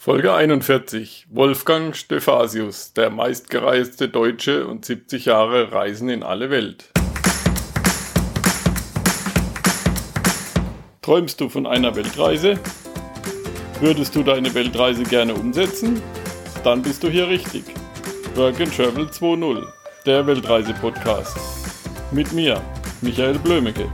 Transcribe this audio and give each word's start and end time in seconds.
Folge 0.00 0.32
41. 0.32 1.26
Wolfgang 1.28 1.94
Stephasius, 1.96 2.92
der 2.92 3.10
meistgereiste 3.10 4.08
Deutsche 4.08 4.64
und 4.64 4.84
70 4.84 5.24
Jahre 5.24 5.72
Reisen 5.72 6.08
in 6.08 6.22
alle 6.22 6.50
Welt. 6.50 6.92
Träumst 11.02 11.40
du 11.40 11.48
von 11.48 11.66
einer 11.66 11.96
Weltreise? 11.96 12.60
Würdest 13.80 14.14
du 14.14 14.22
deine 14.22 14.54
Weltreise 14.54 15.02
gerne 15.02 15.34
umsetzen? 15.34 16.00
Dann 16.62 16.80
bist 16.80 17.02
du 17.02 17.08
hier 17.08 17.26
richtig. 17.26 17.64
Work 18.36 18.60
and 18.60 18.76
Travel 18.76 19.06
2.0, 19.06 19.66
der 20.06 20.24
Weltreise-Podcast. 20.24 21.36
Mit 22.12 22.32
mir, 22.32 22.62
Michael 23.02 23.40
Blömecke. 23.40 23.90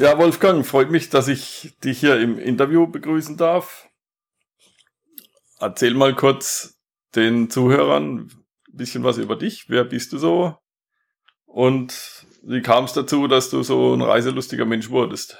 Ja, 0.00 0.16
Wolfgang, 0.16 0.64
freut 0.64 0.90
mich, 0.90 1.10
dass 1.10 1.28
ich 1.28 1.76
dich 1.84 2.00
hier 2.00 2.18
im 2.18 2.38
Interview 2.38 2.86
begrüßen 2.86 3.36
darf. 3.36 3.86
Erzähl 5.58 5.92
mal 5.92 6.14
kurz 6.16 6.80
den 7.14 7.50
Zuhörern 7.50 8.20
ein 8.20 8.44
bisschen 8.72 9.04
was 9.04 9.18
über 9.18 9.36
dich. 9.36 9.68
Wer 9.68 9.84
bist 9.84 10.14
du 10.14 10.18
so? 10.18 10.56
Und 11.44 12.24
wie 12.42 12.62
kam 12.62 12.84
es 12.84 12.94
dazu, 12.94 13.26
dass 13.26 13.50
du 13.50 13.62
so 13.62 13.92
ein 13.92 14.00
reiselustiger 14.00 14.64
Mensch 14.64 14.88
wurdest? 14.88 15.36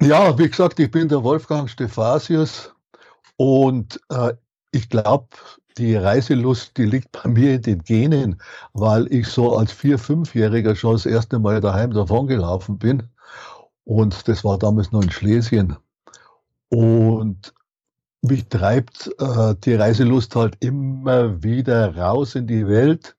Ja, 0.00 0.38
wie 0.38 0.48
gesagt, 0.48 0.78
ich 0.78 0.92
bin 0.92 1.08
der 1.08 1.24
Wolfgang 1.24 1.68
Stephasius 1.68 2.72
und 3.36 4.00
äh, 4.10 4.34
ich 4.70 4.88
glaube, 4.88 5.26
die 5.78 5.96
Reiselust, 5.96 6.76
die 6.76 6.84
liegt 6.84 7.12
bei 7.12 7.28
mir 7.28 7.54
in 7.54 7.62
den 7.62 7.82
Genen, 7.82 8.40
weil 8.72 9.12
ich 9.12 9.28
so 9.28 9.56
als 9.56 9.72
Vier-, 9.72 9.98
Fünfjähriger 9.98 10.74
schon 10.74 10.92
das 10.92 11.06
erste 11.06 11.38
Mal 11.38 11.60
daheim 11.60 11.92
davongelaufen 11.92 12.78
bin. 12.78 13.08
Und 13.84 14.28
das 14.28 14.44
war 14.44 14.58
damals 14.58 14.92
noch 14.92 15.02
in 15.02 15.10
Schlesien. 15.10 15.76
Und 16.68 17.52
mich 18.22 18.48
treibt 18.48 19.10
äh, 19.18 19.54
die 19.64 19.74
Reiselust 19.74 20.36
halt 20.36 20.56
immer 20.60 21.42
wieder 21.42 21.96
raus 21.96 22.34
in 22.34 22.46
die 22.46 22.66
Welt. 22.66 23.16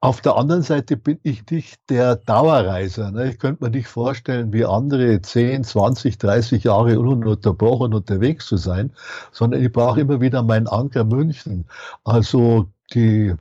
Auf 0.00 0.20
der 0.20 0.36
anderen 0.36 0.62
Seite 0.62 0.96
bin 0.96 1.18
ich 1.24 1.50
nicht 1.50 1.80
der 1.90 2.14
Dauerreiser. 2.14 3.10
Ne? 3.10 3.30
Ich 3.30 3.38
könnte 3.40 3.64
mir 3.64 3.70
nicht 3.70 3.88
vorstellen, 3.88 4.52
wie 4.52 4.64
andere 4.64 5.20
10, 5.20 5.64
20, 5.64 6.18
30 6.18 6.62
Jahre 6.62 7.00
ununterbrochen 7.00 7.92
unterwegs 7.92 8.46
zu 8.46 8.56
sein, 8.56 8.92
sondern 9.32 9.60
ich 9.60 9.72
brauche 9.72 10.00
immer 10.00 10.20
wieder 10.20 10.44
meinen 10.44 10.68
Anker 10.68 11.02
München. 11.02 11.66
Also 12.04 12.68
die 12.94 13.34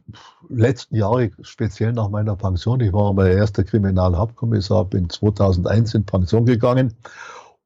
letzten 0.50 0.96
Jahre, 0.96 1.30
speziell 1.42 1.94
nach 1.94 2.10
meiner 2.10 2.36
Pension, 2.36 2.80
ich 2.80 2.92
war 2.92 3.14
mein 3.14 3.38
erster 3.38 3.64
Kriminalhauptkommissar, 3.64 4.86
bin 4.86 5.12
2001 5.12 5.94
in 5.94 6.06
Pension 6.06 6.46
gegangen. 6.46 6.96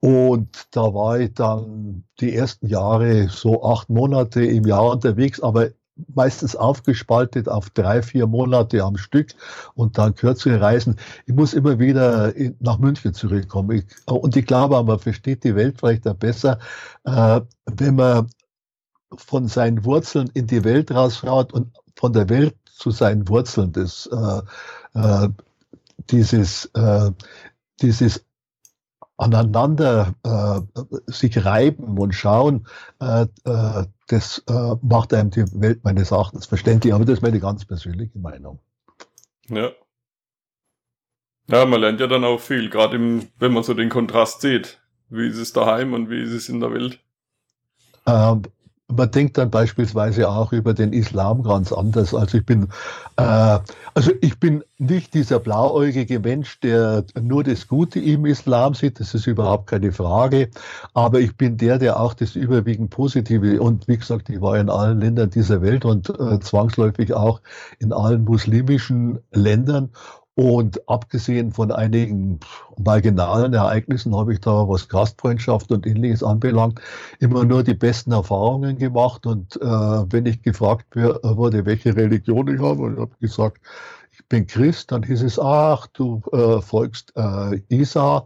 Und 0.01 0.67
da 0.71 0.93
war 0.93 1.19
ich 1.19 1.33
dann 1.33 2.03
die 2.19 2.35
ersten 2.35 2.67
Jahre 2.67 3.29
so 3.29 3.63
acht 3.63 3.89
Monate 3.89 4.43
im 4.43 4.65
Jahr 4.65 4.91
unterwegs, 4.91 5.39
aber 5.39 5.69
meistens 6.13 6.55
aufgespaltet 6.55 7.49
auf 7.49 7.69
drei, 7.69 8.01
vier 8.01 8.27
Monate 8.27 8.83
am 8.83 8.97
Stück 8.97 9.33
und 9.75 9.97
dann 9.97 10.15
kürzere 10.15 10.59
Reisen. 10.61 10.97
Ich 11.25 11.33
muss 11.33 11.53
immer 11.53 11.79
wieder 11.79 12.33
nach 12.59 12.79
München 12.79 13.13
zurückkommen. 13.13 13.71
Ich, 13.77 13.85
und 14.07 14.35
ich 14.35 14.45
glaube, 14.45 14.81
man 14.83 14.99
versteht 14.99 15.43
die 15.43 15.55
Welt 15.55 15.77
vielleicht 15.79 16.07
auch 16.07 16.15
besser, 16.15 16.59
äh, 17.03 17.41
wenn 17.65 17.95
man 17.95 18.29
von 19.17 19.47
seinen 19.47 19.83
Wurzeln 19.83 20.29
in 20.33 20.47
die 20.47 20.63
Welt 20.63 20.91
rausschaut 20.91 21.53
und 21.53 21.75
von 21.95 22.13
der 22.13 22.29
Welt 22.29 22.55
zu 22.65 22.91
seinen 22.91 23.27
Wurzeln. 23.27 23.71
Das, 23.73 24.07
äh, 24.07 24.99
äh, 24.99 25.29
dieses, 26.09 26.65
äh, 26.73 27.11
dieses 27.81 28.25
aneinander 29.17 30.15
äh, 30.23 30.61
sich 31.05 31.45
reiben 31.45 31.97
und 31.99 32.13
schauen, 32.13 32.65
äh, 32.99 33.27
äh, 33.43 33.85
das 34.11 34.43
äh, 34.47 34.75
macht 34.81 35.13
einem 35.13 35.29
die 35.29 35.45
Welt 35.61 35.83
meines 35.83 36.11
Erachtens 36.11 36.45
verständlich. 36.45 36.93
Aber 36.93 37.05
das 37.05 37.15
ist 37.15 37.21
meine 37.21 37.39
ganz 37.39 37.65
persönliche 37.65 38.19
Meinung. 38.19 38.59
Ja. 39.47 39.71
Ja, 41.47 41.65
man 41.65 41.81
lernt 41.81 41.99
ja 41.99 42.07
dann 42.07 42.23
auch 42.23 42.39
viel, 42.39 42.69
gerade 42.69 42.99
wenn 43.39 43.53
man 43.53 43.63
so 43.63 43.73
den 43.73 43.89
Kontrast 43.89 44.41
sieht. 44.41 44.81
Wie 45.09 45.27
ist 45.27 45.37
es 45.37 45.53
daheim 45.53 45.93
und 45.93 46.09
wie 46.09 46.21
ist 46.21 46.31
es 46.31 46.49
in 46.49 46.59
der 46.59 46.71
Welt? 46.71 46.99
Ähm, 48.05 48.43
man 48.95 49.11
denkt 49.11 49.37
dann 49.37 49.49
beispielsweise 49.49 50.29
auch 50.29 50.51
über 50.51 50.73
den 50.73 50.93
Islam 50.93 51.43
ganz 51.43 51.71
anders. 51.71 52.13
Also 52.13 52.37
ich 52.37 52.45
bin, 52.45 52.67
äh, 53.17 53.59
also 53.93 54.11
ich 54.21 54.39
bin 54.39 54.63
nicht 54.77 55.13
dieser 55.13 55.39
blauäugige 55.39 56.19
Mensch, 56.19 56.59
der 56.59 57.03
nur 57.21 57.43
das 57.43 57.67
Gute 57.67 57.99
im 57.99 58.25
Islam 58.25 58.73
sieht. 58.73 58.99
Das 58.99 59.13
ist 59.13 59.27
überhaupt 59.27 59.67
keine 59.67 59.91
Frage. 59.91 60.49
Aber 60.93 61.19
ich 61.19 61.35
bin 61.37 61.57
der, 61.57 61.77
der 61.77 61.99
auch 61.99 62.13
das 62.13 62.35
überwiegend 62.35 62.89
Positive 62.89 63.61
und 63.61 63.87
wie 63.87 63.97
gesagt, 63.97 64.29
ich 64.29 64.41
war 64.41 64.57
in 64.57 64.69
allen 64.69 64.99
Ländern 64.99 65.29
dieser 65.29 65.61
Welt 65.61 65.85
und 65.85 66.09
äh, 66.09 66.39
zwangsläufig 66.39 67.13
auch 67.13 67.41
in 67.79 67.93
allen 67.93 68.23
muslimischen 68.23 69.19
Ländern 69.31 69.89
und 70.41 70.89
abgesehen 70.89 71.51
von 71.51 71.71
einigen 71.71 72.39
marginalen 72.83 73.53
Ereignissen 73.53 74.15
habe 74.15 74.33
ich 74.33 74.39
da, 74.39 74.67
was 74.67 74.89
Gastfreundschaft 74.89 75.71
und 75.71 75.85
ähnliches 75.85 76.23
anbelangt, 76.23 76.81
immer 77.19 77.45
nur 77.45 77.61
die 77.61 77.75
besten 77.75 78.11
Erfahrungen 78.11 78.79
gemacht. 78.79 79.27
Und 79.27 79.57
äh, 79.57 79.65
wenn 79.65 80.25
ich 80.25 80.41
gefragt 80.41 80.95
wurde, 80.95 81.67
welche 81.67 81.95
Religion 81.95 82.47
ich 82.47 82.59
habe, 82.59 82.81
und 82.81 82.93
ich 82.95 82.99
habe 82.99 83.15
gesagt, 83.19 83.61
ich 84.13 84.27
bin 84.29 84.47
Christ, 84.47 84.91
dann 84.91 85.03
hieß 85.03 85.21
es, 85.21 85.37
ach, 85.37 85.85
du 85.93 86.23
äh, 86.31 86.59
folgst 86.59 87.13
äh, 87.15 87.61
Isa 87.69 88.25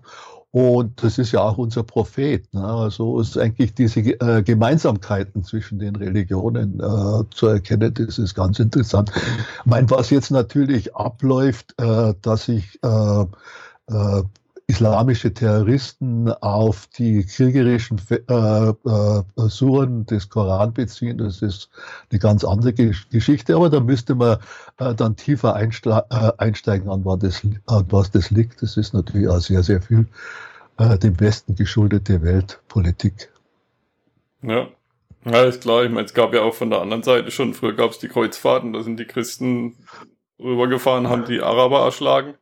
und 0.56 1.04
das 1.04 1.18
ist 1.18 1.34
ja 1.34 1.42
auch 1.42 1.58
unser 1.58 1.84
Prophet. 1.84 2.54
Ne? 2.54 2.64
Also 2.64 3.20
ist 3.20 3.38
eigentlich 3.38 3.74
diese 3.74 4.00
äh, 4.00 4.42
Gemeinsamkeiten 4.42 5.44
zwischen 5.44 5.80
den 5.80 5.98
Religionen 5.98 6.80
äh, 6.80 7.30
zu 7.32 7.48
erkennen, 7.48 7.94
das 7.94 8.18
ist 8.18 8.36
ganz 8.36 8.60
interessant. 8.60 9.12
Ich 9.14 9.66
meine, 9.66 9.90
was 9.90 10.12
jetzt 10.12 10.32
natürlich 10.32 10.96
abläuft, 10.96 11.76
äh, 11.78 12.14
dass 12.22 12.48
ich 12.48 12.80
äh, 12.84 13.26
äh, 13.88 14.24
islamische 14.68 15.34
Terroristen 15.34 16.32
auf 16.42 16.88
die 16.88 17.24
kriegerischen 17.24 18.02
äh, 18.10 18.70
äh, 18.70 19.24
Suren 19.36 20.06
des 20.08 20.30
Koran 20.30 20.74
beziehen. 20.74 21.20
Das 21.20 21.42
ist 21.42 21.70
eine 22.12 22.20
ganz 22.20 22.44
andere 22.44 22.74
Geschichte, 22.74 23.56
aber 23.56 23.70
da 23.70 23.80
müsste 23.80 24.16
man 24.16 24.40
äh, 24.80 24.96
dann 24.96 25.16
tiefer 25.16 25.56
äh, 25.56 26.32
einsteigen, 26.38 26.90
an 26.90 27.06
was, 27.06 27.20
das, 27.20 27.42
an 27.68 27.86
was 27.90 28.10
das 28.10 28.32
liegt. 28.32 28.62
Das 28.62 28.76
ist 28.76 28.94
natürlich 28.94 29.28
auch 29.28 29.40
sehr, 29.40 29.62
sehr 29.62 29.82
viel 29.82 30.08
äh, 30.78 30.98
dem 30.98 31.20
Westen 31.20 31.56
geschuldete 31.56 32.22
Weltpolitik. 32.22 33.30
Ja. 34.42 34.68
Ja, 35.26 35.44
ist 35.44 35.62
klar. 35.62 35.84
Ich 35.84 35.90
meine, 35.90 36.06
es 36.06 36.14
gab 36.14 36.36
ja 36.36 36.42
auch 36.42 36.54
von 36.54 36.70
der 36.70 36.82
anderen 36.82 37.02
Seite 37.02 37.32
schon, 37.32 37.56
früher 37.56 37.74
gab 37.74 37.92
es 37.92 38.00
die 38.00 38.08
Kreuzfahrten, 38.08 38.74
da 38.74 38.84
sind 38.84 39.00
die 39.00 39.06
Christen 39.06 39.76
rübergefahren, 40.40 41.10
haben 41.10 41.26
die 41.26 41.42
Araber 41.42 41.84
erschlagen. 41.84 42.36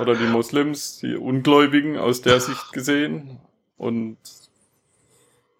Oder 0.00 0.14
die 0.14 0.26
Moslems, 0.26 0.98
die 0.98 1.16
Ungläubigen 1.16 1.96
aus 1.96 2.20
der 2.20 2.40
Sicht 2.40 2.72
gesehen. 2.72 3.40
Und 3.76 4.18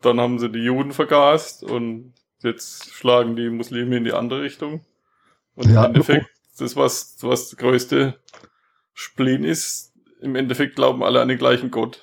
dann 0.02 0.20
haben 0.20 0.38
sie 0.38 0.50
die 0.50 0.58
Juden 0.58 0.92
vergast 0.92 1.62
und 1.62 2.14
jetzt 2.42 2.90
schlagen 2.90 3.36
die 3.36 3.50
Muslime 3.50 3.96
in 3.96 4.04
die 4.04 4.12
andere 4.12 4.42
Richtung. 4.42 4.84
Und 5.54 5.70
ja. 5.70 5.84
im 5.84 5.86
Endeffekt, 5.86 6.26
das 6.58 6.76
was, 6.76 7.16
was 7.20 7.50
der 7.50 7.58
größte 7.58 8.18
Spleen 8.92 9.44
ist, 9.44 9.92
im 10.20 10.36
Endeffekt 10.36 10.76
glauben 10.76 11.02
alle 11.02 11.20
an 11.20 11.28
den 11.28 11.38
gleichen 11.38 11.70
Gott. 11.70 12.00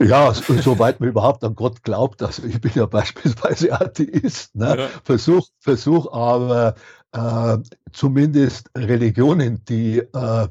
Ja, 0.00 0.32
soweit 0.34 1.00
man 1.00 1.08
überhaupt 1.10 1.44
an 1.44 1.54
Gott 1.54 1.82
glaubt. 1.82 2.22
Also 2.22 2.44
ich 2.44 2.60
bin 2.60 2.72
ja 2.74 2.86
beispielsweise 2.86 3.72
Atheist. 3.80 4.54
Ne? 4.54 4.76
Ja. 4.78 4.88
Versuch, 5.04 5.48
versuch 5.60 6.12
aber 6.12 6.74
äh, 7.14 7.58
zumindest 7.92 8.70
Religionen, 8.76 9.64
die 9.68 9.98
äh, 9.98 10.48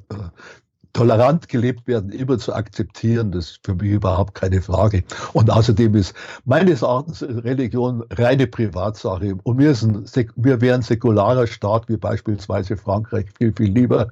tolerant 0.93 1.49
gelebt 1.49 1.87
werden, 1.87 2.11
immer 2.11 2.37
zu 2.37 2.53
akzeptieren, 2.53 3.31
das 3.31 3.51
ist 3.51 3.59
für 3.65 3.75
mich 3.75 3.91
überhaupt 3.91 4.35
keine 4.35 4.61
Frage. 4.61 5.03
Und 5.33 5.49
außerdem 5.49 5.95
ist 5.95 6.15
meines 6.45 6.83
Erachtens 6.83 7.23
Religion 7.23 8.03
reine 8.11 8.47
Privatsache. 8.47 9.35
Und 9.43 9.57
mir, 9.57 9.71
ist 9.71 9.83
ein, 9.83 10.05
mir 10.35 10.73
ein 10.73 10.81
säkularer 10.83 11.47
Staat 11.47 11.89
wie 11.89 11.97
beispielsweise 11.97 12.77
Frankreich 12.77 13.25
viel, 13.37 13.53
viel 13.53 13.71
lieber, 13.71 14.09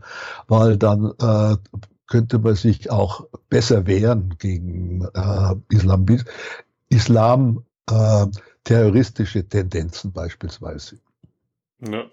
weil 0.48 0.76
dann 0.78 1.14
äh, 1.22 1.56
könnte 2.08 2.40
man 2.40 2.56
sich 2.56 2.90
auch 2.90 3.26
besser 3.50 3.86
wehren 3.86 4.36
gegen 4.40 5.08
äh, 5.14 5.56
Islam, 5.70 6.06
Islam 6.90 7.64
äh, 7.90 8.26
terroristische 8.64 9.48
Tendenzen 9.48 10.12
beispielsweise. 10.12 10.98
Ja. 11.88 12.06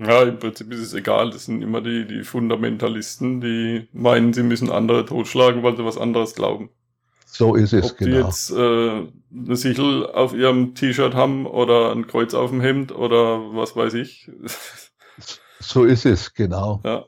Ja, 0.00 0.22
im 0.22 0.38
Prinzip 0.38 0.72
ist 0.72 0.80
es 0.80 0.94
egal. 0.94 1.30
Das 1.30 1.44
sind 1.44 1.62
immer 1.62 1.82
die, 1.82 2.06
die 2.06 2.24
Fundamentalisten, 2.24 3.40
die 3.40 3.88
meinen, 3.92 4.32
sie 4.32 4.42
müssen 4.42 4.70
andere 4.70 5.04
totschlagen, 5.04 5.62
weil 5.62 5.76
sie 5.76 5.84
was 5.84 5.98
anderes 5.98 6.34
glauben. 6.34 6.70
So 7.26 7.54
ist 7.54 7.72
es, 7.72 7.92
Ob 7.92 7.98
genau. 7.98 8.10
die 8.10 8.24
jetzt 8.24 8.50
äh, 8.50 8.54
eine 8.56 9.56
Sichel 9.56 10.06
auf 10.06 10.34
ihrem 10.34 10.74
T-Shirt 10.74 11.14
haben 11.14 11.46
oder 11.46 11.92
ein 11.92 12.06
Kreuz 12.06 12.34
auf 12.34 12.50
dem 12.50 12.60
Hemd 12.60 12.92
oder 12.92 13.54
was 13.54 13.76
weiß 13.76 13.94
ich. 13.94 14.30
So 15.62 15.84
ist 15.84 16.06
es, 16.06 16.32
genau. 16.32 16.80
Ja. 16.84 17.04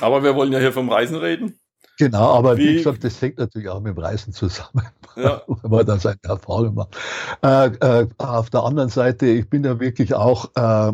Aber 0.00 0.24
wir 0.24 0.34
wollen 0.34 0.52
ja 0.52 0.58
hier 0.58 0.72
vom 0.72 0.90
Reisen 0.90 1.16
reden. 1.16 1.60
Genau, 1.98 2.34
aber 2.34 2.56
wie, 2.56 2.70
wie 2.70 2.74
gesagt, 2.76 3.04
das 3.04 3.20
hängt 3.22 3.38
natürlich 3.38 3.68
auch 3.68 3.80
mit 3.80 3.96
dem 3.96 4.02
Reisen 4.02 4.32
zusammen, 4.32 4.82
ja. 5.16 5.42
wenn 5.46 5.70
man 5.70 5.86
da 5.86 5.98
seine 5.98 6.18
Erfahrung 6.22 6.74
macht. 6.74 6.96
Äh, 7.42 7.66
äh, 7.66 8.08
auf 8.18 8.50
der 8.50 8.64
anderen 8.64 8.88
Seite, 8.88 9.26
ich 9.26 9.48
bin 9.48 9.64
ja 9.64 9.78
wirklich 9.78 10.14
auch 10.14 10.50
äh, 10.56 10.92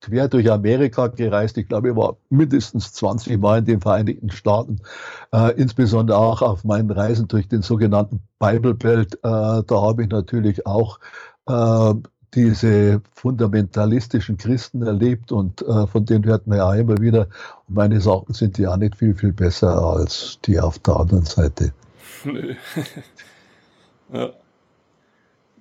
quer 0.00 0.28
durch 0.28 0.50
Amerika 0.50 1.08
gereist. 1.08 1.56
Ich 1.56 1.68
glaube, 1.68 1.90
ich 1.90 1.96
war 1.96 2.16
mindestens 2.28 2.92
20 2.92 3.38
Mal 3.38 3.60
in 3.60 3.64
den 3.64 3.80
Vereinigten 3.80 4.30
Staaten, 4.30 4.80
äh, 5.32 5.52
insbesondere 5.54 6.18
auch 6.18 6.42
auf 6.42 6.64
meinen 6.64 6.90
Reisen 6.90 7.28
durch 7.28 7.48
den 7.48 7.62
sogenannten 7.62 8.20
Bible 8.38 8.74
Belt. 8.74 9.14
Äh, 9.14 9.18
da 9.22 9.64
habe 9.70 10.02
ich 10.02 10.08
natürlich 10.08 10.66
auch 10.66 10.98
äh, 11.46 11.94
diese 12.34 13.00
fundamentalistischen 13.14 14.36
Christen 14.36 14.82
erlebt 14.82 15.32
und 15.32 15.62
äh, 15.62 15.86
von 15.86 16.04
denen 16.04 16.24
hört 16.24 16.46
man 16.46 16.58
ja 16.58 16.74
immer 16.74 16.98
wieder, 16.98 17.28
und 17.66 17.74
meines 17.74 18.06
Erachtens 18.06 18.38
sind 18.38 18.58
die 18.58 18.66
auch 18.66 18.76
nicht 18.76 18.96
viel, 18.96 19.14
viel 19.14 19.32
besser 19.32 19.80
als 19.80 20.38
die 20.44 20.60
auf 20.60 20.78
der 20.80 20.96
anderen 20.96 21.24
Seite. 21.24 21.72
Nö. 22.24 22.54
ja. 24.12 24.30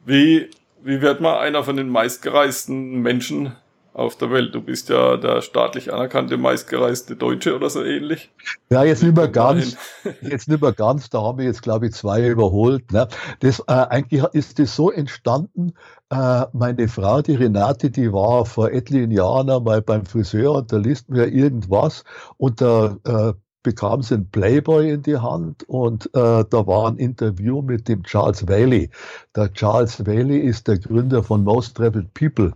Wie, 0.05 0.49
wie 0.83 1.01
wird 1.01 1.21
man 1.21 1.37
einer 1.37 1.63
von 1.63 1.77
den 1.77 1.89
meistgereisten 1.89 3.01
Menschen 3.01 3.53
auf 3.97 4.15
der 4.15 4.29
Welt. 4.31 4.53
Du 4.53 4.61
bist 4.61 4.89
ja 4.89 5.17
der 5.17 5.41
staatlich 5.41 5.91
anerkannte 5.91 6.37
meistgereiste 6.37 7.15
Deutsche 7.15 7.55
oder 7.55 7.69
so 7.69 7.83
ähnlich. 7.83 8.31
Ja, 8.69 8.83
jetzt 8.83 9.01
nicht 9.01 9.15
mehr 9.15 9.27
ganz. 9.27 9.75
jetzt 10.21 10.47
nicht 10.47 10.61
mehr 10.61 10.73
ganz. 10.73 11.09
Da 11.09 11.21
haben 11.21 11.39
wir 11.39 11.45
jetzt, 11.45 11.63
glaube 11.63 11.87
ich, 11.87 11.93
zwei 11.93 12.27
überholt. 12.27 12.91
Ne? 12.91 13.07
Das, 13.39 13.59
äh, 13.61 13.71
eigentlich 13.71 14.23
ist 14.33 14.59
das 14.59 14.75
so 14.75 14.91
entstanden. 14.91 15.73
Äh, 16.09 16.45
meine 16.53 16.87
Frau, 16.87 17.21
die 17.21 17.35
Renate, 17.35 17.89
die 17.89 18.13
war 18.13 18.45
vor 18.45 18.71
etlichen 18.71 19.11
Jahren 19.11 19.49
einmal 19.49 19.81
beim 19.81 20.05
Friseur 20.05 20.53
und 20.53 20.71
da 20.71 20.77
liest 20.77 21.09
mir 21.09 21.25
irgendwas 21.27 22.03
und 22.37 22.61
da 22.61 22.97
äh, 23.03 23.33
bekam 23.67 24.01
sie 24.01 24.13
einen 24.13 24.29
Playboy 24.29 24.91
in 24.91 25.01
die 25.01 25.17
Hand 25.17 25.67
und 25.67 26.05
äh, 26.15 26.45
da 26.49 26.67
war 26.67 26.87
ein 26.87 26.95
Interview 26.95 27.61
mit 27.61 27.89
dem 27.89 28.01
Charles 28.03 28.47
Whaley. 28.47 28.89
Der 29.35 29.51
Charles 29.51 30.05
Whaley 30.05 30.39
ist 30.39 30.69
der 30.69 30.79
Gründer 30.79 31.21
von 31.21 31.43
Most 31.43 31.75
Traveled 31.75 32.13
People. 32.13 32.53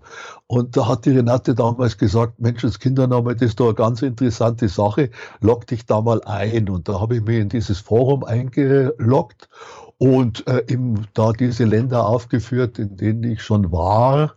Und 0.47 0.77
da 0.77 0.87
hat 0.87 1.03
die 1.03 1.11
Renate 1.11 1.53
damals 1.53 1.97
gesagt, 1.97 2.39
Mensch, 2.39 2.61
das 2.61 2.79
Kindername, 2.79 3.33
das 3.33 3.49
ist 3.49 3.59
doch 3.59 3.65
eine 3.65 3.73
ganz 3.73 4.01
interessante 4.01 4.69
Sache, 4.69 5.09
log 5.41 5.67
dich 5.67 5.85
da 5.85 5.99
mal 5.99 6.23
ein. 6.23 6.69
Und 6.69 6.87
da 6.87 7.01
habe 7.01 7.17
ich 7.17 7.25
mich 7.25 7.39
in 7.39 7.49
dieses 7.49 7.79
Forum 7.79 8.23
eingeloggt 8.23 9.49
und 9.97 10.47
äh, 10.47 10.63
eben 10.69 11.07
da 11.13 11.33
diese 11.33 11.65
Länder 11.65 12.07
aufgeführt, 12.07 12.79
in 12.79 12.95
denen 12.95 13.25
ich 13.25 13.41
schon 13.41 13.69
war 13.73 14.35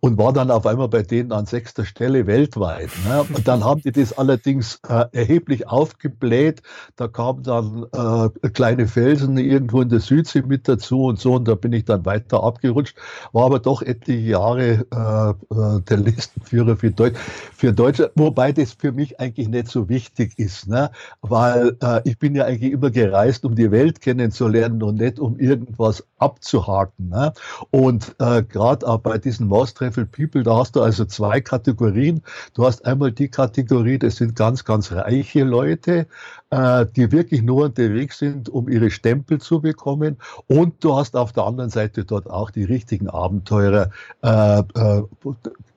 und 0.00 0.18
war 0.18 0.32
dann 0.32 0.50
auf 0.50 0.66
einmal 0.66 0.88
bei 0.88 1.02
denen 1.02 1.30
an 1.30 1.46
sechster 1.46 1.84
Stelle 1.84 2.26
weltweit. 2.26 2.90
Ne? 3.06 3.24
Und 3.34 3.46
dann 3.46 3.64
haben 3.64 3.82
die 3.82 3.92
das 3.92 4.16
allerdings 4.16 4.80
äh, 4.88 5.04
erheblich 5.12 5.68
aufgebläht. 5.68 6.62
Da 6.96 7.06
kamen 7.06 7.42
dann 7.42 7.86
äh, 7.92 8.48
kleine 8.48 8.88
Felsen 8.88 9.36
irgendwo 9.36 9.82
in 9.82 9.90
der 9.90 10.00
Südsee 10.00 10.42
mit 10.42 10.68
dazu 10.68 11.04
und 11.04 11.20
so. 11.20 11.34
Und 11.34 11.46
da 11.46 11.54
bin 11.54 11.74
ich 11.74 11.84
dann 11.84 12.06
weiter 12.06 12.42
abgerutscht. 12.42 12.96
War 13.32 13.44
aber 13.44 13.58
doch 13.58 13.82
etliche 13.82 14.20
Jahre 14.20 14.86
äh, 14.90 15.54
äh 15.54 15.80
der 15.82 15.96
Listenführer 15.98 16.76
für, 16.76 16.90
Deutsch, 16.90 17.18
für 17.54 17.72
Deutschland, 17.72 18.12
wobei 18.14 18.52
das 18.52 18.72
für 18.72 18.92
mich 18.92 19.20
eigentlich 19.20 19.48
nicht 19.48 19.68
so 19.68 19.88
wichtig 19.88 20.38
ist, 20.38 20.68
ne? 20.68 20.90
weil 21.20 21.76
äh, 21.82 22.00
ich 22.04 22.18
bin 22.18 22.34
ja 22.34 22.44
eigentlich 22.44 22.72
immer 22.72 22.90
gereist, 22.90 23.44
um 23.44 23.54
die 23.54 23.70
Welt 23.70 24.00
kennenzulernen 24.00 24.82
und 24.82 24.96
nicht 24.96 25.18
um 25.18 25.38
irgendwas 25.38 26.04
abzuhaken. 26.18 27.10
Ne? 27.10 27.32
Und 27.70 28.14
äh, 28.18 28.42
gerade 28.42 28.86
auch 28.88 28.98
bei 28.98 29.18
diesen 29.18 29.48
Maustreffs 29.48 29.89
Mindful 29.90 30.06
People, 30.06 30.42
da 30.44 30.56
hast 30.56 30.76
du 30.76 30.82
also 30.82 31.04
zwei 31.04 31.40
Kategorien. 31.40 32.22
Du 32.54 32.64
hast 32.64 32.84
einmal 32.84 33.10
die 33.10 33.28
Kategorie, 33.28 33.98
das 33.98 34.16
sind 34.16 34.36
ganz, 34.36 34.64
ganz 34.64 34.92
reiche 34.92 35.42
Leute, 35.42 36.06
die 36.52 37.12
wirklich 37.12 37.42
nur 37.42 37.66
unterwegs 37.66 38.18
sind, 38.18 38.48
um 38.48 38.68
ihre 38.68 38.90
Stempel 38.90 39.40
zu 39.40 39.60
bekommen. 39.60 40.16
Und 40.48 40.82
du 40.82 40.96
hast 40.96 41.14
auf 41.14 41.32
der 41.32 41.44
anderen 41.44 41.70
Seite 41.70 42.04
dort 42.04 42.28
auch 42.28 42.50
die 42.50 42.64
richtigen 42.64 43.08
Abenteurer, 43.08 43.90
äh, 44.22 44.58
äh, 44.58 45.02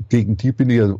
gegen 0.09 0.37
die 0.37 0.51
bin 0.51 0.69
ich 0.69 0.81
ein 0.81 0.99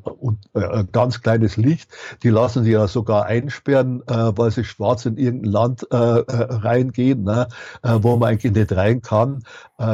äh, 0.53 0.83
ganz 0.91 1.21
kleines 1.21 1.57
Licht. 1.57 1.89
Die 2.23 2.29
lassen 2.29 2.63
sich 2.63 2.73
ja 2.73 2.87
sogar 2.87 3.25
einsperren, 3.25 4.01
äh, 4.07 4.31
weil 4.35 4.51
sie 4.51 4.63
schwarz 4.63 5.05
in 5.05 5.17
irgendein 5.17 5.51
Land 5.51 5.87
äh, 5.91 5.95
reingehen, 5.95 7.23
ne, 7.23 7.47
wo 7.83 8.15
man 8.15 8.29
eigentlich 8.29 8.53
nicht 8.53 8.71
rein 8.71 9.01
kann, 9.01 9.43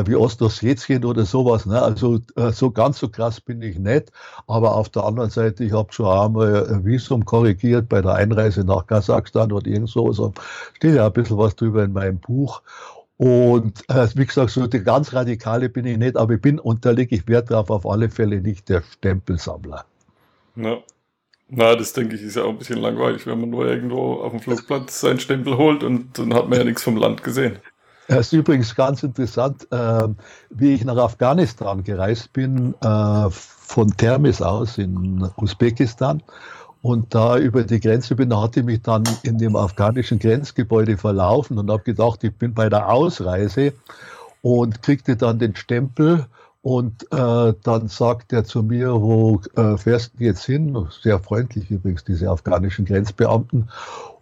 wie 0.05 0.15
Ostossetien 0.15 1.03
oder 1.05 1.25
sowas. 1.25 1.65
Ne. 1.65 1.81
Also 1.81 2.19
so 2.51 2.71
ganz 2.71 2.99
so 2.99 3.09
krass 3.09 3.41
bin 3.41 3.61
ich 3.61 3.79
nicht. 3.79 4.11
Aber 4.47 4.75
auf 4.75 4.89
der 4.89 5.03
anderen 5.03 5.29
Seite, 5.29 5.63
ich 5.63 5.73
habe 5.73 5.91
schon 5.91 6.05
einmal 6.05 6.67
ein 6.67 6.85
Visum 6.85 7.25
korrigiert 7.25 7.89
bei 7.89 8.01
der 8.01 8.13
Einreise 8.13 8.63
nach 8.63 8.85
Kasachstan 8.87 9.51
oder 9.51 9.69
irgend 9.69 9.89
so. 9.89 10.12
so 10.12 10.33
steht 10.74 10.95
ja 10.95 11.06
ein 11.06 11.13
bisschen 11.13 11.38
was 11.38 11.56
drüber 11.56 11.83
in 11.83 11.94
meinem 11.94 12.19
Buch. 12.19 12.62
Und 13.18 13.83
äh, 13.89 14.07
wie 14.16 14.25
gesagt, 14.25 14.51
so 14.51 14.66
die 14.66 14.80
ganz 14.80 15.13
radikale 15.13 15.68
bin 15.68 15.86
ich 15.86 15.98
nicht, 15.98 16.16
aber 16.16 16.36
ich 16.36 16.42
bin, 16.42 16.57
und 16.57 16.86
da 16.86 16.92
lege 16.92 17.16
ich 17.16 17.27
Wert 17.27 17.51
darauf, 17.51 17.69
auf 17.69 17.86
alle 17.86 18.10
Fälle 18.10 18.39
nicht 18.39 18.69
der 18.69 18.81
Stempelsammler. 18.81 19.86
Ja. 20.56 20.77
Na, 21.50 21.75
das 21.75 21.94
denke 21.94 22.16
ich 22.16 22.21
ist 22.21 22.36
ja 22.36 22.44
auch 22.44 22.50
ein 22.50 22.57
bisschen 22.60 22.80
langweilig, 22.80 23.25
wenn 23.25 23.42
man 23.42 23.50
nur 23.50 23.66
irgendwo 23.66 24.21
auf 24.21 24.31
dem 24.31 24.39
Flugplatz 24.39 25.01
seinen 25.01 25.19
Stempel 25.19 25.57
holt 25.57 25.83
und 25.83 26.18
dann 26.18 26.33
hat 26.33 26.48
man 26.48 26.60
ja 26.60 26.63
nichts 26.63 26.83
vom 26.83 26.95
Land 26.95 27.24
gesehen. 27.24 27.57
Es 28.07 28.27
ist 28.27 28.33
übrigens 28.33 28.74
ganz 28.74 29.04
interessant, 29.04 29.68
äh, 29.71 30.07
wie 30.50 30.74
ich 30.74 30.83
nach 30.86 30.98
Afghanistan 30.98 31.83
gereist 31.83 32.33
bin, 32.33 32.74
äh, 32.81 33.30
von 33.30 33.95
Termis 33.98 34.42
aus 34.42 34.77
in 34.77 35.30
Usbekistan 35.38 36.24
und 36.81 37.13
da 37.13 37.37
über 37.37 37.63
die 37.63 37.79
Grenze 37.79 38.15
bin, 38.15 38.29
da 38.29 38.41
hatte 38.41 38.61
ich 38.61 38.65
mich 38.65 38.81
dann 38.81 39.03
in 39.23 39.37
dem 39.37 39.55
afghanischen 39.55 40.19
Grenzgebäude 40.19 40.97
verlaufen 40.97 41.57
und 41.57 41.69
habe 41.69 41.83
gedacht, 41.83 42.23
ich 42.23 42.33
bin 42.35 42.53
bei 42.53 42.69
der 42.69 42.89
Ausreise 42.89 43.73
und 44.41 44.81
kriegte 44.81 45.17
dann 45.17 45.39
den 45.39 45.55
Stempel 45.55 46.27
und 46.61 47.11
äh, 47.11 47.53
dann 47.63 47.87
sagt 47.87 48.33
er 48.33 48.43
zu 48.43 48.63
mir, 48.63 48.93
wo 49.01 49.41
äh, 49.55 49.77
fährst 49.77 50.13
du 50.17 50.23
jetzt 50.23 50.45
hin? 50.45 50.87
Sehr 51.01 51.19
freundlich 51.19 51.69
übrigens, 51.71 52.03
diese 52.03 52.29
afghanischen 52.29 52.85
Grenzbeamten. 52.85 53.69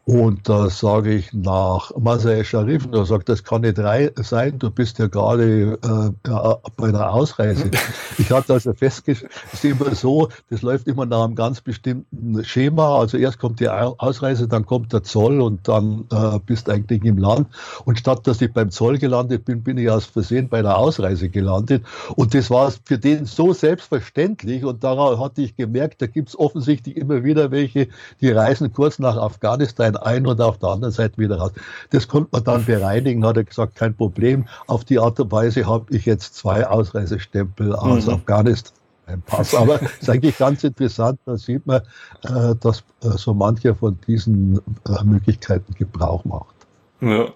Und 0.07 0.47
da 0.47 0.69
sage 0.69 1.13
ich 1.15 1.33
nach 1.33 1.91
Masai 1.97 2.45
Sharif, 2.45 2.85
und 2.85 2.95
er 2.95 3.05
sagt, 3.05 3.27
das 3.27 3.43
kann 3.43 3.59
nicht 3.59 3.75
sein, 3.75 4.57
du 4.57 4.71
bist 4.71 4.99
ja 4.99 5.07
gerade 5.07 5.77
äh, 5.83 6.29
bei 6.77 6.91
der 6.91 7.13
Ausreise. 7.13 7.69
Ich 8.19 8.31
hatte 8.31 8.53
also 8.53 8.73
festgestellt, 8.73 9.31
es 9.53 9.63
ist 9.63 9.65
immer 9.65 9.93
so, 9.93 10.29
das 10.49 10.63
läuft 10.63 10.87
immer 10.87 11.05
nach 11.05 11.23
einem 11.23 11.35
ganz 11.35 11.61
bestimmten 11.61 12.43
Schema. 12.43 12.97
Also 12.97 13.17
erst 13.17 13.37
kommt 13.37 13.59
die 13.59 13.69
Ausreise, 13.69 14.47
dann 14.47 14.65
kommt 14.65 14.91
der 14.91 15.03
Zoll 15.03 15.39
und 15.39 15.67
dann 15.67 16.05
äh, 16.11 16.39
bist 16.43 16.67
eigentlich 16.67 17.03
im 17.03 17.19
Land. 17.19 17.47
Und 17.85 17.99
statt 17.99 18.25
dass 18.25 18.41
ich 18.41 18.51
beim 18.51 18.71
Zoll 18.71 18.97
gelandet 18.97 19.45
bin, 19.45 19.61
bin 19.61 19.77
ich 19.77 19.89
aus 19.89 20.05
Versehen 20.05 20.49
bei 20.49 20.63
der 20.63 20.77
Ausreise 20.77 21.29
gelandet. 21.29 21.85
Und 22.15 22.33
das 22.33 22.49
war 22.49 22.73
für 22.85 22.97
den 22.97 23.25
so 23.25 23.53
selbstverständlich. 23.53 24.63
Und 24.65 24.83
daran 24.83 25.19
hatte 25.19 25.43
ich 25.43 25.55
gemerkt, 25.55 26.01
da 26.01 26.07
gibt 26.07 26.29
es 26.29 26.39
offensichtlich 26.39 26.97
immer 26.97 27.23
wieder 27.23 27.51
welche, 27.51 27.89
die 28.19 28.31
reisen 28.31 28.73
kurz 28.73 28.97
nach 28.97 29.17
Afghanistan 29.17 29.96
ein 30.05 30.25
und 30.27 30.39
auf 30.41 30.57
der 30.57 30.69
anderen 30.69 30.93
Seite 30.93 31.17
wieder 31.17 31.37
raus. 31.37 31.51
Das 31.91 32.07
konnte 32.07 32.29
man 32.31 32.43
dann 32.43 32.65
bereinigen, 32.65 33.25
hat 33.25 33.37
er 33.37 33.43
gesagt, 33.43 33.75
kein 33.75 33.95
Problem. 33.95 34.47
Auf 34.67 34.85
die 34.85 34.99
Art 34.99 35.19
und 35.19 35.31
Weise 35.31 35.65
habe 35.65 35.85
ich 35.95 36.05
jetzt 36.05 36.35
zwei 36.35 36.65
Ausreisestempel 36.67 37.75
aus 37.75 38.07
mhm. 38.07 38.13
Afghanistan. 38.13 38.73
Ein 39.07 39.21
Pass. 39.21 39.55
Aber 39.55 39.81
es 39.81 39.91
ist 40.01 40.09
eigentlich 40.09 40.37
ganz 40.37 40.63
interessant, 40.63 41.19
da 41.25 41.37
sieht 41.37 41.65
man, 41.65 41.81
äh, 42.23 42.55
dass 42.59 42.83
äh, 43.01 43.09
so 43.15 43.33
mancher 43.33 43.73
von 43.73 43.97
diesen 44.05 44.57
äh, 44.57 45.03
Möglichkeiten 45.03 45.73
Gebrauch 45.73 46.25
macht. 46.25 46.55
Ja. 47.01 47.27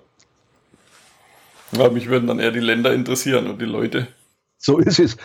ja. 1.71 1.89
Mich 1.89 2.09
würden 2.09 2.27
dann 2.27 2.39
eher 2.39 2.51
die 2.51 2.59
Länder 2.59 2.93
interessieren 2.93 3.47
und 3.47 3.61
die 3.61 3.65
Leute. 3.65 4.07
So 4.63 4.77
ist 4.77 4.99
es. 4.99 5.17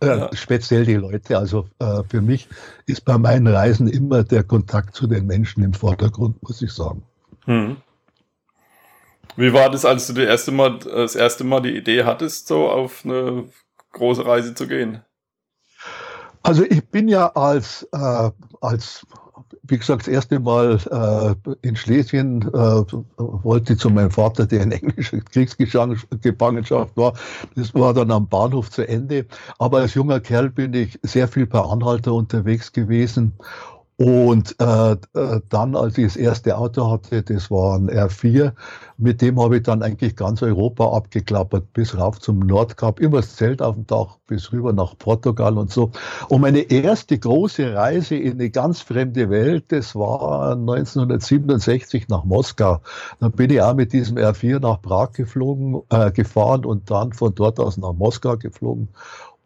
Äh, 0.00 0.06
ja. 0.06 0.30
Speziell 0.32 0.84
die 0.84 0.94
Leute. 0.94 1.36
Also 1.36 1.68
äh, 1.80 2.04
für 2.08 2.22
mich 2.22 2.48
ist 2.86 3.04
bei 3.04 3.18
meinen 3.18 3.48
Reisen 3.48 3.88
immer 3.88 4.22
der 4.22 4.44
Kontakt 4.44 4.94
zu 4.94 5.08
den 5.08 5.26
Menschen 5.26 5.64
im 5.64 5.74
Vordergrund, 5.74 6.40
muss 6.42 6.62
ich 6.62 6.72
sagen. 6.72 7.02
Hm. 7.46 7.76
Wie 9.34 9.52
war 9.52 9.70
das, 9.70 9.84
als 9.84 10.06
du 10.06 10.12
das 10.12 10.24
erste 10.24 10.52
Mal, 10.52 10.78
das 10.78 11.16
erste 11.16 11.42
Mal 11.42 11.60
die 11.60 11.76
Idee 11.76 12.04
hattest, 12.04 12.46
so 12.46 12.70
auf 12.70 13.04
eine 13.04 13.48
große 13.92 14.24
Reise 14.24 14.54
zu 14.54 14.68
gehen? 14.68 15.02
Also 16.44 16.62
ich 16.62 16.88
bin 16.88 17.08
ja 17.08 17.26
als, 17.34 17.88
äh, 17.92 18.30
als 18.60 19.04
wie 19.62 19.78
gesagt, 19.78 20.02
das 20.02 20.08
erste 20.08 20.40
Mal 20.40 20.78
äh, 20.90 21.56
in 21.66 21.76
Schlesien 21.76 22.42
äh, 22.42 22.82
wollte 23.16 23.76
zu 23.76 23.90
meinem 23.90 24.10
Vater, 24.10 24.46
der 24.46 24.62
in 24.62 24.72
englischer 24.72 25.20
Kriegsgefangenschaft 25.20 26.96
war. 26.96 27.14
Das 27.54 27.74
war 27.74 27.94
dann 27.94 28.10
am 28.10 28.28
Bahnhof 28.28 28.70
zu 28.70 28.86
Ende. 28.86 29.26
Aber 29.58 29.78
als 29.78 29.94
junger 29.94 30.20
Kerl 30.20 30.50
bin 30.50 30.74
ich 30.74 30.98
sehr 31.02 31.28
viel 31.28 31.46
bei 31.46 31.60
Anhalter 31.60 32.12
unterwegs 32.12 32.72
gewesen 32.72 33.32
Und 33.98 34.54
äh, 34.60 34.92
äh, 34.92 35.40
dann, 35.48 35.74
als 35.74 35.96
ich 35.96 36.04
das 36.04 36.16
erste 36.16 36.58
Auto 36.58 36.90
hatte, 36.90 37.22
das 37.22 37.50
war 37.50 37.78
ein 37.78 37.88
R4, 37.88 38.52
mit 38.98 39.22
dem 39.22 39.40
habe 39.40 39.56
ich 39.56 39.62
dann 39.62 39.82
eigentlich 39.82 40.16
ganz 40.16 40.42
Europa 40.42 40.94
abgeklappert, 40.94 41.72
bis 41.72 41.96
rauf 41.96 42.20
zum 42.20 42.40
Nordkap, 42.40 43.00
immer 43.00 43.18
das 43.18 43.36
Zelt 43.36 43.62
auf 43.62 43.74
dem 43.74 43.86
Dach, 43.86 44.18
bis 44.26 44.52
rüber 44.52 44.74
nach 44.74 44.98
Portugal 44.98 45.56
und 45.56 45.72
so. 45.72 45.92
Und 46.28 46.42
meine 46.42 46.60
erste 46.60 47.18
große 47.18 47.74
Reise 47.74 48.16
in 48.16 48.32
eine 48.32 48.50
ganz 48.50 48.82
fremde 48.82 49.30
Welt, 49.30 49.64
das 49.68 49.94
war 49.94 50.52
1967 50.52 52.08
nach 52.08 52.24
Moskau. 52.24 52.80
Dann 53.20 53.32
bin 53.32 53.48
ich 53.50 53.62
auch 53.62 53.74
mit 53.74 53.94
diesem 53.94 54.18
R4 54.18 54.60
nach 54.60 54.82
Prag 54.82 55.12
geflogen, 55.12 55.80
äh, 55.88 56.10
gefahren 56.10 56.66
und 56.66 56.90
dann 56.90 57.14
von 57.14 57.34
dort 57.34 57.58
aus 57.58 57.78
nach 57.78 57.94
Moskau 57.94 58.36
geflogen 58.36 58.88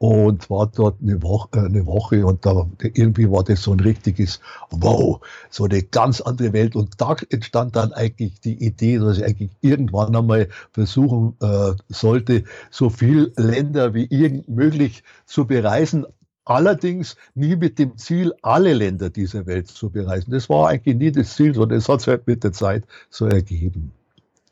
und 0.00 0.48
war 0.48 0.66
dort 0.66 0.96
eine 1.02 1.22
Woche, 1.22 1.48
äh, 1.52 1.66
eine 1.66 1.84
Woche 1.84 2.24
und 2.24 2.46
da 2.46 2.66
irgendwie 2.80 3.30
war 3.30 3.44
das 3.44 3.62
so 3.62 3.72
ein 3.72 3.80
richtiges 3.80 4.40
Wow, 4.70 5.20
so 5.50 5.64
eine 5.64 5.82
ganz 5.82 6.22
andere 6.22 6.54
Welt. 6.54 6.74
Und 6.74 6.98
da 6.98 7.16
entstand 7.28 7.76
dann 7.76 7.92
eigentlich 7.92 8.40
die 8.40 8.64
Idee, 8.64 8.96
dass 8.96 9.18
ich 9.18 9.24
eigentlich 9.26 9.50
irgendwann 9.60 10.16
einmal 10.16 10.48
versuchen 10.72 11.36
äh, 11.42 11.72
sollte, 11.90 12.44
so 12.70 12.88
viel 12.88 13.30
Länder 13.36 13.92
wie 13.92 14.06
irgend 14.06 14.48
möglich 14.48 15.04
zu 15.26 15.46
bereisen, 15.46 16.06
Allerdings 16.46 17.16
nie 17.34 17.54
mit 17.54 17.78
dem 17.78 17.96
Ziel, 17.96 18.32
alle 18.42 18.72
Länder 18.72 19.10
dieser 19.10 19.46
Welt 19.46 19.68
zu 19.68 19.90
bereisen. 19.90 20.32
Das 20.32 20.48
war 20.48 20.70
eigentlich 20.70 20.96
nie 20.96 21.12
das 21.12 21.36
Ziel, 21.36 21.54
sondern 21.54 21.78
es 21.78 21.88
hat 21.88 22.00
sich 22.00 22.08
halt 22.08 22.26
mit 22.26 22.42
der 22.42 22.52
Zeit 22.52 22.84
so 23.08 23.26
ergeben. 23.26 23.92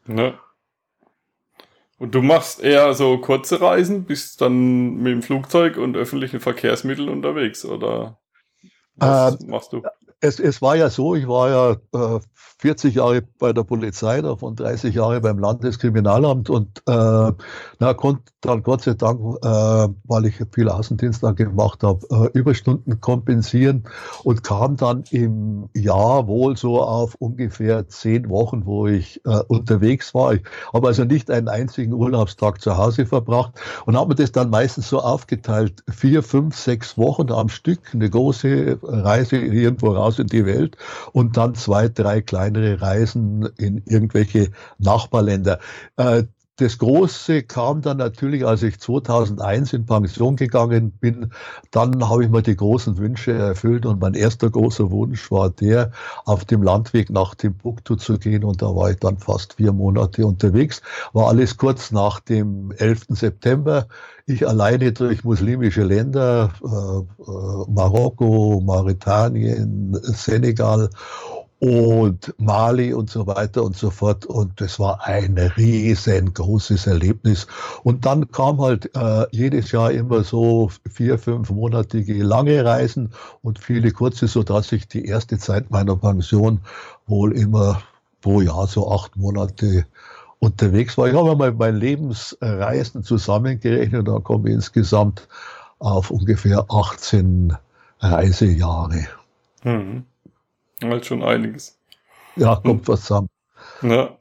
Ja. 0.07 0.39
Und 1.99 2.15
du 2.15 2.23
machst 2.23 2.61
eher 2.61 2.95
so 2.95 3.19
kurze 3.19 3.61
Reisen, 3.61 4.05
bist 4.05 4.41
dann 4.41 4.97
mit 4.97 5.13
dem 5.13 5.23
Flugzeug 5.23 5.77
und 5.77 5.97
öffentlichen 5.97 6.41
Verkehrsmitteln 6.41 7.09
unterwegs, 7.09 7.65
oder 7.65 8.19
was 8.97 9.41
äh, 9.41 9.47
machst 9.47 9.73
du? 9.73 9.83
Es, 10.21 10.41
es 10.41 10.61
war 10.61 10.75
ja 10.77 10.91
so, 10.91 11.15
ich 11.15 11.29
war 11.29 11.49
ja 11.49 12.17
äh, 12.17 12.21
40 12.61 12.97
Jahre 12.97 13.23
bei 13.39 13.53
der 13.53 13.63
Polizei, 13.63 14.21
davon 14.21 14.57
30 14.57 14.93
Jahre 14.95 15.21
beim 15.21 15.39
Landeskriminalamt 15.39 16.51
und 16.51 16.83
äh, 16.89 17.33
na, 17.79 17.95
konnte 17.95 18.33
dann 18.41 18.65
Gott 18.65 18.83
sei 18.83 18.95
Dank, 18.95 19.21
äh, 19.45 19.89
weil 20.05 20.27
ich 20.27 20.41
viel 20.53 20.69
Außendienst 20.69 21.23
da 21.23 21.31
gemacht 21.33 21.85
habe, 21.85 22.05
äh, 22.11 22.37
Überstunden 22.37 23.01
kompensieren 23.01 23.85
und 24.25 24.43
kam 24.43 24.77
dann 24.77 25.05
im 25.11 25.69
Jahr 25.75 26.27
wohl 26.27 26.57
so 26.57 26.83
auf 26.83 27.15
ungefähr 27.17 27.87
zehn 27.89 28.29
Wochen, 28.29 28.67
wo 28.67 28.89
ich 28.89 29.25
äh, 29.25 29.41
unterwegs 29.47 30.13
war. 30.15 30.35
Ich 30.35 30.43
habe 30.73 30.89
also 30.89 31.05
nicht 31.05 31.31
einen 31.31 31.49
einzigen 31.49 31.93
Urlaubstag 31.93 32.61
zu 32.61 32.77
Hause 32.77 33.07
verbracht 33.07 33.53
und 33.87 33.97
habe 33.97 34.09
mir 34.09 34.15
das 34.17 34.33
dann 34.33 34.51
meistens 34.51 34.89
so 34.89 35.01
aufgeteilt, 35.01 35.85
vier, 35.89 36.25
fünf, 36.25 36.57
sechs 36.57 36.99
Wochen 36.99 37.31
am 37.31 37.49
Stück, 37.49 37.81
eine 37.93 38.11
große 38.11 38.79
Reise 38.83 39.37
irgendwo 39.37 39.93
raus 39.93 40.08
in 40.17 40.27
die 40.27 40.47
Welt 40.47 40.77
und 41.13 41.37
dann 41.37 41.55
zwei, 41.55 41.89
drei 41.89 42.21
kleine 42.21 42.49
kleinere 42.49 42.81
Reisen 42.81 43.49
in 43.59 43.83
irgendwelche 43.87 44.51
Nachbarländer. 44.79 45.59
Äh, 45.97 46.25
das 46.59 46.77
Große 46.79 47.45
kam 47.45 47.83
dann 47.83 47.99
natürlich, 47.99 48.45
als 48.45 48.65
ich 48.65 48.81
2001 48.81 49.73
in 49.75 49.87
Pension 49.87 50.35
gegangen 50.35 50.91
bin. 50.91 51.33
Dann 51.71 52.09
habe 52.09 52.25
ich 52.25 52.31
mir 52.31 52.43
die 52.43 52.57
großen 52.57 52.99
Wünsche 52.99 53.33
erfüllt 53.33 53.87
und 53.87 54.01
mein 54.01 54.15
erster 54.15 54.51
großer 54.51 54.91
Wunsch 54.91 55.31
war 55.31 55.51
der, 55.51 55.93
auf 56.25 56.45
dem 56.45 56.65
Landweg 56.65 57.11
nach 57.11 57.37
Timbuktu 57.37 57.95
zu 57.95 58.19
gehen. 58.19 58.43
Und 58.43 58.61
da 58.61 58.75
war 58.75 58.91
ich 58.91 58.99
dann 58.99 59.19
fast 59.19 59.55
vier 59.55 59.73
Monate 59.73 60.27
unterwegs. 60.27 60.83
War 61.13 61.29
alles 61.29 61.57
kurz 61.57 61.93
nach 61.93 62.19
dem 62.19 62.73
11. 62.77 63.07
September. 63.11 63.87
Ich 64.27 64.47
alleine 64.47 64.93
durch 64.93 65.23
muslimische 65.23 65.85
Länder, 65.85 66.53
äh, 66.65 66.69
äh, 66.69 67.71
Marokko, 67.71 68.61
Mauretanien, 68.65 69.97
Senegal 70.03 70.91
und 71.61 72.35
Mali 72.39 72.95
und 72.95 73.11
so 73.11 73.27
weiter 73.27 73.65
und 73.65 73.77
so 73.77 73.91
fort. 73.91 74.27
Und 74.27 74.61
das 74.61 74.79
war 74.79 75.05
ein 75.07 75.37
riesengroßes 75.37 76.87
Erlebnis. 76.87 77.47
Und 77.83 78.07
dann 78.07 78.31
kam 78.31 78.61
halt 78.61 78.95
äh, 78.95 79.27
jedes 79.33 79.73
Jahr 79.73 79.91
immer 79.91 80.23
so 80.23 80.71
vier, 80.89 81.19
fünfmonatige 81.19 82.23
lange 82.23 82.65
Reisen 82.65 83.13
und 83.43 83.59
viele 83.59 83.91
kurze, 83.91 84.29
so 84.29 84.43
dass 84.43 84.71
ich 84.73 84.87
die 84.87 85.05
erste 85.07 85.39
Zeit 85.39 85.71
meiner 85.71 85.97
Pension 85.97 86.61
wohl 87.07 87.37
immer 87.37 87.83
pro 88.21 88.41
Jahr 88.41 88.67
so 88.67 88.93
acht 88.93 89.17
Monate 89.17 89.87
unterwegs 90.39 90.97
war. 90.97 91.09
Ich 91.09 91.15
habe 91.15 91.35
mal 91.35 91.53
mein 91.53 91.77
Lebensreisen 91.77 93.03
zusammengerechnet, 93.03 94.07
da 94.07 94.21
komme 94.21 94.49
ich 94.49 94.55
insgesamt 94.55 95.27
auf 95.81 96.11
ungefähr 96.11 96.67
18 96.69 97.57
Reisejahre. 98.01 99.07
Mhm. 99.65 100.05
Halt 100.83 101.07
schon 101.07 101.23
einiges. 101.23 101.79
Ja, 102.37 102.57
kommt 102.57 102.87
was 102.89 103.03
zusammen. 103.03 103.29
Ja. 103.83 104.17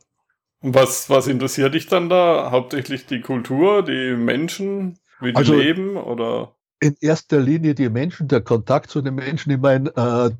Was, 0.62 1.10
was 1.10 1.28
interessiert 1.28 1.76
dich 1.76 1.88
dann 1.88 2.10
da? 2.10 2.50
Hauptsächlich 2.52 3.06
die 3.06 3.22
Kultur, 3.22 3.84
die 3.84 4.16
Menschen, 4.16 4.98
wie 5.20 5.32
die 5.32 5.38
also, 5.38 5.56
leben 5.56 5.98
oder? 5.98 6.56
In 6.80 6.96
erster 7.00 7.40
Linie 7.40 7.76
die 7.76 7.90
Menschen, 7.90 8.28
der 8.28 8.42
Kontakt 8.42 8.90
zu 8.90 9.02
den 9.02 9.16
Menschen. 9.16 9.52
Ich 9.52 9.60
meine, 9.60 9.90
äh, 9.96 10.32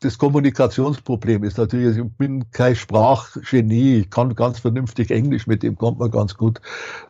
das 0.00 0.18
Kommunikationsproblem 0.18 1.42
ist 1.42 1.58
natürlich, 1.58 1.96
ich 1.96 2.12
bin 2.16 2.50
kein 2.50 2.76
Sprachgenie, 2.76 4.00
ich 4.00 4.10
kann 4.10 4.34
ganz 4.34 4.60
vernünftig 4.60 5.10
Englisch, 5.10 5.46
mit 5.46 5.62
dem 5.62 5.76
kommt 5.76 5.98
man 5.98 6.10
ganz 6.10 6.36
gut 6.36 6.60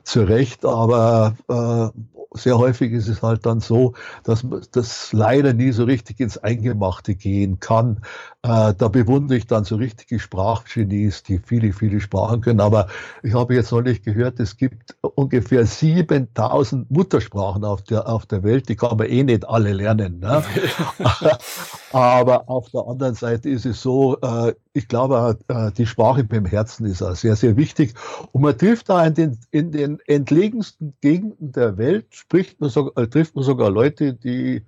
zurecht, 0.02 0.64
aber 0.64 1.36
äh, 1.48 2.15
sehr 2.32 2.58
häufig 2.58 2.92
ist 2.92 3.08
es 3.08 3.22
halt 3.22 3.46
dann 3.46 3.60
so, 3.60 3.94
dass 4.24 4.46
das 4.72 5.12
leider 5.12 5.52
nie 5.52 5.72
so 5.72 5.84
richtig 5.84 6.20
ins 6.20 6.38
Eingemachte 6.38 7.14
gehen 7.14 7.60
kann. 7.60 8.02
Äh, 8.42 8.74
da 8.76 8.88
bewundere 8.88 9.38
ich 9.38 9.46
dann 9.46 9.64
so 9.64 9.76
richtige 9.76 10.18
Sprachgenies, 10.18 11.22
die 11.22 11.38
viele, 11.38 11.72
viele 11.72 12.00
Sprachen 12.00 12.40
können. 12.40 12.60
Aber 12.60 12.88
ich 13.22 13.34
habe 13.34 13.54
jetzt 13.54 13.72
neulich 13.72 14.02
gehört, 14.02 14.40
es 14.40 14.56
gibt 14.56 14.96
ungefähr 15.00 15.66
7000 15.66 16.90
Muttersprachen 16.90 17.64
auf 17.64 17.82
der, 17.82 18.08
auf 18.08 18.26
der 18.26 18.42
Welt. 18.42 18.68
Die 18.68 18.76
kann 18.76 18.96
man 18.96 19.06
eh 19.08 19.22
nicht 19.22 19.48
alle 19.48 19.72
lernen. 19.72 20.20
Ne? 20.20 20.42
Aber 21.96 22.50
auf 22.50 22.68
der 22.72 22.86
anderen 22.86 23.14
Seite 23.14 23.48
ist 23.48 23.64
es 23.64 23.80
so, 23.80 24.18
äh, 24.20 24.52
ich 24.74 24.86
glaube, 24.86 25.38
äh, 25.48 25.72
die 25.72 25.86
Sprache 25.86 26.24
beim 26.24 26.44
Herzen 26.44 26.84
ist 26.84 27.00
auch 27.00 27.16
sehr, 27.16 27.36
sehr 27.36 27.56
wichtig. 27.56 27.94
Und 28.32 28.42
man 28.42 28.58
trifft 28.58 28.90
da 28.90 29.06
in 29.06 29.14
den, 29.14 29.38
in 29.50 29.72
den 29.72 29.98
entlegensten 30.06 30.92
Gegenden 31.00 31.52
der 31.52 31.78
Welt, 31.78 32.04
spricht 32.10 32.60
man 32.60 32.68
sogar, 32.68 33.02
äh, 33.02 33.08
trifft 33.08 33.34
man 33.34 33.44
sogar 33.44 33.70
Leute, 33.70 34.12
die 34.12 34.62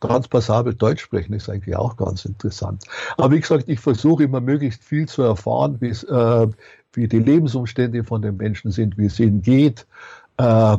ganz 0.00 0.28
passabel 0.28 0.72
Deutsch 0.72 1.02
sprechen, 1.02 1.34
ist 1.34 1.50
eigentlich 1.50 1.76
auch 1.76 1.98
ganz 1.98 2.24
interessant. 2.24 2.84
Aber 3.18 3.32
wie 3.32 3.40
gesagt, 3.40 3.68
ich 3.68 3.78
versuche 3.78 4.24
immer 4.24 4.40
möglichst 4.40 4.82
viel 4.82 5.06
zu 5.06 5.20
erfahren, 5.20 5.78
äh, 5.82 6.46
wie 6.94 7.06
die 7.06 7.18
Lebensumstände 7.18 8.02
von 8.02 8.22
den 8.22 8.38
Menschen 8.38 8.70
sind, 8.70 8.96
wie 8.96 9.06
es 9.06 9.20
ihnen 9.20 9.42
geht, 9.42 9.86
äh, 10.38 10.78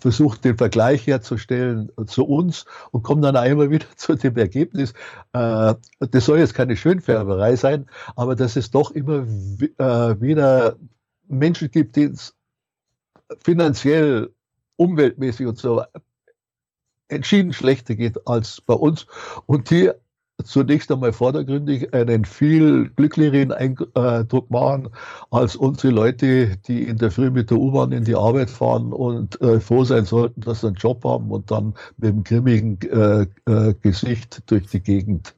versucht 0.00 0.44
den 0.44 0.56
Vergleich 0.56 1.06
herzustellen 1.06 1.90
zu 2.06 2.24
uns 2.24 2.64
und 2.90 3.02
kommt 3.02 3.24
dann 3.24 3.36
einmal 3.36 3.70
wieder 3.70 3.86
zu 3.96 4.14
dem 4.14 4.36
Ergebnis, 4.36 4.92
äh, 5.32 5.74
das 5.98 6.24
soll 6.24 6.38
jetzt 6.38 6.54
keine 6.54 6.76
Schönfärberei 6.76 7.56
sein, 7.56 7.86
aber 8.16 8.36
dass 8.36 8.56
es 8.56 8.70
doch 8.70 8.90
immer 8.90 9.26
äh, 9.78 10.20
wieder 10.20 10.76
Menschen 11.28 11.70
gibt, 11.70 11.96
denen 11.96 12.14
es 12.14 12.34
finanziell, 13.44 14.32
umweltmäßig 14.76 15.46
und 15.46 15.58
so 15.58 15.82
entschieden 17.08 17.52
schlechter 17.52 17.94
geht 17.94 18.26
als 18.26 18.60
bei 18.60 18.74
uns. 18.74 19.06
Und 19.46 19.70
die 19.70 19.90
zunächst 20.44 20.90
einmal 20.90 21.12
vordergründig 21.12 21.92
einen 21.92 22.24
viel 22.24 22.90
glücklicheren 22.90 23.52
Eindruck 23.52 24.50
machen 24.50 24.88
als 25.30 25.56
unsere 25.56 25.92
Leute, 25.92 26.56
die 26.68 26.84
in 26.84 26.98
der 26.98 27.10
Früh 27.10 27.30
mit 27.30 27.50
der 27.50 27.58
U-Bahn 27.58 27.92
in 27.92 28.04
die 28.04 28.14
Arbeit 28.14 28.50
fahren 28.50 28.92
und 28.92 29.40
äh, 29.40 29.60
froh 29.60 29.84
sein 29.84 30.04
sollten, 30.04 30.40
dass 30.40 30.60
sie 30.60 30.68
einen 30.68 30.76
Job 30.76 31.04
haben 31.04 31.30
und 31.30 31.50
dann 31.50 31.74
mit 31.96 32.10
einem 32.10 32.24
grimmigen 32.24 32.78
äh, 32.82 33.26
äh, 33.50 33.74
Gesicht 33.82 34.42
durch 34.50 34.66
die 34.68 34.80
Gegend 34.80 35.34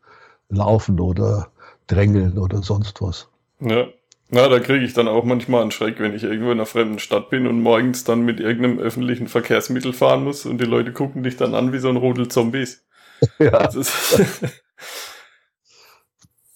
laufen 0.50 1.00
oder 1.00 1.48
drängeln 1.86 2.38
oder 2.38 2.62
sonst 2.62 3.00
was. 3.00 3.28
Ja. 3.60 3.86
Na, 4.32 4.48
da 4.48 4.60
kriege 4.60 4.84
ich 4.84 4.92
dann 4.92 5.08
auch 5.08 5.24
manchmal 5.24 5.62
einen 5.62 5.72
Schreck, 5.72 5.98
wenn 5.98 6.14
ich 6.14 6.22
irgendwo 6.22 6.52
in 6.52 6.58
einer 6.58 6.66
fremden 6.66 7.00
Stadt 7.00 7.30
bin 7.30 7.48
und 7.48 7.60
morgens 7.62 8.04
dann 8.04 8.20
mit 8.20 8.38
irgendeinem 8.38 8.78
öffentlichen 8.78 9.26
Verkehrsmittel 9.26 9.92
fahren 9.92 10.22
muss 10.22 10.46
und 10.46 10.60
die 10.60 10.66
Leute 10.66 10.92
gucken 10.92 11.24
dich 11.24 11.36
dann 11.36 11.56
an 11.56 11.72
wie 11.72 11.78
so 11.78 11.88
ein 11.88 11.96
Rudel 11.96 12.28
Zombies. 12.28 12.84
Ja. 13.38 13.50
Das, 13.50 13.74
ist 13.74 14.62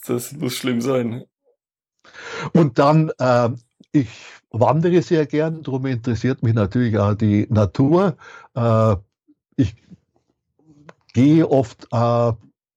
das 0.07 0.33
muss 0.33 0.55
schlimm 0.55 0.81
sein. 0.81 1.25
Und 2.53 2.79
dann, 2.79 3.11
äh, 3.19 3.51
ich 3.93 4.09
wandere 4.51 5.03
sehr 5.03 5.27
gern, 5.27 5.63
darum 5.63 5.87
interessiert 5.87 6.43
mich 6.43 6.55
natürlich 6.55 6.99
auch 6.99 7.15
die 7.15 7.47
Natur. 7.51 8.17
Äh, 8.55 8.97
ich 9.57 9.75
gehe 11.13 11.49
oft 11.49 11.87
äh, 11.93 12.33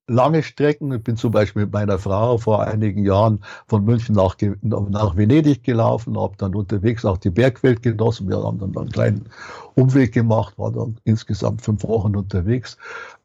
lange 0.07 0.41
Strecken. 0.41 0.91
Ich 0.93 1.03
bin 1.03 1.17
zum 1.17 1.31
Beispiel 1.31 1.63
mit 1.63 1.73
meiner 1.73 1.99
Frau 1.99 2.37
vor 2.37 2.63
einigen 2.63 3.05
Jahren 3.05 3.41
von 3.67 3.83
München 3.83 4.15
nach, 4.15 4.35
nach 4.61 5.15
Venedig 5.15 5.63
gelaufen, 5.63 6.19
habe 6.19 6.35
dann 6.37 6.55
unterwegs 6.55 7.05
auch 7.05 7.17
die 7.17 7.29
Bergwelt 7.29 7.83
genossen. 7.83 8.29
Wir 8.29 8.41
haben 8.41 8.59
dann 8.59 8.75
einen 8.75 8.89
kleinen 8.89 9.29
Umweg 9.75 10.13
gemacht, 10.13 10.57
war 10.57 10.71
dann 10.71 10.97
insgesamt 11.03 11.61
fünf 11.61 11.83
Wochen 11.83 12.15
unterwegs. 12.15 12.77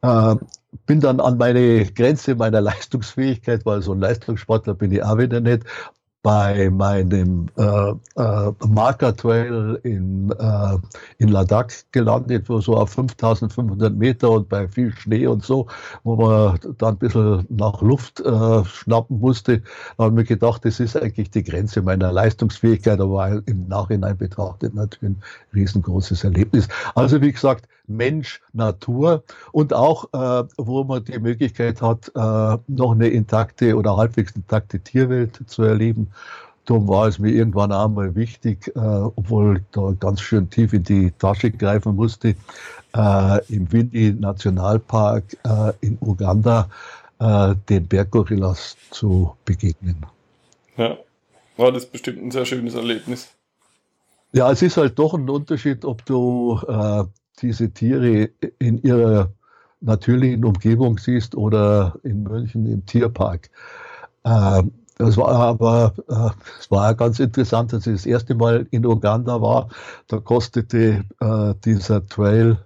Äh, 0.03 0.37
bin 0.87 1.01
dann 1.01 1.21
an 1.21 1.39
meine 1.39 1.87
Grenze 1.87 2.35
meiner 2.35 2.61
Leistungsfähigkeit, 2.63 3.65
weil 3.65 3.83
so 3.83 3.93
ein 3.93 4.01
Leistungssportler 4.01 4.75
bin 4.75 4.91
ich 4.91 5.03
auch 5.03 5.19
wieder 5.19 5.41
nicht, 5.41 5.65
bei 6.23 6.71
meinem 6.71 7.49
äh, 7.57 7.91
äh, 8.17 8.53
Marker 8.69 9.17
Trail 9.17 9.81
in, 9.83 10.31
äh, 10.31 10.79
in 11.19 11.29
Ladakh 11.29 11.75
gelandet, 11.91 12.49
wo 12.49 12.61
so 12.61 12.77
auf 12.77 12.91
5500 12.91 13.95
Meter 13.95 14.31
und 14.31 14.49
bei 14.49 14.69
viel 14.69 14.93
Schnee 14.93 15.27
und 15.27 15.45
so, 15.45 15.67
wo 16.05 16.15
man 16.15 16.61
dann 16.79 16.95
ein 16.95 16.99
bisschen 16.99 17.45
nach 17.49 17.83
Luft 17.83 18.21
äh, 18.21 18.65
schnappen 18.65 19.19
musste. 19.19 19.63
Habe 19.99 20.13
mir 20.13 20.25
gedacht, 20.25 20.65
das 20.65 20.79
ist 20.79 20.97
eigentlich 20.97 21.31
die 21.31 21.43
Grenze 21.43 21.83
meiner 21.83 22.13
Leistungsfähigkeit, 22.13 23.01
aber 23.01 23.43
im 23.47 23.67
Nachhinein 23.67 24.17
betrachtet 24.17 24.75
natürlich 24.75 25.17
ein 25.17 25.23
riesengroßes 25.55 26.23
Erlebnis. 26.23 26.69
Also 26.95 27.21
wie 27.21 27.33
gesagt, 27.33 27.67
Mensch, 27.97 28.41
Natur 28.53 29.23
und 29.53 29.73
auch, 29.73 30.05
äh, 30.13 30.45
wo 30.57 30.85
man 30.85 31.05
die 31.05 31.19
Möglichkeit 31.19 31.83
hat, 31.83 32.09
äh, 32.15 32.59
noch 32.67 32.93
eine 32.93 33.09
intakte 33.09 33.77
oder 33.77 33.97
halbwegs 33.97 34.33
intakte 34.33 34.81
Tierwelt 34.81 35.41
zu 35.47 35.63
erleben. 35.63 36.09
Darum 36.65 36.87
war 36.89 37.09
es 37.09 37.19
mir 37.19 37.31
irgendwann 37.31 37.73
einmal 37.73 38.15
wichtig, 38.15 38.69
äh, 38.77 38.79
obwohl 38.79 39.59
ich 39.59 39.65
da 39.73 39.93
ganz 39.99 40.21
schön 40.21 40.49
tief 40.49 40.73
in 40.73 40.85
die 40.85 41.11
Tasche 41.19 41.51
greifen 41.51 41.97
musste, 41.97 42.37
äh, 42.95 43.45
im 43.53 43.71
Windy 43.73 44.13
Nationalpark 44.13 45.25
äh, 45.45 45.73
in 45.81 45.99
Uganda 46.01 46.69
äh, 47.19 47.55
den 47.69 47.87
Berggorillas 47.89 48.77
zu 48.91 49.37
begegnen. 49.45 50.07
Ja, 50.77 50.99
war 51.57 51.73
das 51.73 51.87
bestimmt 51.87 52.23
ein 52.23 52.31
sehr 52.31 52.45
schönes 52.45 52.75
Erlebnis. 52.75 53.35
Ja, 54.33 54.51
es 54.51 54.63
ist 54.63 54.77
halt 54.77 54.99
doch 54.99 55.15
ein 55.15 55.29
Unterschied, 55.29 55.85
ob 55.85 56.05
du 56.07 56.59
äh, 56.67 57.05
diese 57.41 57.71
Tiere 57.71 58.31
in 58.59 58.79
ihrer 58.83 59.33
natürlichen 59.81 60.45
Umgebung 60.45 60.99
siehst 60.99 61.35
oder 61.35 61.97
in 62.05 62.23
München 62.23 62.67
im 62.67 62.87
Tierpark. 62.87 63.51
Ähm, 64.25 64.73
das 64.99 65.17
war 65.17 65.29
aber 65.29 65.95
äh, 66.09 66.31
das 66.59 66.71
war 66.71 66.95
ganz 66.95 67.19
interessant, 67.19 67.75
als 67.75 67.87
ich 67.87 67.95
das 67.95 68.07
erste 68.07 68.35
Mal 68.35 68.67
in 68.71 68.87
Uganda 68.87 69.41
war. 69.41 69.69
Da 70.07 70.19
kostete 70.19 71.05
äh, 71.21 71.55
dieser 71.65 72.07
Trail 72.07 72.59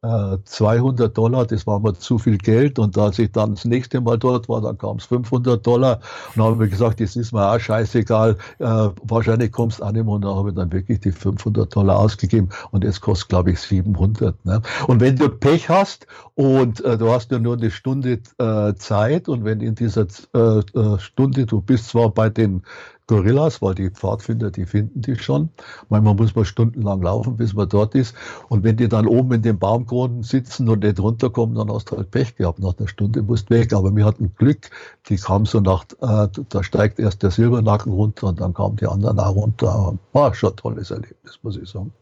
200 0.00 1.00
äh, 1.00 1.12
Dollar, 1.12 1.44
das 1.44 1.66
war 1.66 1.80
mir 1.80 1.92
zu 1.94 2.18
viel 2.18 2.38
Geld. 2.38 2.78
Und 2.78 2.96
als 2.96 3.18
ich 3.18 3.32
dann 3.32 3.56
das 3.56 3.64
nächste 3.64 4.00
Mal 4.00 4.16
dort 4.16 4.48
war, 4.48 4.60
dann 4.60 4.78
kam 4.78 4.98
es 4.98 5.06
500 5.06 5.66
Dollar. 5.66 5.96
Und 6.28 6.36
dann 6.36 6.44
habe 6.46 6.66
ich 6.66 6.70
gesagt, 6.70 7.00
das 7.00 7.16
ist 7.16 7.32
mir 7.32 7.50
auch 7.50 7.58
scheißegal. 7.58 8.36
Äh, 8.58 8.64
wahrscheinlich 9.02 9.50
kommst 9.50 9.80
du 9.80 9.84
an 9.84 9.98
und 9.98 10.22
da 10.22 10.36
habe 10.36 10.50
ich 10.50 10.54
dann 10.54 10.70
wirklich 10.70 11.00
die 11.00 11.10
500 11.10 11.74
Dollar 11.74 11.98
ausgegeben. 11.98 12.50
Und 12.70 12.84
jetzt 12.84 13.00
kostet, 13.00 13.28
glaube 13.28 13.50
ich, 13.50 13.60
700. 13.60 14.44
Ne? 14.44 14.62
Und 14.86 15.00
wenn 15.00 15.16
du 15.16 15.28
Pech 15.28 15.68
hast 15.68 16.06
und 16.36 16.80
äh, 16.84 16.96
du 16.96 17.10
hast 17.10 17.32
ja 17.32 17.40
nur 17.40 17.56
eine 17.56 17.72
Stunde 17.72 18.20
äh, 18.38 18.74
Zeit 18.74 19.28
und 19.28 19.44
wenn 19.44 19.60
in 19.60 19.74
dieser 19.74 20.06
äh, 20.32 20.60
äh, 20.60 20.98
Stunde, 21.00 21.44
du 21.44 21.60
bist 21.60 21.88
zwar 21.88 22.10
bei 22.10 22.30
den 22.30 22.62
Gorillas, 23.08 23.62
weil 23.62 23.74
die 23.74 23.90
Pfadfinder, 23.90 24.50
die 24.50 24.66
finden 24.66 25.00
die 25.00 25.16
schon. 25.16 25.48
Manchmal 25.88 26.14
muss 26.14 26.34
man 26.34 26.44
stundenlang 26.44 27.00
laufen, 27.02 27.36
bis 27.36 27.54
man 27.54 27.68
dort 27.68 27.94
ist. 27.94 28.14
Und 28.50 28.64
wenn 28.64 28.76
die 28.76 28.88
dann 28.88 29.06
oben 29.06 29.32
in 29.32 29.42
den 29.42 29.58
Baumkronen 29.58 30.22
sitzen 30.22 30.68
und 30.68 30.84
nicht 30.84 31.00
runterkommen, 31.00 31.56
dann 31.56 31.72
hast 31.72 31.90
du 31.90 31.96
halt 31.96 32.10
Pech 32.10 32.36
gehabt. 32.36 32.58
Nach 32.58 32.78
einer 32.78 32.86
Stunde 32.86 33.22
musst 33.22 33.48
du 33.48 33.54
weg. 33.54 33.72
Aber 33.72 33.96
wir 33.96 34.04
hatten 34.04 34.34
Glück, 34.36 34.70
die 35.08 35.16
kam 35.16 35.46
so 35.46 35.60
nach, 35.60 35.84
äh, 36.02 36.28
da 36.50 36.62
steigt 36.62 36.98
erst 36.98 37.22
der 37.22 37.30
Silbernacken 37.30 37.92
runter 37.92 38.26
und 38.26 38.40
dann 38.40 38.52
kamen 38.52 38.76
die 38.76 38.86
anderen 38.86 39.18
auch 39.18 39.34
runter. 39.34 39.98
War 40.12 40.34
schon 40.34 40.50
ein 40.50 40.56
tolles 40.56 40.90
Erlebnis, 40.90 41.38
muss 41.42 41.56
ich 41.56 41.68
sagen. 41.68 41.92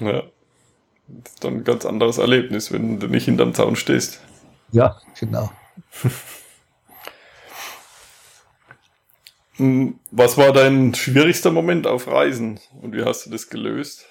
Ja, 0.00 0.22
das 1.08 1.32
ist 1.34 1.44
dann 1.44 1.56
ein 1.56 1.64
ganz 1.64 1.84
anderes 1.84 2.16
Erlebnis, 2.16 2.72
wenn 2.72 2.98
du 2.98 3.06
nicht 3.08 3.26
hinterm 3.26 3.52
Zaun 3.52 3.76
stehst. 3.76 4.20
Ja, 4.72 4.96
genau. 5.20 5.50
Hm, 6.02 6.10
was 9.58 10.36
war 10.36 10.52
dein 10.52 10.94
schwierigster 10.94 11.50
Moment 11.50 11.86
auf 11.86 12.08
Reisen 12.08 12.58
und 12.82 12.94
wie 12.94 13.04
hast 13.04 13.26
du 13.26 13.30
das 13.30 13.48
gelöst? 13.48 14.06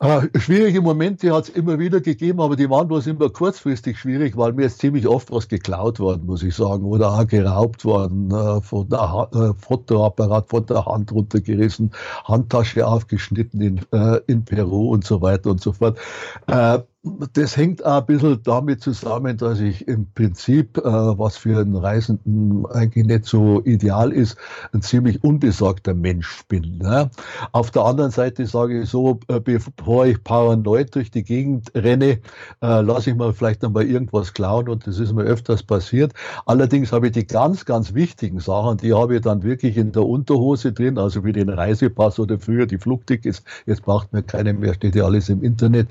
Äh, 0.00 0.28
schwierige 0.38 0.82
Momente 0.82 1.32
hat 1.32 1.44
es 1.44 1.50
immer 1.50 1.78
wieder 1.78 2.00
gegeben, 2.00 2.40
aber 2.40 2.56
die 2.56 2.68
waren 2.68 2.88
bloß 2.88 3.06
immer 3.06 3.30
kurzfristig 3.30 3.98
schwierig, 3.98 4.36
weil 4.36 4.52
mir 4.52 4.62
jetzt 4.62 4.80
ziemlich 4.80 5.06
oft 5.06 5.30
was 5.30 5.48
geklaut 5.48 6.00
worden, 6.00 6.26
muss 6.26 6.42
ich 6.42 6.54
sagen, 6.54 6.84
oder 6.84 7.12
auch 7.12 7.26
geraubt 7.26 7.84
worden, 7.84 8.30
äh, 8.30 8.60
von 8.60 8.88
der 8.88 9.12
ha 9.12 9.30
äh, 9.32 9.54
Fotoapparat 9.54 10.48
von 10.48 10.66
der 10.66 10.84
Hand 10.84 11.12
runtergerissen, 11.12 11.92
Handtasche 12.24 12.86
aufgeschnitten 12.86 13.60
in, 13.60 13.80
äh, 13.92 14.20
in 14.26 14.44
Peru 14.44 14.90
und 14.92 15.04
so 15.04 15.22
weiter 15.22 15.50
und 15.50 15.60
so 15.60 15.72
fort. 15.72 15.98
Äh, 17.04 17.26
das 17.34 17.56
hängt 17.56 17.84
auch 17.84 18.00
ein 18.00 18.06
bisschen 18.06 18.42
damit 18.42 18.82
zusammen, 18.82 19.36
dass 19.36 19.60
ich 19.60 19.86
im 19.88 20.06
Prinzip, 20.14 20.78
äh, 20.78 20.82
was 20.82 21.36
für 21.36 21.60
einen 21.60 21.76
Reisenden 21.76 22.66
eigentlich 22.66 23.06
nicht 23.06 23.24
so 23.26 23.62
ideal 23.64 24.12
ist, 24.12 24.36
ein 24.72 24.82
ziemlich 24.82 25.22
unbesorgter 25.22 25.94
Mensch 25.94 26.44
bin. 26.48 26.78
Ne? 26.78 27.10
Auf 27.52 27.70
der 27.70 27.84
anderen 27.84 28.10
Seite 28.10 28.46
sage 28.46 28.82
ich 28.82 28.88
so, 28.88 29.20
äh, 29.28 29.40
bevor 29.40 30.06
ich 30.06 30.22
paranoid 30.22 30.94
durch 30.94 31.10
die 31.10 31.24
Gegend 31.24 31.70
renne, 31.74 32.20
äh, 32.62 32.80
lasse 32.80 33.10
ich 33.10 33.16
mal 33.16 33.32
vielleicht 33.32 33.64
einmal 33.64 33.84
irgendwas 33.84 34.32
klauen 34.34 34.68
und 34.68 34.86
das 34.86 34.98
ist 34.98 35.12
mir 35.12 35.24
öfters 35.24 35.62
passiert. 35.62 36.12
Allerdings 36.46 36.92
habe 36.92 37.06
ich 37.06 37.12
die 37.12 37.26
ganz, 37.26 37.64
ganz 37.64 37.94
wichtigen 37.94 38.40
Sachen, 38.40 38.78
die 38.78 38.92
habe 38.92 39.16
ich 39.16 39.22
dann 39.22 39.42
wirklich 39.42 39.76
in 39.76 39.92
der 39.92 40.04
Unterhose 40.04 40.72
drin, 40.72 40.98
also 40.98 41.24
wie 41.24 41.32
den 41.32 41.48
Reisepass 41.48 42.18
oder 42.18 42.38
früher 42.38 42.66
die 42.66 42.78
Flugtickets. 42.78 43.42
Jetzt 43.66 43.82
braucht 43.82 44.12
mir 44.12 44.22
keine 44.22 44.52
mehr, 44.52 44.74
steht 44.74 44.94
ja 44.94 45.04
alles 45.04 45.28
im 45.28 45.42
Internet. 45.42 45.88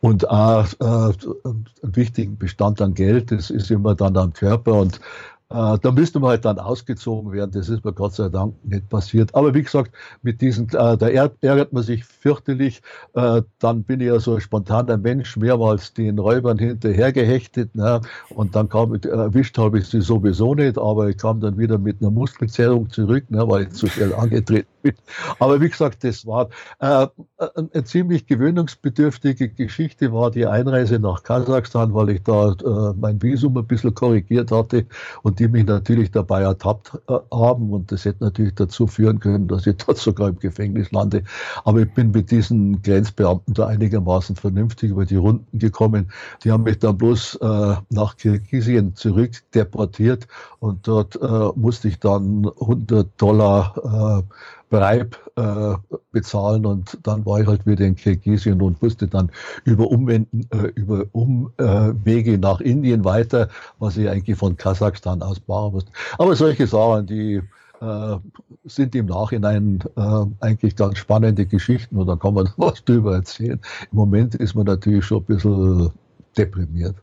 Und 0.00 0.28
auch 0.56 0.72
äh, 0.80 1.12
einen 1.44 1.66
wichtigen 1.82 2.36
Bestand 2.36 2.80
an 2.80 2.94
Geld, 2.94 3.30
das 3.30 3.50
ist 3.50 3.70
immer 3.70 3.94
dann 3.94 4.16
am 4.16 4.32
Körper 4.32 4.74
und 4.74 5.00
äh, 5.48 5.78
da 5.80 5.92
müsste 5.92 6.18
man 6.18 6.30
halt 6.30 6.44
dann 6.44 6.58
ausgezogen 6.58 7.30
werden. 7.30 7.52
Das 7.52 7.68
ist 7.68 7.84
mir 7.84 7.92
Gott 7.92 8.14
sei 8.14 8.28
Dank 8.28 8.54
nicht 8.64 8.88
passiert. 8.88 9.34
Aber 9.34 9.54
wie 9.54 9.62
gesagt, 9.62 9.92
mit 10.22 10.40
diesen, 10.40 10.66
äh, 10.70 10.96
da 10.96 11.08
ärgert 11.08 11.72
man 11.72 11.84
sich 11.84 12.04
fürchterlich. 12.04 12.82
Äh, 13.14 13.42
dann 13.60 13.84
bin 13.84 14.00
ich 14.00 14.08
ja 14.08 14.18
so 14.18 14.34
ein 14.34 14.40
spontaner 14.40 14.96
Mensch, 14.96 15.36
mehrmals 15.36 15.94
den 15.94 16.18
Räubern 16.18 16.58
hinterhergehechtet. 16.58 17.74
Ne? 17.76 18.00
Und 18.30 18.56
dann 18.56 18.68
kam, 18.68 18.94
erwischt 18.94 19.56
habe 19.58 19.78
ich 19.78 19.86
sie 19.86 20.00
sowieso 20.00 20.54
nicht, 20.54 20.78
aber 20.78 21.08
ich 21.08 21.16
kam 21.16 21.40
dann 21.40 21.56
wieder 21.58 21.78
mit 21.78 22.00
einer 22.00 22.10
Muskelzerrung 22.10 22.90
zurück, 22.90 23.30
ne, 23.30 23.46
weil 23.48 23.64
ich 23.64 23.70
zu 23.70 23.86
schnell 23.86 24.14
angetreten 24.14 24.68
bin. 24.82 24.94
Aber 25.38 25.60
wie 25.60 25.68
gesagt, 25.68 26.02
das 26.02 26.26
war 26.26 26.48
äh, 26.80 27.06
eine 27.38 27.84
ziemlich 27.84 28.26
gewöhnungsbedürftige 28.26 29.48
Geschichte, 29.50 30.12
war 30.12 30.30
die 30.30 30.46
Einreise 30.46 30.98
nach 30.98 31.22
Kasachstan, 31.22 31.94
weil 31.94 32.10
ich 32.10 32.22
da 32.22 32.52
äh, 32.52 32.94
mein 32.98 33.22
Visum 33.22 33.56
ein 33.56 33.66
bisschen 33.66 33.94
korrigiert 33.94 34.50
hatte 34.50 34.86
und 35.22 35.35
die 35.38 35.48
mich 35.48 35.66
natürlich 35.66 36.10
dabei 36.10 36.42
ertappt 36.42 36.98
äh, 37.08 37.14
haben. 37.32 37.72
Und 37.72 37.92
das 37.92 38.04
hätte 38.04 38.24
natürlich 38.24 38.54
dazu 38.54 38.86
führen 38.86 39.20
können, 39.20 39.48
dass 39.48 39.66
ich 39.66 39.76
dort 39.86 39.98
sogar 39.98 40.28
im 40.28 40.38
Gefängnis 40.38 40.90
lande. 40.92 41.22
Aber 41.64 41.80
ich 41.80 41.92
bin 41.94 42.10
mit 42.10 42.30
diesen 42.30 42.82
Grenzbeamten 42.82 43.54
da 43.54 43.66
einigermaßen 43.66 44.36
vernünftig 44.36 44.90
über 44.90 45.06
die 45.06 45.16
Runden 45.16 45.58
gekommen. 45.58 46.10
Die 46.44 46.50
haben 46.50 46.64
mich 46.64 46.78
dann 46.78 46.98
bloß 46.98 47.36
äh, 47.36 47.74
nach 47.90 48.16
Kirgisien 48.16 48.94
zurück 48.94 49.32
deportiert 49.54 50.26
und 50.58 50.86
dort 50.88 51.16
äh, 51.16 51.50
musste 51.54 51.88
ich 51.88 51.98
dann 51.98 52.50
100 52.60 53.08
Dollar 53.20 54.24
äh, 54.24 54.34
Breib 54.68 55.16
äh, 55.36 55.74
bezahlen 56.12 56.66
und 56.66 56.98
dann 57.04 57.24
war 57.24 57.40
ich 57.40 57.46
halt 57.46 57.66
wieder 57.66 57.84
in 57.84 57.94
Kirgisien 57.94 58.60
und 58.60 58.82
musste 58.82 59.06
dann 59.06 59.30
über 59.64 59.86
Umwenden, 59.88 60.48
äh, 60.50 60.68
über 60.74 61.04
Umwege 61.12 62.32
äh, 62.32 62.38
nach 62.38 62.60
Indien 62.60 63.04
weiter, 63.04 63.48
was 63.78 63.96
ich 63.96 64.08
eigentlich 64.08 64.36
von 64.36 64.56
Kasachstan 64.56 65.22
aus 65.22 65.40
machen 65.46 65.74
musste. 65.74 65.92
Aber 66.18 66.34
solche 66.34 66.66
Sachen, 66.66 67.06
die 67.06 67.42
äh, 67.80 68.16
sind 68.64 68.94
im 68.94 69.06
Nachhinein 69.06 69.78
äh, 69.96 70.24
eigentlich 70.40 70.74
ganz 70.74 70.98
spannende 70.98 71.46
Geschichten 71.46 71.96
und 71.96 72.06
da 72.06 72.16
kann 72.16 72.34
man 72.34 72.48
was 72.56 72.84
drüber 72.84 73.14
erzählen. 73.14 73.60
Im 73.92 73.96
Moment 73.96 74.34
ist 74.34 74.54
man 74.54 74.66
natürlich 74.66 75.04
schon 75.04 75.18
ein 75.18 75.26
bisschen 75.26 75.90
deprimiert. 76.36 76.96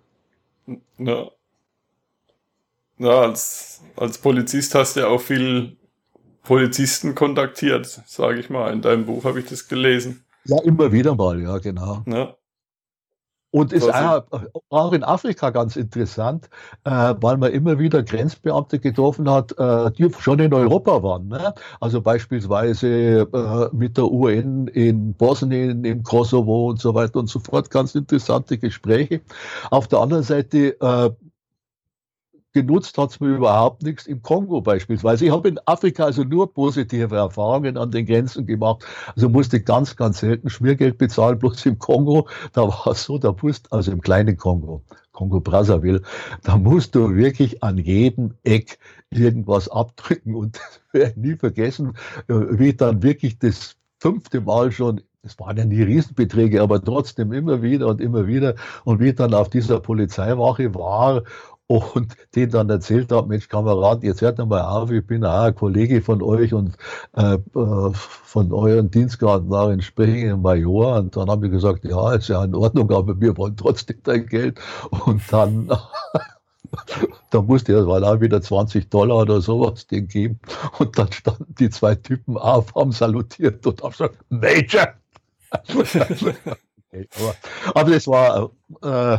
Ja. 0.97 1.27
Ja, 2.99 3.21
als, 3.21 3.81
als 3.95 4.17
Polizist 4.17 4.75
hast 4.75 4.95
du 4.95 5.01
ja 5.01 5.07
auch 5.07 5.19
viel 5.19 5.75
Polizisten 6.43 7.15
kontaktiert, 7.15 8.01
sage 8.05 8.39
ich 8.39 8.49
mal. 8.49 8.71
In 8.71 8.81
deinem 8.81 9.05
Buch 9.05 9.23
habe 9.23 9.39
ich 9.39 9.47
das 9.47 9.67
gelesen. 9.67 10.25
Ja, 10.45 10.61
immer 10.63 10.91
wieder 10.91 11.15
mal, 11.15 11.41
ja, 11.41 11.57
genau. 11.57 12.03
Ja. 12.05 12.35
Und 13.51 13.71
ist 13.71 13.87
auch, 14.69 14.93
in 14.93 15.03
Afrika 15.03 15.51
ganz 15.51 15.75
interessant, 15.75 16.49
äh, 16.85 17.13
weil 17.21 17.37
man 17.37 17.51
immer 17.51 17.77
wieder 17.77 18.01
Grenzbeamte 18.01 18.79
getroffen 18.79 19.29
hat, 19.29 19.51
äh, 19.59 19.91
die 19.91 20.11
schon 20.17 20.39
in 20.39 20.55
Europa 20.55 21.03
waren. 21.03 21.27
Ne? 21.27 21.53
Also 21.79 22.01
beispielsweise 22.01 23.27
äh, 23.31 23.69
mit 23.71 23.97
der 23.97 24.11
UN 24.11 24.67
in 24.69 25.13
Bosnien, 25.13 25.85
im 25.85 26.01
Kosovo 26.01 26.71
und 26.71 26.79
so 26.79 26.95
weiter 26.95 27.19
und 27.19 27.27
so 27.27 27.39
fort. 27.39 27.69
Ganz 27.69 27.93
interessante 27.93 28.57
Gespräche. 28.57 29.21
Auf 29.69 29.87
der 29.87 29.99
anderen 29.99 30.23
Seite 30.23 30.75
genutzt 32.53 32.97
hat 32.97 33.09
es 33.11 33.19
mir 33.19 33.35
überhaupt 33.35 33.83
nichts 33.83 34.05
im 34.05 34.21
Kongo 34.21 34.61
beispielsweise. 34.61 35.25
Ich 35.25 35.31
habe 35.31 35.49
in 35.49 35.59
Afrika 35.65 36.05
also 36.05 36.23
nur 36.23 36.53
positive 36.53 37.15
Erfahrungen 37.15 37.77
an 37.77 37.91
den 37.91 38.05
Grenzen 38.05 38.45
gemacht. 38.45 38.85
Also 39.15 39.27
musste 39.27 39.59
ganz, 39.61 39.95
ganz 39.95 40.19
selten 40.19 40.49
Schmiergeld 40.49 40.97
bezahlen, 40.97 41.39
bloß 41.39 41.65
im 41.65 41.79
Kongo, 41.79 42.27
da 42.53 42.61
war 42.63 42.87
es 42.87 43.03
so, 43.03 43.17
da 43.17 43.35
musst, 43.41 43.71
also 43.73 43.91
im 43.91 44.01
kleinen 44.01 44.37
Kongo, 44.37 44.83
Kongo 45.11 45.39
Brazzaville, 45.39 46.01
da 46.43 46.57
musst 46.57 46.95
du 46.95 47.15
wirklich 47.15 47.63
an 47.63 47.77
jedem 47.77 48.35
Eck 48.43 48.77
irgendwas 49.09 49.67
abdrücken 49.67 50.35
und 50.35 50.57
das 50.57 50.81
werde 50.91 51.11
ich 51.11 51.17
nie 51.17 51.35
vergessen, 51.35 51.97
äh, 52.27 52.33
wie 52.33 52.69
ich 52.69 52.77
dann 52.77 53.03
wirklich 53.03 53.39
das 53.39 53.75
fünfte 53.99 54.41
Mal 54.41 54.71
schon 54.71 55.01
es 55.25 55.39
waren 55.39 55.55
ja 55.55 55.63
nie 55.63 55.81
Riesenbeträge, 55.81 56.61
aber 56.61 56.83
trotzdem 56.83 57.31
immer 57.31 57.61
wieder 57.61 57.87
und 57.87 58.01
immer 58.01 58.27
wieder. 58.27 58.55
Und 58.83 58.99
wie 58.99 59.09
ich 59.09 59.15
dann 59.15 59.33
auf 59.33 59.49
dieser 59.49 59.79
Polizeiwache 59.79 60.75
war 60.75 61.23
und 61.67 62.15
den 62.35 62.49
dann 62.49 62.69
erzählt 62.69 63.11
habe, 63.11 63.27
Mensch, 63.27 63.47
Kamerad, 63.47 64.03
jetzt 64.03 64.21
hört 64.21 64.37
mal 64.37 64.61
auf, 64.61 64.91
ich 64.91 65.05
bin 65.05 65.23
auch 65.23 65.43
ein 65.43 65.55
Kollege 65.55 66.01
von 66.01 66.21
euch 66.21 66.53
und 66.53 66.75
äh, 67.15 67.35
äh 67.35 67.91
von 67.93 68.51
euren 68.51 68.89
Dienstgraden 68.89 69.49
war 69.49 69.71
entsprechend 69.71 70.41
Major. 70.41 70.97
Und 70.97 71.15
dann 71.15 71.29
haben 71.29 71.41
wir 71.41 71.49
gesagt, 71.49 71.85
ja, 71.85 72.13
ist 72.13 72.29
ja 72.29 72.43
in 72.43 72.55
Ordnung, 72.55 72.91
aber 72.91 73.19
wir 73.21 73.37
wollen 73.37 73.55
trotzdem 73.55 73.97
dein 74.03 74.25
Geld. 74.25 74.59
Und 75.05 75.21
dann 75.31 75.67
da 77.29 77.41
musste 77.41 77.73
er 77.73 77.83
mal 77.83 78.03
auch 78.03 78.19
wieder 78.21 78.41
20 78.41 78.89
Dollar 78.89 79.17
oder 79.17 79.41
sowas 79.41 79.87
den 79.87 80.07
geben. 80.07 80.39
Und 80.79 80.97
dann 80.97 81.11
standen 81.11 81.53
die 81.59 81.69
zwei 81.69 81.95
Typen 81.95 82.37
auf, 82.37 82.73
haben 82.75 82.91
salutiert 82.91 83.65
und 83.67 83.81
haben 83.83 83.91
gesagt, 83.91 84.17
Major! 84.29 84.87
aber, 85.69 87.35
aber 87.73 87.91
das 87.91 88.07
war 88.07 88.49
äh, 88.81 89.17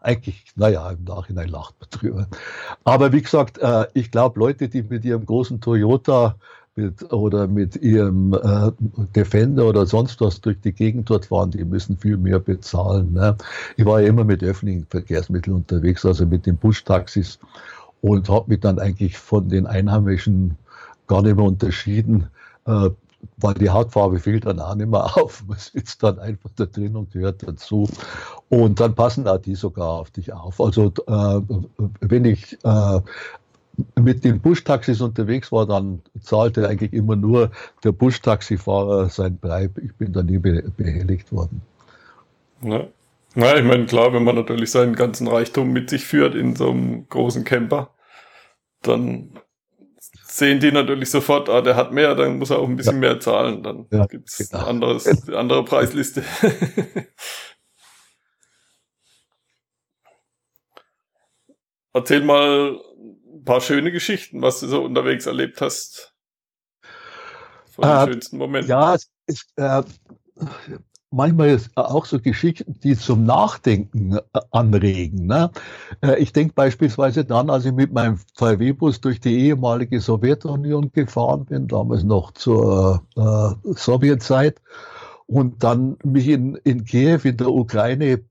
eigentlich, 0.00 0.44
naja, 0.56 0.90
im 0.90 1.04
Nachhinein 1.04 1.48
lacht 1.48 1.74
man 1.80 1.90
drüber. 1.90 2.26
Aber 2.84 3.12
wie 3.12 3.22
gesagt, 3.22 3.58
äh, 3.58 3.86
ich 3.94 4.10
glaube, 4.10 4.38
Leute, 4.40 4.68
die 4.68 4.82
mit 4.82 5.04
ihrem 5.04 5.26
großen 5.26 5.60
Toyota 5.60 6.36
mit, 6.74 7.12
oder 7.12 7.46
mit 7.46 7.76
ihrem 7.76 8.34
äh, 8.34 8.70
Defender 9.14 9.66
oder 9.66 9.86
sonst 9.86 10.20
was 10.20 10.40
durch 10.40 10.60
die 10.60 10.72
Gegend 10.72 11.08
dort 11.08 11.26
fahren, 11.26 11.50
die 11.50 11.64
müssen 11.64 11.96
viel 11.96 12.16
mehr 12.16 12.38
bezahlen. 12.38 13.12
Ne? 13.12 13.36
Ich 13.76 13.84
war 13.84 14.00
ja 14.00 14.08
immer 14.08 14.24
mit 14.24 14.42
öffentlichen 14.42 14.86
Verkehrsmitteln 14.86 15.56
unterwegs, 15.56 16.04
also 16.04 16.26
mit 16.26 16.46
den 16.46 16.56
Buschtaxis 16.56 17.38
und 18.02 18.28
habe 18.28 18.50
mich 18.50 18.60
dann 18.60 18.78
eigentlich 18.78 19.16
von 19.16 19.48
den 19.48 19.66
Einheimischen 19.66 20.56
gar 21.06 21.22
nicht 21.22 21.36
mehr 21.36 21.46
unterschieden. 21.46 22.28
Äh, 22.66 22.90
weil 23.38 23.54
die 23.54 23.70
Hautfarbe 23.70 24.18
fehlt 24.18 24.46
dann 24.46 24.60
auch 24.60 24.74
nicht 24.74 24.88
mehr 24.88 25.04
auf. 25.16 25.44
Man 25.46 25.58
sitzt 25.58 26.02
dann 26.02 26.18
einfach 26.18 26.50
da 26.56 26.66
drin 26.66 26.96
und 26.96 27.12
gehört 27.12 27.42
dazu. 27.46 27.88
Und 28.48 28.78
dann 28.78 28.94
passen 28.94 29.26
auch 29.26 29.38
die 29.38 29.56
sogar 29.56 29.88
auf 29.88 30.10
dich 30.10 30.32
auf. 30.32 30.60
Also 30.60 30.92
äh, 31.06 31.40
wenn 32.00 32.24
ich 32.24 32.56
äh, 32.64 33.00
mit 34.00 34.24
den 34.24 34.40
Buschtaxis 34.40 35.00
unterwegs 35.00 35.50
war, 35.50 35.66
dann 35.66 36.00
zahlte 36.20 36.68
eigentlich 36.68 36.92
immer 36.92 37.16
nur 37.16 37.50
der 37.82 37.92
Buschtaxifahrer 37.92 39.08
sein 39.08 39.36
Bleib. 39.36 39.78
Ich 39.78 39.94
bin 39.96 40.12
da 40.12 40.22
nie 40.22 40.38
behelligt 40.38 41.32
worden. 41.32 41.62
Ja. 42.62 42.86
Na, 43.34 43.54
ich 43.54 43.64
meine, 43.64 43.84
klar, 43.84 44.14
wenn 44.14 44.24
man 44.24 44.34
natürlich 44.34 44.70
seinen 44.70 44.94
ganzen 44.94 45.28
Reichtum 45.28 45.70
mit 45.70 45.90
sich 45.90 46.04
führt 46.06 46.34
in 46.34 46.56
so 46.56 46.70
einem 46.70 47.06
großen 47.08 47.44
Camper, 47.44 47.90
dann 48.80 49.38
sehen 50.24 50.60
die 50.60 50.72
natürlich 50.72 51.10
sofort, 51.10 51.50
ah, 51.50 51.60
der 51.60 51.76
hat 51.76 51.92
mehr, 51.92 52.14
dann 52.14 52.38
muss 52.38 52.48
er 52.48 52.60
auch 52.60 52.68
ein 52.68 52.76
bisschen 52.76 53.02
ja. 53.02 53.12
mehr 53.12 53.20
zahlen. 53.20 53.62
Dann 53.62 53.86
ja, 53.90 54.06
gibt 54.06 54.30
es 54.30 54.50
genau. 54.50 54.64
anderes, 54.64 55.28
andere 55.34 55.64
Preisliste. 55.64 56.22
Erzähl 61.96 62.22
mal 62.22 62.78
ein 63.32 63.44
paar 63.46 63.62
schöne 63.62 63.90
Geschichten, 63.90 64.42
was 64.42 64.60
du 64.60 64.66
so 64.66 64.84
unterwegs 64.84 65.24
erlebt 65.24 65.62
hast. 65.62 66.14
Von 67.70 67.84
den 67.84 67.90
äh, 67.90 68.04
schönsten 68.04 68.36
Momenten. 68.36 68.68
Ja, 68.68 68.94
es, 68.94 69.10
es, 69.26 69.46
äh, 69.56 69.82
manchmal 71.10 71.58
auch 71.74 72.04
so 72.04 72.20
Geschichten, 72.20 72.78
die 72.80 72.98
zum 72.98 73.24
Nachdenken 73.24 74.18
äh, 74.18 74.40
anregen. 74.50 75.24
Ne? 75.24 75.50
Äh, 76.02 76.18
ich 76.18 76.34
denke 76.34 76.52
beispielsweise 76.52 77.24
dann, 77.24 77.48
als 77.48 77.64
ich 77.64 77.72
mit 77.72 77.94
meinem 77.94 78.18
VW-Bus 78.34 79.00
durch 79.00 79.18
die 79.18 79.46
ehemalige 79.46 79.98
Sowjetunion 79.98 80.92
gefahren 80.92 81.46
bin, 81.46 81.66
damals 81.66 82.04
noch 82.04 82.32
zur 82.32 83.06
äh, 83.16 83.72
Sowjetzeit, 83.72 84.60
und 85.28 85.64
dann 85.64 85.96
mich 86.04 86.28
in, 86.28 86.56
in 86.56 86.84
Kiew 86.84 87.20
in 87.24 87.38
der 87.38 87.48
Ukraine 87.48 88.22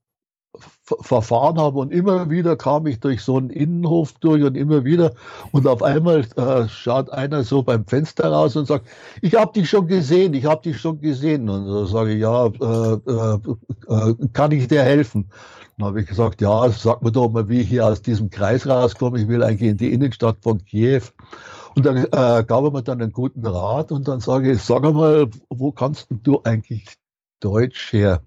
verfahren 0.83 1.57
habe 1.57 1.79
und 1.79 1.91
immer 1.91 2.29
wieder 2.29 2.55
kam 2.55 2.85
ich 2.85 2.99
durch 2.99 3.21
so 3.21 3.37
einen 3.37 3.49
Innenhof 3.49 4.13
durch 4.13 4.43
und 4.43 4.55
immer 4.55 4.83
wieder 4.83 5.13
und 5.51 5.67
auf 5.67 5.81
einmal 5.81 6.25
äh, 6.35 6.67
schaut 6.67 7.09
einer 7.11 7.43
so 7.43 7.63
beim 7.63 7.85
Fenster 7.85 8.31
raus 8.31 8.55
und 8.55 8.67
sagt, 8.67 8.87
ich 9.21 9.35
habe 9.35 9.53
dich 9.53 9.69
schon 9.69 9.87
gesehen, 9.87 10.33
ich 10.33 10.45
habe 10.45 10.61
dich 10.61 10.79
schon 10.79 11.01
gesehen 11.01 11.49
und 11.49 11.65
so 11.65 11.85
sage 11.85 12.13
ich, 12.13 12.19
ja, 12.19 12.47
äh, 12.47 12.93
äh, 13.07 13.39
äh, 13.87 14.15
kann 14.33 14.51
ich 14.51 14.67
dir 14.67 14.83
helfen? 14.83 15.29
Dann 15.77 15.87
habe 15.87 16.01
ich 16.01 16.07
gesagt, 16.07 16.39
ja, 16.41 16.69
sag 16.69 17.01
mir 17.01 17.11
doch 17.11 17.29
mal, 17.29 17.49
wie 17.49 17.61
ich 17.61 17.67
hier 17.67 17.85
aus 17.85 18.01
diesem 18.01 18.29
Kreis 18.29 18.65
rauskomme, 18.67 19.19
ich 19.19 19.27
will 19.27 19.43
eigentlich 19.43 19.71
in 19.71 19.77
die 19.77 19.91
Innenstadt 19.91 20.37
von 20.41 20.63
Kiew. 20.63 21.01
Und 21.75 21.85
dann 21.85 21.97
äh, 21.97 22.07
gab 22.11 22.63
er 22.63 22.71
mir 22.71 22.83
dann 22.83 23.01
einen 23.01 23.11
guten 23.11 23.45
Rat 23.45 23.91
und 23.91 24.07
dann 24.07 24.21
sage 24.21 24.53
ich, 24.53 24.61
sag 24.61 24.83
mal, 24.83 25.29
wo 25.49 25.71
kannst 25.73 26.07
du 26.09 26.41
eigentlich 26.43 26.85
Deutsch 27.41 27.91
her? 27.91 28.21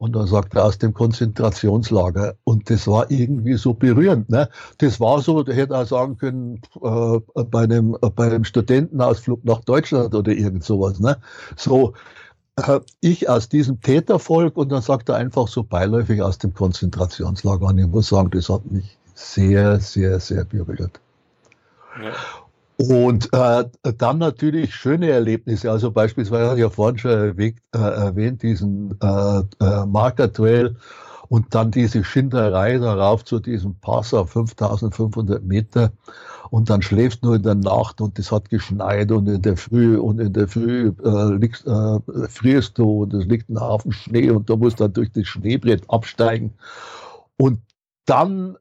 Und 0.00 0.16
dann 0.16 0.26
sagt 0.26 0.54
er 0.54 0.64
aus 0.64 0.78
dem 0.78 0.94
Konzentrationslager. 0.94 2.34
Und 2.44 2.70
das 2.70 2.86
war 2.86 3.10
irgendwie 3.10 3.58
so 3.58 3.74
berührend. 3.74 4.30
Ne? 4.30 4.48
Das 4.78 4.98
war 4.98 5.20
so, 5.20 5.42
der 5.42 5.54
hätte 5.54 5.76
auch 5.76 5.86
sagen 5.86 6.16
können, 6.16 6.62
äh, 6.82 7.18
bei, 7.44 7.64
einem, 7.64 7.94
bei 8.16 8.24
einem 8.24 8.44
Studentenausflug 8.44 9.44
nach 9.44 9.60
Deutschland 9.60 10.14
oder 10.14 10.32
irgend 10.32 10.64
sowas. 10.64 11.00
Ne? 11.00 11.18
So, 11.54 11.92
äh, 12.56 12.80
ich 13.02 13.28
aus 13.28 13.50
diesem 13.50 13.82
Tätervolk 13.82 14.56
und 14.56 14.72
dann 14.72 14.80
sagt 14.80 15.10
er 15.10 15.16
einfach 15.16 15.48
so 15.48 15.64
beiläufig 15.64 16.22
aus 16.22 16.38
dem 16.38 16.54
Konzentrationslager. 16.54 17.66
Und 17.66 17.76
ich 17.76 17.86
muss 17.86 18.08
sagen, 18.08 18.30
das 18.30 18.48
hat 18.48 18.64
mich 18.70 18.96
sehr, 19.12 19.80
sehr, 19.80 20.18
sehr 20.18 20.46
berührt. 20.46 20.98
Ja. 22.02 22.14
Und 22.88 23.28
äh, 23.34 23.64
dann 23.98 24.16
natürlich 24.16 24.74
schöne 24.74 25.10
Erlebnisse. 25.10 25.70
Also 25.70 25.90
beispielsweise 25.90 26.46
hatte 26.46 26.56
ich 26.56 26.62
ja 26.62 26.70
vorhin 26.70 26.96
schon 26.96 27.10
erwähnt, 27.10 27.58
äh, 27.74 27.78
erwähnt 27.78 28.42
diesen 28.42 28.98
äh, 29.02 29.40
äh, 29.62 29.84
Marker 29.84 30.32
Trail 30.32 30.76
und 31.28 31.54
dann 31.54 31.70
diese 31.70 32.02
Schinderei 32.02 32.78
darauf 32.78 33.22
zu 33.26 33.38
diesem 33.38 33.74
Pass 33.80 34.14
auf 34.14 34.30
5500 34.30 35.44
Meter. 35.44 35.92
Und 36.48 36.70
dann 36.70 36.80
schläfst 36.80 37.22
du 37.22 37.26
nur 37.26 37.36
in 37.36 37.42
der 37.42 37.54
Nacht 37.54 38.00
und 38.00 38.18
es 38.18 38.32
hat 38.32 38.48
geschneit 38.48 39.12
und 39.12 39.28
in 39.28 39.42
der 39.42 39.58
Früh 39.58 39.98
und 39.98 40.18
in 40.18 40.32
der 40.32 40.48
Früh 40.48 40.90
äh, 41.04 41.34
liegst, 41.34 41.66
äh, 41.66 41.98
frierst 42.30 42.78
du 42.78 43.02
und 43.02 43.12
es 43.12 43.26
liegt 43.26 43.50
ein 43.50 43.60
Haufen 43.60 43.92
Schnee 43.92 44.30
und 44.30 44.48
du 44.48 44.56
musst 44.56 44.80
dann 44.80 44.94
durch 44.94 45.12
das 45.12 45.26
Schneebrett 45.26 45.82
absteigen. 45.90 46.54
Und 47.36 47.60
dann 48.06 48.56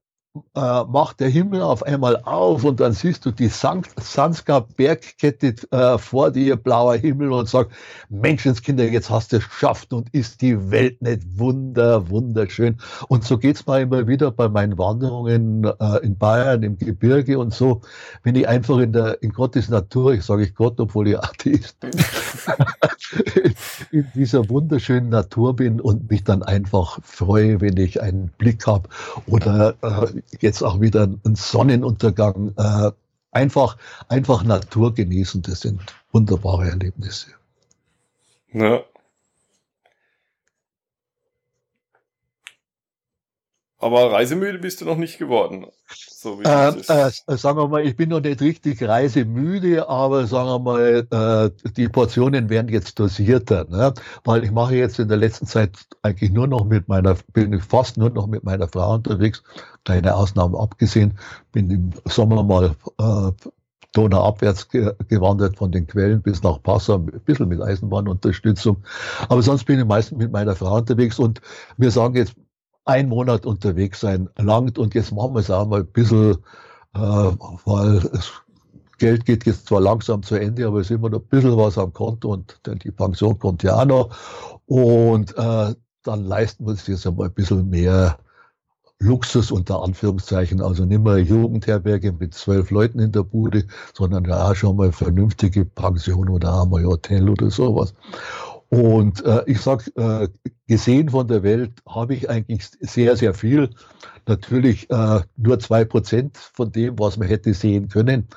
äh, 0.56 0.84
macht 0.84 1.20
der 1.22 1.30
Himmel 1.30 1.62
auf 1.62 1.82
einmal 1.82 2.18
auf 2.24 2.63
und 2.63 2.80
dann 2.80 2.94
siehst 2.94 3.26
du 3.26 3.32
die 3.32 3.48
Sanska 3.48 4.60
Bergkette 4.60 5.56
äh, 5.72 5.98
vor 5.98 6.30
dir, 6.30 6.56
blauer 6.56 6.96
Himmel 6.96 7.32
und 7.32 7.50
sagst, 7.50 7.72
Menschenskinder, 8.10 8.86
jetzt 8.86 9.10
hast 9.10 9.34
du 9.34 9.38
es 9.38 9.50
geschafft 9.50 9.92
und 9.92 10.13
ist 10.13 10.42
die 10.42 10.70
Welt 10.70 11.02
nicht 11.02 11.24
wunder, 11.39 12.10
wunderschön. 12.10 12.78
Und 13.08 13.24
so 13.24 13.39
geht's 13.39 13.65
mir 13.65 13.82
immer 13.82 14.08
wieder 14.08 14.30
bei 14.30 14.48
meinen 14.48 14.78
Wanderungen 14.78 15.63
äh, 15.63 15.98
in 16.04 16.18
Bayern, 16.18 16.62
im 16.62 16.78
Gebirge 16.78 17.39
und 17.39 17.54
so, 17.54 17.82
wenn 18.24 18.36
ich 18.36 18.48
einfach 18.48 18.78
in 18.78 18.94
der, 18.94 19.22
in 19.24 19.32
Gottes 19.32 19.70
Natur, 19.70 20.13
ich 20.13 20.24
sage 20.24 20.44
ich 20.44 20.54
Gott, 20.54 20.80
obwohl 20.80 21.08
ich 21.08 21.18
Atheist 21.18 21.80
bin, 21.80 21.92
in 23.92 24.06
dieser 24.13 24.48
wunderschönen 24.48 25.10
Natur 25.10 25.56
bin 25.56 25.82
und 25.82 26.10
mich 26.10 26.24
dann 26.24 26.44
einfach 26.44 27.00
freue, 27.02 27.62
wenn 27.62 27.78
ich 27.78 28.02
einen 28.02 28.30
Blick 28.38 28.68
habe 28.68 28.89
oder 29.26 29.74
äh, 29.82 30.18
jetzt 30.39 30.62
auch 30.63 30.82
wieder 30.82 31.08
ein 31.25 31.36
Sonnenuntergang. 31.36 32.53
Äh, 32.58 32.91
einfach, 33.32 33.77
einfach 34.08 34.43
Natur 34.43 34.93
genießen, 34.93 35.41
das 35.41 35.62
sind 35.62 35.82
wunderbare 36.12 36.69
Erlebnisse. 36.69 37.32
Ja. 38.51 38.84
Aber 43.82 44.12
reisemüde 44.12 44.60
bist 44.60 44.82
du 44.82 44.86
noch 44.86 44.98
nicht 44.98 45.18
geworden. 45.18 45.65
So 45.88 46.42
äh, 46.42 46.68
äh, 46.68 47.12
sagen 47.38 47.58
wir 47.58 47.70
mal, 47.70 47.86
ich 47.86 47.96
bin 47.96 48.10
noch 48.10 48.20
nicht 48.20 48.42
richtig 48.42 48.84
reisemüde, 48.84 49.88
aber 49.88 50.28
sagen 50.28 50.50
wir 50.50 50.60
mal, 50.60 51.08
äh, 51.10 51.72
die 51.72 51.88
Portionen 51.88 52.50
werden 52.50 52.68
jetzt 52.68 53.00
dosierter, 53.00 53.65
ne? 53.70 53.94
weil 54.26 54.44
ich 54.44 54.52
mache 54.52 54.76
jetzt 54.76 55.00
in 55.00 55.08
der 55.08 55.15
letzten 55.15 55.46
Zeit 55.46 55.78
eigentlich 56.02 56.32
nur 56.32 56.48
noch 56.48 56.65
mit 56.65 56.89
meiner, 56.89 57.15
bin 57.32 57.58
fast 57.62 57.96
nur 57.96 58.10
noch 58.10 58.28
mit 58.28 58.44
meiner 58.44 58.68
Frau 58.68 58.96
unterwegs, 58.96 59.44
kleine 59.86 60.13
Ausnahmen 60.13 60.56
abgesehen, 60.56 61.18
bin 61.54 61.72
im 61.72 61.92
Sommer 62.04 62.44
mal 62.44 62.76
äh, 63.00 63.32
Donauabwärts 63.94 64.68
ge 64.68 64.94
gewandert 65.08 65.58
von 65.58 65.72
den 65.72 65.88
Quellen 65.88 66.22
bis 66.22 66.44
nach 66.44 66.62
Passau, 66.62 66.96
ein 66.96 67.06
bisschen 67.26 67.48
mit 67.48 67.62
Eisenbahnunterstützung. 67.62 68.84
Aber 69.30 69.42
sonst 69.42 69.63
bin 69.63 69.80
ich 69.80 69.86
meistens 69.86 70.18
mit 70.18 70.32
meiner 70.32 70.56
Frau 70.56 70.76
unterwegs 70.76 71.18
und 71.18 71.42
wir 71.78 71.89
sagen 71.92 72.15
jetzt 72.15 72.36
ein 72.86 73.10
Monat 73.10 73.46
unterwegs 73.46 74.00
sein 74.00 74.30
langt 74.38 74.80
und 74.80 74.96
jetzt 74.96 75.12
machen 75.12 75.34
wir 75.34 75.39
es 75.39 75.52
auch 75.52 75.68
mal 75.68 75.82
ein 75.82 75.92
bisschen, 75.92 76.38
äh, 76.96 77.00
weil 77.00 77.98
es 77.98 78.32
Geld 78.98 79.26
geht 79.26 79.46
jetzt 79.46 79.68
zwar 79.68 79.82
langsam 79.82 80.24
zu 80.24 80.36
Ende, 80.36 80.68
aber 80.68 80.80
es 80.80 80.89
ist 80.89 80.96
immer 80.96 81.10
noch 81.10 81.22
ein 81.22 81.28
bisschen 81.28 81.58
was 81.58 81.78
am 81.78 81.94
Konto 81.94 82.34
und 82.34 82.60
die 82.84 82.92
Pension 82.92 83.39
kommt 83.39 83.63
ja 83.63 83.82
auch 83.82 83.86
noch. 83.86 84.15
Und 84.65 85.36
äh, 85.38 85.74
dann 86.04 86.24
leisten 86.26 86.65
wir 86.65 86.72
uns 86.72 86.86
jetzt 86.86 87.08
einmal 87.08 87.28
ein 87.28 87.34
bisschen 87.34 87.70
mehr 87.70 88.20
Luxus 89.02 89.50
unter 89.50 89.82
Anführungszeichen, 89.82 90.62
also 90.62 90.84
nicht 90.84 91.02
mehr 91.02 91.20
Jugendherberge 91.20 92.12
mit 92.12 92.34
zwölf 92.34 92.70
Leuten 92.70 93.00
in 93.00 93.13
der 93.13 93.24
Bude, 93.24 93.65
sondern 93.94 94.26
da 94.26 94.52
auch 94.52 94.56
schon 94.56 94.76
mal 94.76 94.92
vernünftige 94.92 95.63
Pension 95.63 96.28
oder 96.28 96.62
einmal 96.62 96.84
Hotel 96.84 97.30
oder 97.30 97.50
sowas. 97.50 97.94
Und 98.69 99.25
äh, 99.25 99.43
ich 99.47 99.62
sag, 99.62 99.91
äh, 99.95 100.27
gesehen 100.67 101.10
von 101.10 101.27
der 101.27 101.41
Welt 101.41 101.82
habe 101.88 102.13
ich 102.13 102.29
eigentlich 102.29 102.69
sehr, 102.79 103.15
sehr 103.15 103.34
viel. 103.34 103.71
Natürlich 104.27 104.89
äh, 104.91 105.21
nur 105.38 105.60
zwei 105.60 105.86
Prozent 105.86 106.38
von 106.38 106.71
dem, 106.71 106.99
was 106.99 107.17
man 107.17 107.27
hätte 107.27 107.55
sehen 107.55 107.89
können. 107.89 108.27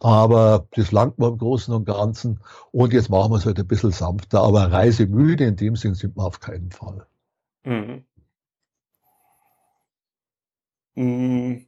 Aber 0.00 0.68
das 0.72 0.92
langt 0.92 1.18
mir 1.18 1.28
im 1.28 1.38
Großen 1.38 1.72
und 1.72 1.86
Ganzen. 1.86 2.40
Und 2.70 2.92
jetzt 2.92 3.08
machen 3.08 3.32
wir 3.32 3.36
es 3.38 3.46
halt 3.46 3.58
ein 3.58 3.66
bisschen 3.66 3.92
sanfter. 3.92 4.42
Aber 4.42 4.70
reisemüde 4.70 5.46
in 5.46 5.56
dem 5.56 5.74
Sinn 5.74 5.94
sind 5.94 6.16
wir 6.16 6.24
auf 6.24 6.40
keinen 6.40 6.70
Fall. 6.70 7.06
Mhm. 7.64 8.04
mhm. 10.94 11.64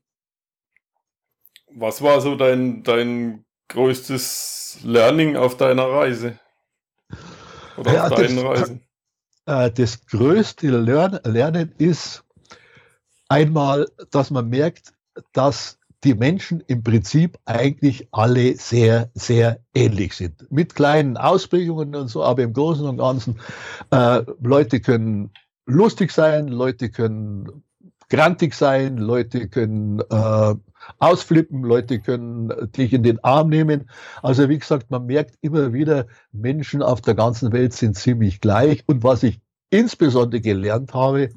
Was 1.72 2.02
war 2.02 2.20
so 2.20 2.34
dein, 2.34 2.82
dein 2.82 3.44
größtes 3.68 4.80
Learning 4.82 5.36
auf 5.36 5.56
deiner 5.56 5.88
Reise? 5.88 6.38
Oder 7.80 7.94
ja, 7.94 8.06
auf 8.06 8.14
deinen 8.14 8.36
das, 8.36 8.44
Reisen? 8.44 8.80
Äh, 9.46 9.70
das 9.70 10.06
größte 10.06 10.68
Lernen 10.68 11.72
ist 11.78 12.24
einmal, 13.28 13.86
dass 14.10 14.30
man 14.30 14.48
merkt, 14.48 14.92
dass 15.32 15.78
die 16.04 16.14
Menschen 16.14 16.62
im 16.66 16.82
Prinzip 16.82 17.38
eigentlich 17.44 18.08
alle 18.12 18.56
sehr, 18.56 19.10
sehr 19.14 19.60
ähnlich 19.74 20.14
sind. 20.14 20.50
Mit 20.50 20.74
kleinen 20.74 21.16
Ausprägungen 21.16 21.94
und 21.94 22.08
so, 22.08 22.22
aber 22.24 22.42
im 22.42 22.52
Großen 22.52 22.86
und 22.86 22.98
Ganzen, 22.98 23.38
äh, 23.90 24.22
Leute 24.40 24.80
können 24.80 25.30
lustig 25.66 26.10
sein, 26.10 26.48
Leute 26.48 26.90
können 26.90 27.62
grantig 28.08 28.54
sein, 28.54 28.96
Leute 28.96 29.48
können 29.48 30.00
äh, 30.00 30.54
ausflippen, 30.98 31.62
Leute 31.62 32.00
können 32.00 32.52
dich 32.72 32.92
in 32.92 33.02
den 33.02 33.22
Arm 33.22 33.48
nehmen. 33.48 33.90
Also 34.22 34.48
wie 34.48 34.58
gesagt, 34.58 34.90
man 34.90 35.06
merkt 35.06 35.36
immer 35.40 35.72
wieder, 35.72 36.06
Menschen 36.32 36.82
auf 36.82 37.00
der 37.00 37.14
ganzen 37.14 37.52
Welt 37.52 37.72
sind 37.72 37.96
ziemlich 37.96 38.40
gleich. 38.40 38.84
Und 38.86 39.02
was 39.02 39.22
ich 39.22 39.40
insbesondere 39.70 40.40
gelernt 40.40 40.94
habe, 40.94 41.30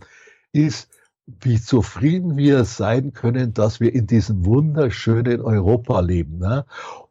ist, 0.52 0.90
wie 1.26 1.62
zufrieden 1.62 2.38
wir 2.38 2.66
sein 2.66 3.14
können, 3.14 3.54
dass 3.54 3.80
wir 3.80 3.94
in 3.94 4.08
diesem 4.08 4.46
wunderschönen 4.46 5.42
Europa 5.42 6.00
leben. 6.02 6.40
Ne? 6.40 6.66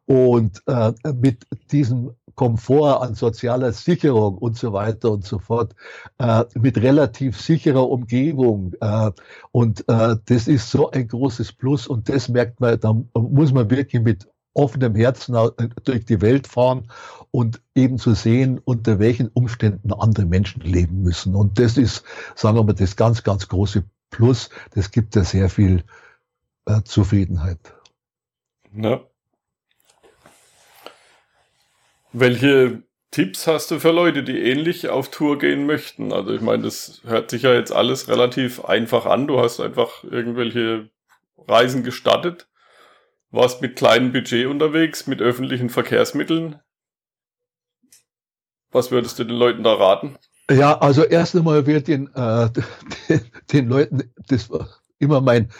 Und 0.04 0.62
äh, 0.66 0.92
mit 1.14 1.46
diesem 1.70 2.12
Komfort 2.34 3.02
an 3.02 3.14
sozialer 3.14 3.72
Sicherung 3.72 4.38
und 4.38 4.56
so 4.56 4.72
weiter 4.72 5.10
und 5.10 5.24
so 5.24 5.38
fort, 5.38 5.74
äh, 6.18 6.44
mit 6.54 6.78
relativ 6.78 7.40
sicherer 7.40 7.88
Umgebung. 7.88 8.74
Äh, 8.80 9.10
und 9.50 9.88
äh, 9.88 10.16
das 10.26 10.48
ist 10.48 10.70
so 10.70 10.90
ein 10.90 11.08
großes 11.08 11.52
Plus 11.52 11.86
und 11.86 12.08
das 12.08 12.28
merkt 12.28 12.60
man, 12.60 12.78
da 12.80 12.94
muss 13.14 13.52
man 13.52 13.70
wirklich 13.70 14.02
mit 14.02 14.28
offenem 14.54 14.94
Herzen 14.94 15.36
durch 15.84 16.04
die 16.04 16.20
Welt 16.20 16.46
fahren 16.46 16.88
und 17.30 17.62
eben 17.74 17.98
zu 17.98 18.14
sehen, 18.14 18.60
unter 18.62 18.98
welchen 18.98 19.28
Umständen 19.28 19.92
andere 19.92 20.26
Menschen 20.26 20.60
leben 20.62 21.02
müssen. 21.02 21.34
Und 21.34 21.58
das 21.58 21.78
ist, 21.78 22.04
sagen 22.34 22.56
wir 22.56 22.64
mal, 22.64 22.74
das 22.74 22.96
ganz, 22.96 23.22
ganz 23.22 23.48
große 23.48 23.84
Plus. 24.10 24.50
Das 24.74 24.90
gibt 24.90 25.16
ja 25.16 25.24
sehr 25.24 25.48
viel 25.48 25.84
äh, 26.66 26.82
Zufriedenheit. 26.84 27.74
Ja. 28.74 29.00
Welche 32.12 32.82
Tipps 33.10 33.46
hast 33.46 33.70
du 33.70 33.78
für 33.78 33.90
Leute, 33.90 34.22
die 34.22 34.38
ähnlich 34.38 34.88
auf 34.88 35.10
Tour 35.10 35.38
gehen 35.38 35.66
möchten? 35.66 36.12
Also 36.12 36.32
ich 36.32 36.40
meine, 36.40 36.62
das 36.64 37.00
hört 37.04 37.30
sich 37.30 37.42
ja 37.42 37.54
jetzt 37.54 37.72
alles 37.72 38.08
relativ 38.08 38.64
einfach 38.64 39.06
an. 39.06 39.26
Du 39.26 39.40
hast 39.40 39.60
einfach 39.60 40.04
irgendwelche 40.04 40.90
Reisen 41.36 41.82
gestattet, 41.82 42.48
warst 43.30 43.62
mit 43.62 43.76
kleinem 43.76 44.12
Budget 44.12 44.46
unterwegs, 44.46 45.06
mit 45.06 45.20
öffentlichen 45.20 45.70
Verkehrsmitteln. 45.70 46.60
Was 48.70 48.90
würdest 48.90 49.18
du 49.18 49.24
den 49.24 49.36
Leuten 49.36 49.62
da 49.62 49.74
raten? 49.74 50.16
Ja, 50.50 50.78
also 50.78 51.04
erst 51.04 51.36
einmal 51.36 51.66
wird 51.66 51.88
den, 51.88 52.12
äh, 52.14 52.50
den, 52.50 53.20
den 53.52 53.68
Leuten, 53.68 54.12
das 54.28 54.50
war 54.50 54.68
immer 54.98 55.20
mein, 55.20 55.50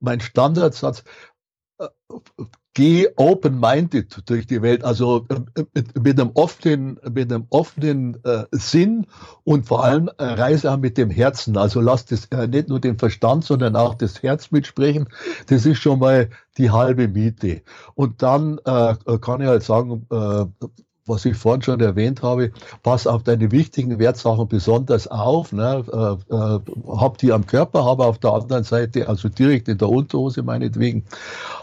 mein 0.00 0.20
Standardsatz, 0.20 1.04
äh, 2.76 2.82
geh 2.82 3.08
open-minded 3.16 4.28
durch 4.28 4.46
die 4.46 4.60
Welt, 4.62 4.84
also 4.84 5.26
äh, 5.28 5.64
mit, 5.98 6.20
einem 6.20 6.30
offenen, 6.34 6.98
mit 7.10 7.32
einem 7.32 7.46
offenen 7.50 8.22
äh, 8.24 8.44
Sinn 8.52 9.06
und 9.44 9.66
vor 9.66 9.84
allem 9.84 10.10
äh, 10.18 10.24
reise 10.24 10.70
auch 10.70 10.76
mit 10.76 10.98
dem 10.98 11.10
Herzen. 11.10 11.56
Also 11.56 11.80
lass 11.80 12.04
das 12.04 12.26
äh, 12.26 12.46
nicht 12.46 12.68
nur 12.68 12.80
den 12.80 12.98
Verstand, 12.98 13.44
sondern 13.44 13.76
auch 13.76 13.94
das 13.94 14.22
Herz 14.22 14.50
mitsprechen. 14.50 15.08
Das 15.46 15.64
ist 15.66 15.78
schon 15.78 16.00
mal 16.00 16.28
die 16.58 16.70
halbe 16.70 17.08
Miete. 17.08 17.62
Und 17.94 18.22
dann 18.22 18.58
äh, 18.64 18.94
kann 19.20 19.40
ich 19.40 19.48
halt 19.48 19.62
sagen, 19.62 20.06
äh, 20.10 20.44
was 21.06 21.24
ich 21.24 21.36
vorhin 21.36 21.62
schon 21.62 21.80
erwähnt 21.80 22.22
habe, 22.22 22.52
pass 22.82 23.06
auf 23.06 23.22
deine 23.22 23.50
wichtigen 23.52 23.98
Wertsachen 23.98 24.48
besonders 24.48 25.06
auf. 25.08 25.52
Ne? 25.52 25.84
Äh, 25.92 26.34
äh, 26.34 26.60
hab 26.88 27.18
die 27.18 27.32
am 27.32 27.46
Körper, 27.46 27.84
habe 27.84 28.04
auf 28.04 28.18
der 28.18 28.32
anderen 28.32 28.64
Seite, 28.64 29.08
also 29.08 29.28
direkt 29.28 29.68
in 29.68 29.78
der 29.78 29.88
Unterhose 29.88 30.42
meinetwegen, 30.42 31.04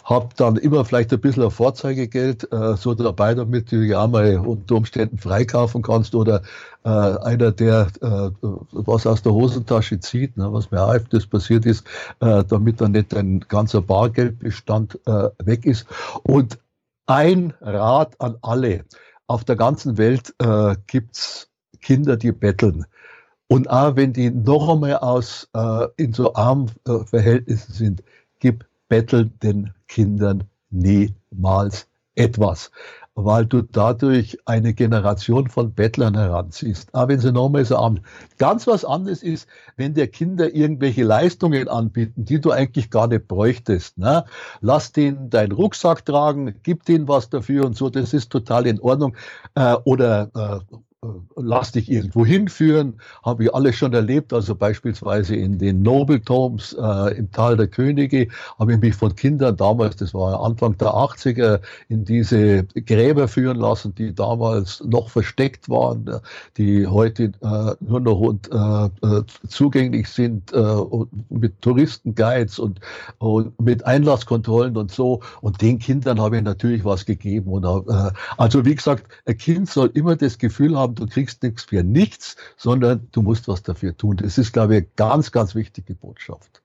hab 0.04 0.36
dann 0.36 0.58
immer 0.58 0.86
vielleicht 0.86 1.14
ein 1.14 1.22
bisschen 1.22 1.44
ein 1.44 1.52
Vorzeigegeld 1.52 2.52
äh, 2.52 2.76
so 2.76 2.94
dabei, 2.94 3.34
damit 3.34 3.72
du 3.72 3.78
ja 3.78 4.08
mal 4.08 4.38
unter 4.38 4.76
Umständen 4.76 5.18
freikaufen 5.18 5.82
kannst 5.82 6.16
oder 6.16 6.42
äh, 6.84 6.90
einer, 6.90 7.52
der 7.52 7.88
äh, 8.02 8.30
was 8.42 9.08
aus 9.08 9.22
der 9.22 9.34
Hosentasche 9.34 10.00
zieht, 10.00 10.38
ne? 10.38 10.52
was 10.52 10.72
mir 10.72 10.84
auch 10.84 10.94
öfters 10.94 11.26
passiert 11.26 11.66
ist, 11.66 11.86
äh, 12.20 12.44
damit 12.44 12.82
dann 12.82 12.92
nicht 12.92 13.14
ein 13.16 13.42
ganzer 13.48 13.82
Bargeldbestand 13.82 15.00
äh, 15.06 15.30
weg 15.44 15.66
ist. 15.66 15.86
Und 16.24 16.60
ein 17.06 17.54
Rat 17.62 18.20
an 18.20 18.38
alle 18.42 18.86
auf 19.28 19.44
der 19.44 19.56
ganzen 19.56 19.98
Welt 19.98 20.34
äh, 20.40 20.76
gibt 20.88 21.18
es 21.18 21.50
Kinder, 21.82 22.18
die 22.18 22.32
betteln. 22.32 22.86
Und 23.48 23.70
auch 23.70 23.96
wenn 23.96 24.14
die 24.14 24.32
noch 24.32 24.70
einmal 24.70 24.98
aus, 24.98 25.50
äh, 25.54 25.88
in 25.98 26.14
so 26.14 26.34
armen 26.34 26.72
äh, 26.88 27.00
Verhältnissen 27.06 27.74
sind, 27.74 28.04
gib 28.40 28.66
bettelnden 28.90 29.74
Kindern 29.88 30.46
niemals 30.70 31.88
etwas 32.16 32.72
weil 33.16 33.46
du 33.46 33.62
dadurch 33.62 34.38
eine 34.46 34.74
Generation 34.74 35.48
von 35.50 35.74
Bettlern 35.74 36.16
heranziehst. 36.16 36.94
Aber 36.94 37.10
wenn 37.10 37.20
sie 37.20 37.32
nochmal 37.32 37.66
so 37.66 37.78
an. 37.78 38.00
Ganz 38.38 38.66
was 38.66 38.84
anderes 38.86 39.22
ist, 39.22 39.48
wenn 39.78 39.94
der 39.94 40.08
Kinder 40.08 40.54
irgendwelche 40.54 41.04
Leistungen 41.04 41.68
anbieten, 41.68 42.26
die 42.26 42.42
du 42.42 42.52
eigentlich 42.52 42.90
gar 42.90 43.08
nicht 43.08 43.28
bräuchtest. 43.28 43.98
Ne? 43.98 44.26
Lass 44.62 44.92
den 44.92 45.30
deinen 45.30 45.52
Rucksack 45.52 46.06
tragen, 46.06 46.56
gib 46.64 46.86
denen 46.86 47.08
was 47.08 47.30
dafür 47.30 47.66
und 47.66 47.78
so, 47.78 47.90
das 47.90 48.14
ist 48.14 48.32
total 48.32 48.66
in 48.66 48.80
Ordnung. 48.80 49.16
Äh, 49.56 49.76
oder 49.84 50.32
äh, 50.72 50.76
lass 51.36 51.72
dich 51.72 51.92
irgendwo 51.92 52.26
hinführen, 52.26 53.00
habe 53.24 53.46
ich 53.46 53.54
alles 53.54 53.76
schon 53.76 53.94
erlebt, 53.94 54.34
also 54.34 54.56
beispielsweise 54.56 55.36
in 55.36 55.58
den 55.58 55.82
Nobeltoms 55.82 56.74
äh, 56.80 57.18
im 57.18 57.32
Tal 57.32 57.58
der 57.58 57.68
Könige, 57.68 58.28
habe 58.60 58.74
ich 58.74 58.80
mich 58.80 58.96
von 58.96 59.16
Kindern 59.16 59.58
damals, 59.58 59.96
das 59.98 60.14
war 60.14 60.44
Anfang 60.44 60.78
der 60.78 60.90
80er, 60.90 61.60
in 61.90 62.06
diese 62.06 62.64
Gräber 62.86 63.28
führen 63.28 63.58
lassen, 63.58 63.94
die 63.96 64.14
damals 64.14 64.84
noch 64.84 65.10
versteckt 65.10 65.70
waren, 65.70 66.08
äh, 66.08 66.20
die 66.58 66.88
heute 66.88 67.32
äh, 67.42 67.76
nur 67.80 68.00
noch 68.00 68.20
und, 68.20 68.50
äh, 68.52 68.86
äh 68.86 69.24
zugänglich 69.48 70.08
sind 70.10 70.52
mit 71.30 71.62
Touristenguides 71.62 72.60
und, 72.60 72.80
und, 73.20 73.60
mit 73.60 73.86
Einlasskontrollen 73.86 74.78
und 74.78 74.92
so. 74.92 75.22
Und 75.42 75.62
den 75.62 75.80
Kindern 75.80 76.20
habe 76.20 76.38
ich 76.38 76.44
natürlich 76.44 76.84
was 76.86 77.06
gegeben. 77.06 77.52
Und, 77.52 77.66
also 78.38 78.66
wie 78.66 78.76
gesagt, 78.76 79.06
ein 79.26 79.38
Kind 79.38 79.70
soll 79.70 79.92
immer 79.94 80.16
das 80.16 80.38
Gefühl 80.38 80.78
haben, 80.78 80.93
du 80.94 81.08
kriegst 81.08 81.44
nichts 81.44 81.64
für 81.64 81.84
nichts, 81.84 82.36
sondern 82.58 83.08
du 83.12 83.22
musst 83.22 83.48
was 83.48 83.64
dafür 83.64 83.96
tun. 83.96 84.18
Das 84.18 84.38
ist, 84.38 84.54
glaube 84.54 84.76
ich, 84.76 84.80
eine 84.80 84.90
ganz, 84.96 85.32
ganz 85.32 85.56
wichtige 85.56 85.96
Botschaft. 85.96 86.62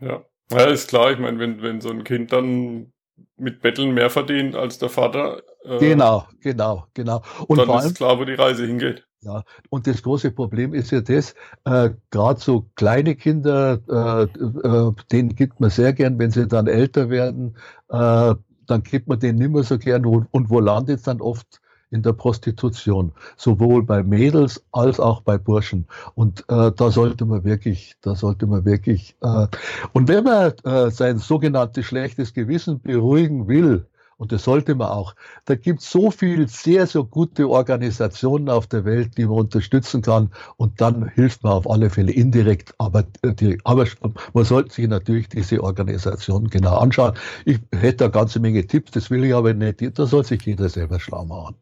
Ja, 0.00 0.24
ja 0.50 0.64
ist 0.64 0.88
klar. 0.88 1.12
Ich 1.12 1.18
meine, 1.18 1.38
wenn, 1.38 1.62
wenn 1.62 1.80
so 1.80 1.90
ein 1.90 2.04
Kind 2.04 2.32
dann 2.32 2.92
mit 3.36 3.60
Betteln 3.60 3.92
mehr 3.94 4.10
verdient 4.10 4.54
als 4.54 4.78
der 4.78 4.88
Vater. 4.88 5.42
Äh, 5.64 5.78
genau, 5.78 6.26
genau, 6.40 6.86
genau. 6.94 7.22
Und 7.46 7.58
dann 7.58 7.70
allem, 7.70 7.86
ist 7.86 7.96
klar, 7.96 8.18
wo 8.18 8.24
die 8.24 8.34
Reise 8.34 8.66
hingeht. 8.66 9.06
Ja, 9.22 9.44
und 9.68 9.86
das 9.86 10.02
große 10.02 10.30
Problem 10.30 10.72
ist 10.72 10.90
ja 10.92 11.02
das, 11.02 11.34
äh, 11.64 11.90
gerade 12.10 12.40
so 12.40 12.66
kleine 12.74 13.16
Kinder, 13.16 13.78
äh, 13.88 14.22
äh, 14.24 14.92
denen 15.12 15.34
gibt 15.34 15.60
man 15.60 15.68
sehr 15.68 15.92
gern, 15.92 16.18
wenn 16.18 16.30
sie 16.30 16.46
dann 16.46 16.66
älter 16.66 17.10
werden, 17.10 17.56
äh, 17.90 18.34
dann 18.66 18.82
gibt 18.82 19.08
man 19.08 19.20
denen 19.20 19.38
nicht 19.38 19.50
mehr 19.50 19.62
so 19.62 19.78
gern. 19.78 20.06
Und, 20.06 20.26
und 20.30 20.48
wo 20.48 20.60
landet 20.60 20.98
es 20.98 21.02
dann 21.02 21.20
oft? 21.20 21.59
In 21.90 22.02
der 22.02 22.12
Prostitution, 22.12 23.12
sowohl 23.36 23.82
bei 23.82 24.02
Mädels 24.02 24.62
als 24.72 25.00
auch 25.00 25.22
bei 25.22 25.38
Burschen. 25.38 25.86
Und 26.14 26.44
äh, 26.48 26.72
da 26.72 26.90
sollte 26.90 27.24
man 27.24 27.44
wirklich, 27.44 27.96
da 28.00 28.14
sollte 28.14 28.46
man 28.46 28.64
wirklich, 28.64 29.16
äh, 29.22 29.46
und 29.92 30.08
wenn 30.08 30.24
man 30.24 30.52
äh, 30.64 30.90
sein 30.90 31.18
sogenanntes 31.18 31.86
schlechtes 31.86 32.32
Gewissen 32.32 32.80
beruhigen 32.80 33.48
will, 33.48 33.86
und 34.20 34.32
das 34.32 34.44
sollte 34.44 34.74
man 34.74 34.88
auch. 34.88 35.14
Da 35.46 35.54
gibt 35.54 35.80
es 35.80 35.90
so 35.90 36.10
viel 36.10 36.46
sehr, 36.46 36.86
sehr 36.86 37.04
gute 37.04 37.48
Organisationen 37.48 38.50
auf 38.50 38.66
der 38.66 38.84
Welt, 38.84 39.16
die 39.16 39.24
man 39.24 39.38
unterstützen 39.38 40.02
kann. 40.02 40.30
Und 40.58 40.78
dann 40.82 41.08
hilft 41.08 41.42
man 41.42 41.54
auf 41.54 41.68
alle 41.70 41.88
Fälle 41.88 42.12
indirekt. 42.12 42.74
Aber, 42.76 43.04
äh, 43.22 43.32
die, 43.32 43.58
aber 43.64 43.86
man 44.34 44.44
sollte 44.44 44.74
sich 44.74 44.86
natürlich 44.88 45.30
diese 45.30 45.64
Organisation 45.64 46.50
genau 46.50 46.76
anschauen. 46.76 47.14
Ich 47.46 47.60
hätte 47.72 48.04
eine 48.04 48.12
ganze 48.12 48.40
Menge 48.40 48.66
Tipps, 48.66 48.90
das 48.90 49.10
will 49.10 49.24
ich 49.24 49.34
aber 49.34 49.54
nicht. 49.54 49.98
Da 49.98 50.04
soll 50.04 50.22
sich 50.22 50.42
jeder 50.42 50.68
selber 50.68 51.00
schlau 51.00 51.24
machen. 51.24 51.56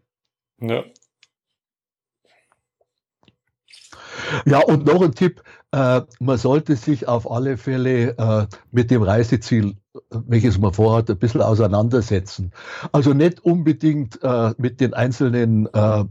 Ja. 0.61 0.85
Ja, 4.47 4.61
und 4.61 4.87
noch 4.87 5.03
ein 5.03 5.15
Tipp, 5.15 5.43
äh, 5.73 6.01
man 6.21 6.39
sollte 6.39 6.77
sich 6.77 7.09
auf 7.09 7.31
alle 7.31 7.57
Fälle 7.57 8.17
äh, 8.17 8.47
mit 8.71 8.91
dem 8.91 9.03
Reiseziel, 9.03 9.77
welches 10.11 10.59
man 10.59 10.73
vorhat, 10.73 11.11
ein 11.11 11.19
bisschen 11.19 11.43
auseinandersetzen. 11.43 12.53
Also 12.93 13.13
nicht 13.13 13.45
unbedingt 13.45 14.23
äh, 14.23 14.55
mit 14.57 14.81
den 14.81 14.95
einzelnen 14.95 15.67
äh, 15.75 16.05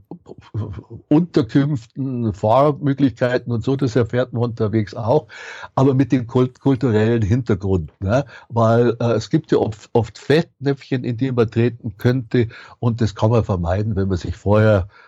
Unterkünften, 1.07 2.33
Fahrmöglichkeiten 2.33 3.51
und 3.51 3.63
so, 3.63 3.75
das 3.75 3.95
erfährt 3.95 4.33
man 4.33 4.43
unterwegs 4.43 4.93
auch, 4.93 5.27
aber 5.73 5.95
mit 5.95 6.11
dem 6.11 6.27
kult 6.27 6.59
kulturellen 6.59 7.23
Hintergrund. 7.23 7.93
Ne? 7.99 8.25
Weil 8.49 8.95
äh, 8.99 9.13
es 9.13 9.29
gibt 9.29 9.51
ja 9.51 9.57
oft, 9.57 9.89
oft 9.93 10.19
Fettnäpfchen, 10.19 11.03
in 11.03 11.17
die 11.17 11.31
man 11.31 11.49
treten 11.49 11.97
könnte 11.97 12.49
und 12.79 13.01
das 13.01 13.15
kann 13.15 13.31
man 13.31 13.43
vermeiden, 13.43 13.95
wenn 13.95 14.07
man 14.07 14.17
sich 14.17 14.35
vorher 14.35 14.87
äh, 14.87 15.06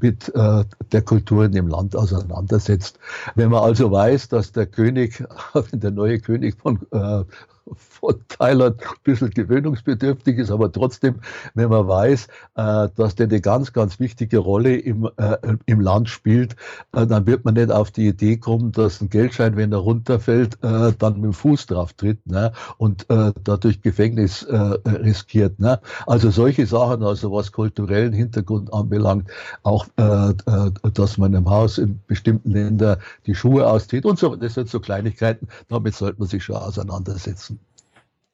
mit 0.00 0.34
äh, 0.34 0.64
der 0.92 1.02
Kultur 1.02 1.44
in 1.44 1.52
dem 1.52 1.68
Land 1.68 1.94
auseinandersetzt. 1.94 2.98
Wenn 3.34 3.50
man 3.50 3.62
also 3.62 3.90
weiß, 3.90 4.28
dass 4.28 4.52
der 4.52 4.66
König, 4.66 5.24
der 5.72 5.90
neue 5.90 6.18
König 6.18 6.56
von, 6.60 6.80
äh, 6.90 7.24
von 7.76 8.24
Thailand 8.28 8.80
ein 8.80 8.94
bisschen 9.02 9.30
gewöhnungsbedürftig 9.30 10.38
ist, 10.38 10.50
aber 10.50 10.72
trotzdem, 10.72 11.16
wenn 11.54 11.70
man 11.70 11.86
weiß, 11.86 12.26
äh, 12.56 12.88
dass 12.96 13.14
der 13.14 13.26
eine 13.26 13.40
ganz, 13.40 13.72
ganz 13.72 14.00
wichtige 14.00 14.38
Rolle 14.38 14.76
im, 14.76 15.08
äh, 15.16 15.36
im 15.66 15.80
Land 15.80 16.08
spielt, 16.08 16.56
äh, 16.92 17.06
dann 17.06 17.26
wird 17.26 17.44
man 17.44 17.54
nicht 17.54 17.70
auf 17.70 17.90
die 17.90 18.08
Idee 18.08 18.36
kommen, 18.36 18.72
dass 18.72 19.00
ein 19.00 19.08
Geldschein, 19.08 19.56
wenn 19.56 19.72
er 19.72 19.78
runterfällt, 19.78 20.58
äh, 20.62 20.92
dann 20.98 21.14
mit 21.14 21.24
dem 21.24 21.32
Fuß 21.32 21.66
drauf 21.66 21.92
tritt 21.92 22.26
ne? 22.26 22.52
und 22.78 23.08
äh, 23.10 23.32
dadurch 23.44 23.82
Gefängnis 23.82 24.42
äh, 24.42 24.56
riskiert. 24.56 25.58
Ne? 25.58 25.80
Also 26.06 26.30
solche 26.30 26.66
Sachen, 26.66 27.02
also 27.02 27.32
was 27.32 27.52
kulturellen 27.52 28.12
Hintergrund 28.12 28.72
anbelangt, 28.72 29.30
auch, 29.62 29.86
dass 29.96 31.18
man 31.18 31.34
im 31.34 31.48
Haus 31.48 31.78
in 31.78 32.00
bestimmten 32.06 32.50
Ländern 32.50 32.98
die 33.26 33.34
Schuhe 33.34 33.66
auszieht 33.66 34.04
und 34.04 34.18
so, 34.18 34.36
das 34.36 34.54
sind 34.54 34.68
so 34.68 34.80
Kleinigkeiten, 34.80 35.48
damit 35.68 35.94
sollte 35.94 36.18
man 36.18 36.28
sich 36.28 36.44
schon 36.44 36.56
auseinandersetzen. 36.56 37.59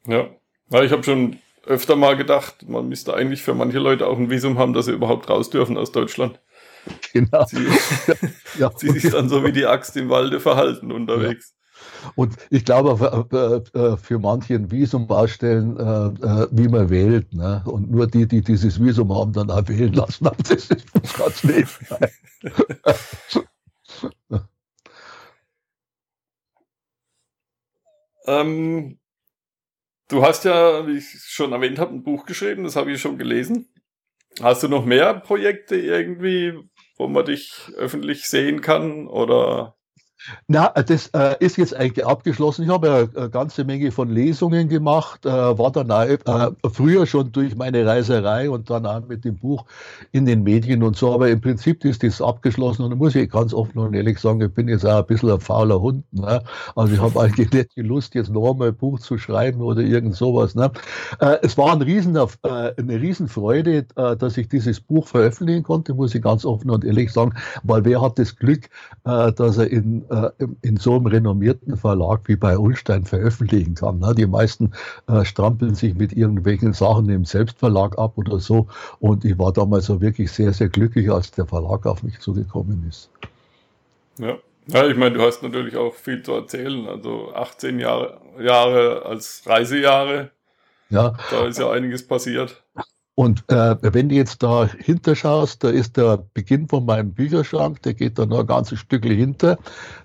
Ja, 0.06 0.28
ja 0.70 0.82
ich 0.82 0.92
habe 0.92 1.02
schon 1.02 1.38
öfter 1.66 1.96
mal 1.96 2.16
gedacht, 2.16 2.68
man 2.68 2.88
müsste 2.88 3.14
eigentlich 3.14 3.42
für 3.42 3.54
manche 3.54 3.78
Leute 3.78 4.06
auch 4.06 4.18
ein 4.18 4.30
Visum 4.30 4.58
haben, 4.58 4.72
dass 4.72 4.86
sie 4.86 4.92
überhaupt 4.92 5.28
raus 5.28 5.50
dürfen 5.50 5.76
aus 5.76 5.92
Deutschland. 5.92 6.40
Genau. 7.12 7.44
Sie, 7.46 7.66
ja. 8.58 8.70
sie 8.76 8.90
sich 8.90 9.10
dann 9.10 9.28
so 9.28 9.44
wie 9.44 9.52
die 9.52 9.66
Axt 9.66 9.96
im 9.96 10.08
Walde 10.08 10.40
verhalten 10.40 10.92
unterwegs. 10.92 11.50
Ja. 11.50 11.56
Und 12.14 12.36
ich 12.50 12.64
glaube, 12.64 13.26
für, 13.30 13.98
für 13.98 14.18
manche 14.18 14.54
ein 14.54 14.70
Visum 14.70 15.10
ausstellen, 15.10 15.76
äh, 15.76 16.06
äh, 16.24 16.48
wie 16.50 16.68
man 16.68 16.90
wählt. 16.90 17.32
Ne? 17.32 17.62
Und 17.66 17.90
nur 17.90 18.06
die, 18.06 18.26
die 18.26 18.42
dieses 18.42 18.80
Visum 18.80 19.14
haben, 19.14 19.32
dann 19.32 19.50
auch 19.50 19.66
wählen 19.68 19.92
lassen. 19.92 20.26
Aber 20.26 20.42
das 20.42 20.70
ist 20.70 20.86
ganz 21.18 21.42
Leben. 21.42 21.68
ähm, 28.26 28.98
Du 30.08 30.22
hast 30.22 30.44
ja, 30.44 30.86
wie 30.86 30.98
ich 30.98 31.20
schon 31.24 31.52
erwähnt 31.52 31.78
habe, 31.78 31.94
ein 31.94 32.02
Buch 32.02 32.26
geschrieben, 32.26 32.64
das 32.64 32.76
habe 32.76 32.92
ich 32.92 33.00
schon 33.00 33.18
gelesen. 33.18 33.68
Hast 34.40 34.62
du 34.62 34.68
noch 34.68 34.84
mehr 34.84 35.14
Projekte 35.14 35.76
irgendwie, 35.76 36.54
wo 36.96 37.08
man 37.08 37.24
dich 37.24 37.54
öffentlich 37.76 38.28
sehen 38.28 38.60
kann 38.60 39.08
oder 39.08 39.75
na, 40.48 40.68
das 40.68 41.08
äh, 41.08 41.36
ist 41.40 41.56
jetzt 41.56 41.74
eigentlich 41.74 42.04
abgeschlossen. 42.06 42.64
Ich 42.64 42.68
habe 42.68 42.86
ja 42.86 43.20
eine 43.20 43.30
ganze 43.30 43.64
Menge 43.64 43.90
von 43.92 44.10
Lesungen 44.10 44.68
gemacht, 44.68 45.24
äh, 45.26 45.30
war 45.30 45.70
dann 45.70 45.90
auch, 45.90 46.04
äh, 46.04 46.50
früher 46.72 47.06
schon 47.06 47.32
durch 47.32 47.56
meine 47.56 47.86
Reiserei 47.86 48.50
und 48.50 48.70
dann 48.70 48.86
auch 48.86 49.06
mit 49.06 49.24
dem 49.24 49.36
Buch 49.36 49.64
in 50.12 50.26
den 50.26 50.42
Medien 50.42 50.82
und 50.82 50.96
so. 50.96 51.12
Aber 51.12 51.28
im 51.28 51.40
Prinzip 51.40 51.84
ist 51.84 52.02
das 52.02 52.20
abgeschlossen 52.20 52.82
und 52.82 52.90
da 52.90 52.96
muss 52.96 53.14
ich 53.14 53.30
ganz 53.30 53.52
offen 53.54 53.78
und 53.78 53.94
ehrlich 53.94 54.18
sagen, 54.18 54.40
ich 54.40 54.52
bin 54.52 54.68
jetzt 54.68 54.84
auch 54.84 54.98
ein 54.98 55.06
bisschen 55.06 55.30
ein 55.30 55.40
fauler 55.40 55.80
Hund. 55.80 56.04
Ne? 56.12 56.42
Also 56.74 56.94
ich 56.94 57.00
habe 57.00 57.20
eigentlich 57.20 57.50
nicht 57.52 57.76
die 57.76 57.82
Lust, 57.82 58.14
jetzt 58.14 58.30
noch 58.30 58.50
einmal 58.50 58.68
ein 58.68 58.76
Buch 58.76 58.98
zu 59.00 59.18
schreiben 59.18 59.60
oder 59.60 59.82
irgend 59.82 60.14
sowas. 60.14 60.54
Ne? 60.54 60.70
Äh, 61.20 61.38
es 61.42 61.56
war 61.58 61.72
ein 61.72 61.82
Riesen, 61.82 62.16
äh, 62.16 62.26
eine 62.42 63.00
Riesenfreude, 63.00 63.86
äh, 63.96 64.16
dass 64.16 64.36
ich 64.36 64.48
dieses 64.48 64.80
Buch 64.80 65.06
veröffentlichen 65.06 65.62
konnte, 65.62 65.94
muss 65.94 66.14
ich 66.14 66.22
ganz 66.22 66.44
offen 66.44 66.70
und 66.70 66.84
ehrlich 66.84 67.12
sagen, 67.12 67.34
weil 67.62 67.84
wer 67.84 68.00
hat 68.00 68.18
das 68.18 68.36
Glück, 68.36 68.68
dass 69.04 69.58
er 69.58 69.70
in 69.70 70.04
äh, 70.16 70.46
in 70.62 70.76
so 70.76 70.96
einem 70.96 71.06
renommierten 71.06 71.76
Verlag 71.76 72.20
wie 72.26 72.36
bei 72.36 72.56
Ulstein 72.58 73.04
veröffentlichen 73.04 73.74
kann. 73.74 73.98
Ne? 73.98 74.14
Die 74.16 74.26
meisten 74.26 74.72
äh, 75.08 75.24
strampeln 75.24 75.74
sich 75.74 75.94
mit 75.94 76.12
irgendwelchen 76.12 76.72
Sachen 76.72 77.08
im 77.08 77.24
Selbstverlag 77.24 77.98
ab 77.98 78.16
oder 78.16 78.38
so. 78.38 78.68
Und 79.00 79.24
ich 79.24 79.38
war 79.38 79.52
damals 79.52 79.86
so 79.86 80.00
wirklich 80.00 80.32
sehr, 80.32 80.52
sehr 80.52 80.68
glücklich, 80.68 81.10
als 81.10 81.30
der 81.30 81.46
Verlag 81.46 81.86
auf 81.86 82.02
mich 82.02 82.18
zugekommen 82.20 82.86
ist. 82.88 83.10
Ja. 84.18 84.36
Ja, 84.68 84.84
ich 84.84 84.96
meine, 84.96 85.14
du 85.16 85.22
hast 85.22 85.44
natürlich 85.44 85.76
auch 85.76 85.94
viel 85.94 86.24
zu 86.24 86.32
erzählen. 86.32 86.88
Also 86.88 87.32
18 87.32 87.78
Jahre, 87.78 88.20
Jahre 88.40 89.06
als 89.06 89.44
Reisejahre. 89.46 90.32
Ja. 90.90 91.16
Da 91.30 91.46
ist 91.46 91.58
ja 91.58 91.70
einiges 91.70 92.06
passiert. 92.06 92.64
Und 93.18 93.44
äh, 93.48 93.76
wenn 93.80 94.10
du 94.10 94.14
jetzt 94.14 94.42
da 94.42 94.66
hinterschaust, 94.66 95.64
da 95.64 95.70
ist 95.70 95.96
der 95.96 96.18
Beginn 96.34 96.68
von 96.68 96.84
meinem 96.84 97.14
Bücherschrank, 97.14 97.80
der 97.80 97.94
geht 97.94 98.18
da 98.18 98.26
noch 98.26 98.40
ein 98.40 98.46
ganzes 98.46 98.78
Stück 98.78 99.06
hinter. 99.06 99.56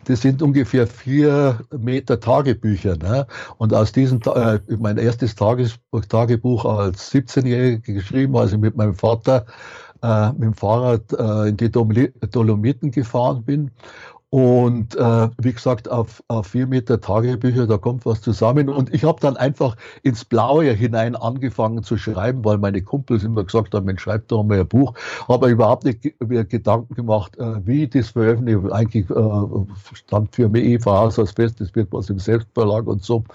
Das 0.06 0.22
sind 0.22 0.42
ungefähr 0.42 0.88
vier 0.88 1.60
Meter 1.78 2.22
Tagebücher. 2.22 2.96
Ne? 2.96 3.28
Und 3.58 3.74
aus 3.74 3.92
diesen, 3.92 4.22
äh, 4.22 4.60
mein 4.80 4.98
erstes 4.98 5.36
Tagesbuch, 5.36 6.06
Tagebuch 6.06 6.64
als 6.64 7.12
17-Jähriger 7.14 7.94
geschrieben, 7.94 8.38
als 8.38 8.54
ich 8.54 8.60
mit 8.60 8.78
meinem 8.78 8.96
Vater 8.96 9.46
äh, 10.02 10.30
mit 10.32 10.44
dem 10.44 10.54
Fahrrad 10.54 11.12
äh, 11.12 11.50
in 11.50 11.58
die 11.58 11.70
Dolomiten 11.70 12.92
gefahren 12.92 13.44
bin. 13.44 13.72
Und 14.32 14.96
äh, 14.96 15.30
wie 15.42 15.52
gesagt, 15.52 15.92
auf, 15.92 16.24
auf 16.30 16.48
vier 16.48 16.66
Meter 16.66 17.02
Tagebücher, 17.02 17.68
da 17.68 17.78
kommt 17.78 18.06
was 18.06 18.22
zusammen. 18.22 18.70
Und 18.70 18.94
ich 18.94 19.04
habe 19.04 19.20
dann 19.20 19.36
einfach 19.36 19.76
ins 20.04 20.24
Blaue 20.24 20.72
hinein 20.72 21.18
angefangen 21.18 21.84
zu 21.84 21.98
schreiben, 21.98 22.46
weil 22.46 22.58
meine 22.58 22.82
Kumpels 22.82 23.26
immer 23.26 23.44
gesagt 23.44 23.74
haben, 23.74 23.86
Mensch, 23.86 24.04
schreib 24.04 24.30
doch 24.30 24.44
mal 24.44 24.62
ein 24.62 24.68
Buch. 24.70 24.94
Habe 25.28 25.50
überhaupt 25.50 25.84
nicht 25.84 26.16
mehr 26.22 26.46
Gedanken 26.46 26.96
gemacht, 26.96 27.38
äh, 27.40 27.68
wie 27.68 27.90
das 27.90 28.12
veröffentlicht. 28.12 28.72
Eigentlich 28.72 29.10
äh, 29.10 29.96
stand 29.96 30.34
für 30.34 30.48
mich 30.48 30.64
eh 30.64 30.80
aus 30.86 31.20
als 31.20 31.32
fest, 31.32 31.60
das 31.60 31.76
wird 31.76 31.92
was 31.92 32.10
im 32.10 32.20
Selbstverlag 32.20 32.88
und 32.88 33.04
so. 33.04 33.26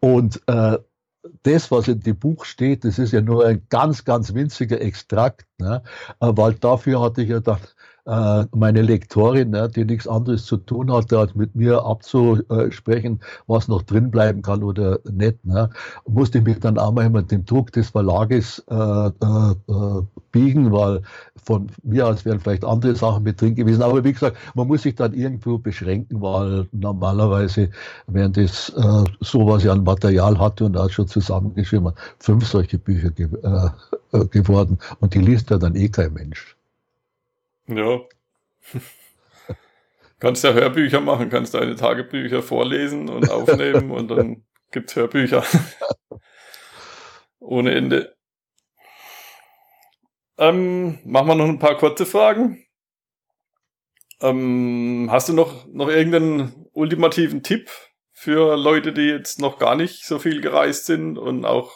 Und 0.00 0.42
äh, 0.48 0.78
das, 1.44 1.70
was 1.70 1.86
in 1.86 2.00
dem 2.00 2.18
Buch 2.18 2.44
steht, 2.44 2.84
das 2.84 2.98
ist 2.98 3.12
ja 3.12 3.20
nur 3.20 3.46
ein 3.46 3.62
ganz, 3.68 4.04
ganz 4.04 4.34
winziger 4.34 4.80
Extrakt, 4.80 5.46
ne? 5.58 5.82
Äh, 6.18 6.32
weil 6.32 6.54
dafür 6.54 7.00
hatte 7.00 7.22
ich 7.22 7.28
ja 7.28 7.38
dann 7.38 7.58
äh, 8.06 8.44
meine 8.52 8.82
Lektorin, 8.82 9.50
ne, 9.50 9.68
die 9.68 9.84
nichts 9.84 10.08
anderes 10.08 10.44
zu 10.44 10.56
tun 10.56 10.92
hatte, 10.92 11.18
als 11.18 11.34
mit 11.34 11.54
mir 11.54 11.84
abzusprechen, 11.84 13.20
was 13.46 13.68
noch 13.68 13.82
drin 13.82 14.10
bleiben 14.10 14.42
kann 14.42 14.62
oder 14.62 14.98
nicht, 15.10 15.44
ne, 15.44 15.70
musste 16.06 16.38
ich 16.38 16.44
mich 16.44 16.60
dann 16.60 16.78
auch 16.78 16.92
mal 16.92 17.10
mit 17.10 17.30
dem 17.30 17.44
Druck 17.44 17.72
des 17.72 17.90
Verlages 17.90 18.64
äh, 18.70 18.74
äh, 18.76 20.02
biegen, 20.32 20.72
weil 20.72 21.02
von 21.42 21.68
mir 21.82 22.06
aus 22.06 22.24
wären 22.24 22.40
vielleicht 22.40 22.64
andere 22.64 22.94
Sachen 22.94 23.22
mit 23.22 23.40
drin 23.40 23.54
gewesen. 23.54 23.82
Aber 23.82 24.04
wie 24.04 24.12
gesagt, 24.12 24.36
man 24.54 24.68
muss 24.68 24.82
sich 24.82 24.94
dann 24.94 25.14
irgendwo 25.14 25.58
beschränken, 25.58 26.20
weil 26.20 26.68
normalerweise 26.72 27.70
wären 28.06 28.32
das 28.32 28.70
äh, 28.70 29.04
so, 29.20 29.46
was 29.46 29.66
an 29.66 29.84
Material 29.84 30.38
hatte 30.38 30.64
und 30.64 30.76
auch 30.76 30.90
schon 30.90 31.08
zusammengeschrieben, 31.08 31.92
fünf 32.18 32.46
solche 32.46 32.78
Bücher 32.78 33.10
ge 33.10 33.28
geworden. 34.32 34.78
Und 34.98 35.14
die 35.14 35.20
liest 35.20 35.50
ja 35.50 35.58
dann 35.58 35.76
eh 35.76 35.88
kein 35.88 36.12
Mensch. 36.12 36.56
Ja. 37.76 38.00
kannst 40.18 40.44
ja 40.44 40.52
Hörbücher 40.52 41.00
machen, 41.00 41.30
kannst 41.30 41.54
deine 41.54 41.76
Tagebücher 41.76 42.42
vorlesen 42.42 43.08
und 43.08 43.30
aufnehmen 43.30 43.90
und 43.90 44.08
dann 44.08 44.44
gibt's 44.70 44.96
Hörbücher. 44.96 45.44
Ohne 47.40 47.74
Ende. 47.74 48.14
Ähm, 50.38 50.98
machen 51.04 51.28
wir 51.28 51.34
noch 51.34 51.48
ein 51.48 51.58
paar 51.58 51.76
kurze 51.76 52.06
Fragen. 52.06 52.64
Ähm, 54.20 55.08
hast 55.10 55.28
du 55.28 55.32
noch, 55.32 55.66
noch 55.66 55.88
irgendeinen 55.88 56.66
ultimativen 56.72 57.42
Tipp 57.42 57.70
für 58.12 58.56
Leute, 58.56 58.92
die 58.92 59.02
jetzt 59.08 59.40
noch 59.40 59.58
gar 59.58 59.74
nicht 59.74 60.04
so 60.04 60.18
viel 60.18 60.40
gereist 60.40 60.86
sind 60.86 61.16
und 61.18 61.44
auch 61.44 61.72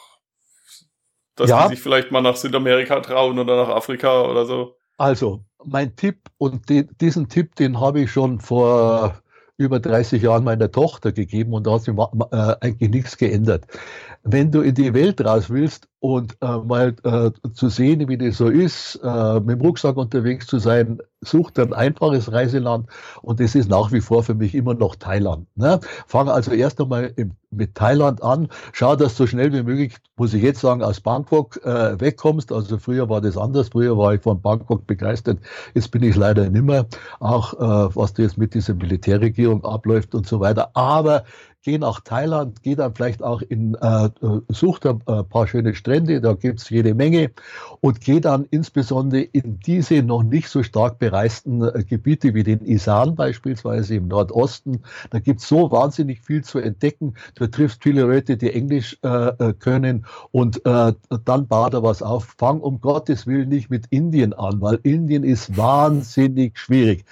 dass 1.37 1.51
Ja. 1.51 1.65
die 1.67 1.75
sich 1.75 1.83
vielleicht 1.83 2.13
mal 2.13 2.21
nach 2.21 2.37
Südamerika 2.37 3.01
trauen 3.01 3.39
oder 3.39 3.57
nach 3.57 3.75
Afrika 3.75 4.23
oder 4.23 4.47
so. 4.47 4.77
Also, 4.99 5.45
mein 5.67 5.97
Tipp, 5.97 6.19
und 6.39 6.69
die, 6.69 6.87
diesen 6.87 7.29
Tipp, 7.29 7.55
den 7.57 7.81
habe 7.81 8.01
ich 8.03 8.11
schon 8.11 8.41
vor 8.41 9.21
über 9.57 9.79
30 9.81 10.23
Jahren 10.23 10.45
meiner 10.45 10.71
Tochter 10.71 11.13
gegeben 11.13 11.53
und 11.53 11.67
da 11.67 11.75
hat 11.75 11.83
sich 11.83 11.95
äh, 11.97 12.57
eigentlich 12.61 12.91
nichts 12.91 13.17
geändert. 13.17 13.67
Wenn 14.27 14.51
du 14.51 14.63
in 14.63 14.75
die 14.75 14.95
Welt 14.95 15.23
raus 15.23 15.51
willst 15.51 15.87
und 16.01 16.37
äh, 16.41 16.59
mal 16.59 16.97
äh, 17.05 17.31
zu 17.53 17.69
sehen, 17.69 18.09
wie 18.09 18.17
das 18.17 18.39
so 18.39 18.49
ist, 18.49 18.99
äh, 19.03 19.41
mit 19.41 19.59
dem 19.59 19.61
Rucksack 19.61 19.99
unterwegs 19.99 20.47
zu 20.47 20.59
sein, 20.59 20.99
such 21.21 21.51
dir 21.51 21.63
ein 21.63 21.73
einfaches 21.75 22.33
Reiseland 22.33 22.89
und 23.21 23.41
das 23.41 23.55
ist 23.55 23.69
nach 23.69 23.93
wie 23.93 24.01
vor 24.01 24.23
für 24.23 24.35
mich 24.35 24.55
immer 24.55 24.75
noch 24.75 24.97
Thailand. 24.97 25.47
Ne? 25.57 25.81
Fang 26.07 26.29
also 26.29 26.53
erst 26.53 26.81
einmal 26.81 27.13
im, 27.17 27.33
mit 27.51 27.75
Thailand 27.75 28.23
an, 28.23 28.49
schau, 28.73 28.97
dass 28.97 29.17
so 29.17 29.27
schnell 29.27 29.53
wie 29.53 29.63
möglich, 29.63 29.97
muss 30.17 30.35
ich 30.35 30.43
jetzt 30.43 30.61
sagen, 30.61 30.83
aus 30.83 31.01
Bangkok 31.01 31.65
äh, 31.65 32.01
wegkommst. 32.01 32.53
Also 32.53 32.79
früher 32.79 33.09
war 33.09 33.21
das 33.21 33.37
anders, 33.37 33.69
früher 33.69 33.97
war 33.97 34.15
ich 34.15 34.23
von 34.23 34.41
Bangkok 34.41 34.87
begeistert, 34.87 35.39
jetzt 35.75 35.91
bin 35.91 36.03
ich 36.03 36.17
leider 36.17 36.49
nimmer, 36.49 36.87
auch 37.21 37.55
äh, 37.55 37.95
was 37.95 38.15
da 38.15 38.23
jetzt 38.23 38.39
mit 38.39 38.55
dieser 38.55 38.75
Militärregierung 38.75 39.65
abläuft 39.65 40.15
und 40.15 40.27
so 40.27 40.41
weiter. 40.41 40.71
Aber 40.75 41.25
geh 41.63 41.79
nach 41.79 42.01
Thailand, 42.01 42.63
geh 42.63 42.75
dann 42.75 42.95
vielleicht 42.95 43.23
auch 43.23 43.41
in, 43.41 43.75
äh, 43.75 44.11
äh, 44.23 44.41
such 44.49 44.79
da 44.81 44.99
ein 45.07 45.29
paar 45.29 45.47
schöne 45.47 45.75
Strände, 45.75 46.21
da 46.21 46.35
gibt's 46.35 46.71
jede 46.71 46.95
Menge 46.95 47.31
und 47.81 48.01
geh 48.01 48.21
dann 48.21 48.47
insbesondere 48.51 49.23
in 49.23 49.59
diese 49.61 50.03
noch 50.03 50.23
nicht 50.23 50.49
so 50.49 50.63
stark 50.63 50.99
bereisten 50.99 51.63
äh, 51.63 51.85
Gebiete 51.85 52.35
wie 52.35 52.43
den 52.43 52.61
Isan 52.65 53.15
beispielsweise 53.15 53.97
im 53.97 54.09
Nordosten. 54.09 54.81
Da 55.11 55.19
gibt's 55.19 55.49
so 55.49 55.71
wahnsinnig 55.71 56.21
viel 56.23 56.43
zu 56.45 56.59
entdecken. 56.59 57.15
Du 57.35 57.47
triffst 57.47 57.83
viele 57.83 58.03
Leute, 58.03 58.37
die 58.37 58.53
Englisch 58.53 58.99
äh, 59.03 59.09
äh, 59.09 59.53
können 59.55 60.07
und 60.31 60.65
äh, 60.65 60.93
dann 61.25 61.47
bau 61.47 61.69
da 61.69 61.83
was 61.83 62.03
auf. 62.03 62.35
Fang 62.39 62.61
um 62.61 62.81
Gottes 62.81 63.27
Willen 63.27 63.49
nicht 63.49 63.71
mit 63.71 63.87
Indien 63.91 64.33
an, 64.33 64.61
weil 64.61 64.79
Indien 64.83 65.25
ist 65.25 65.57
wahnsinnig 65.57 66.59
schwierig. 66.59 67.05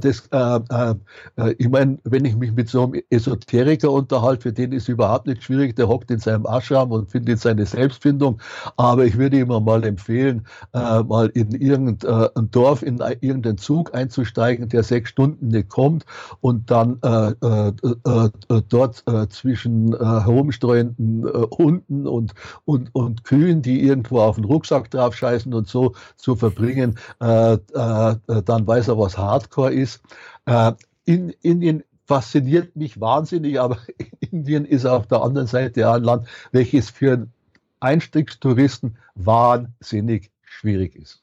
Das, 0.00 0.28
äh, 0.32 0.60
äh, 0.70 0.94
äh, 1.36 1.54
ich 1.58 1.68
meine, 1.68 1.98
wenn 2.04 2.24
ich 2.24 2.36
mich 2.36 2.52
mit 2.52 2.68
so 2.68 2.84
einem 2.84 3.02
Esoteriker 3.10 3.90
unterhalte, 3.90 4.42
für 4.42 4.52
den 4.52 4.72
ist 4.72 4.88
überhaupt 4.88 5.26
nicht 5.26 5.42
schwierig, 5.42 5.76
der 5.76 5.88
hockt 5.88 6.10
in 6.10 6.18
seinem 6.18 6.46
Ashram 6.48 6.90
und 6.92 7.10
findet 7.10 7.40
seine 7.40 7.66
Selbstfindung. 7.66 8.40
Aber 8.76 9.04
ich 9.04 9.16
würde 9.18 9.38
ihm 9.38 9.48
mal 9.48 9.84
empfehlen, 9.84 10.46
äh, 10.72 11.02
mal 11.02 11.28
in 11.34 11.52
irgendein 11.52 12.50
Dorf, 12.50 12.82
in 12.82 13.00
ein- 13.00 13.16
irgendeinen 13.20 13.58
Zug 13.58 13.94
einzusteigen, 13.94 14.68
der 14.68 14.82
sechs 14.82 15.10
Stunden 15.10 15.48
nicht 15.48 15.68
kommt 15.68 16.04
und 16.40 16.70
dann 16.70 16.98
äh, 17.02 17.30
äh, 17.42 17.72
äh, 18.06 18.30
äh, 18.56 18.62
dort 18.68 19.02
äh, 19.06 19.28
zwischen 19.28 19.92
äh, 19.94 19.98
herumstreuenden 19.98 21.26
äh, 21.26 21.46
Hunden 21.56 22.06
und, 22.06 22.34
und, 22.64 22.94
und 22.94 23.24
Kühen, 23.24 23.62
die 23.62 23.82
irgendwo 23.82 24.20
auf 24.20 24.36
den 24.36 24.44
Rucksack 24.44 24.90
drauf 24.90 25.14
scheißen 25.14 25.52
und 25.54 25.68
so 25.68 25.94
zu 26.16 26.36
verbringen, 26.36 26.98
äh, 27.20 27.54
äh, 27.54 28.10
äh, 28.28 28.42
dann 28.44 28.66
weiß 28.66 28.88
er, 28.88 28.98
was 28.98 29.16
Hardcore 29.18 29.72
ist. 29.72 30.00
Äh, 30.46 30.72
in 31.04 31.30
Indien 31.42 31.82
fasziniert 32.08 32.76
mich 32.76 33.00
wahnsinnig, 33.00 33.60
aber 33.60 33.78
Indien 34.20 34.66
ist 34.66 34.86
auf 34.86 35.08
der 35.08 35.22
anderen 35.22 35.48
Seite 35.48 35.90
ein 35.92 36.04
Land, 36.04 36.28
welches 36.52 36.90
für 36.90 37.14
einen 37.14 37.34
Einstiegstouristen 37.80 38.98
wahnsinnig 39.16 40.32
schwierig 40.44 40.96
ist. 40.96 41.22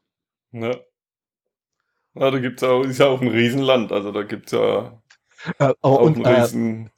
Ja. 0.51 0.75
Ja, 2.15 2.31
da 2.31 2.39
gibt's 2.39 2.63
auch, 2.63 2.83
ist 2.83 2.99
ja 2.99 3.07
auch 3.07 3.21
ein 3.21 3.27
Riesenland, 3.29 3.91
also 3.91 4.11
da 4.11 4.23
gibt's 4.23 4.51
ja 4.51 5.01
Äh, 5.59 5.73
auch 5.81 6.01
und 6.01 6.17
ein 6.17 6.25
äh, 6.25 6.29
Riesen. 6.33 6.91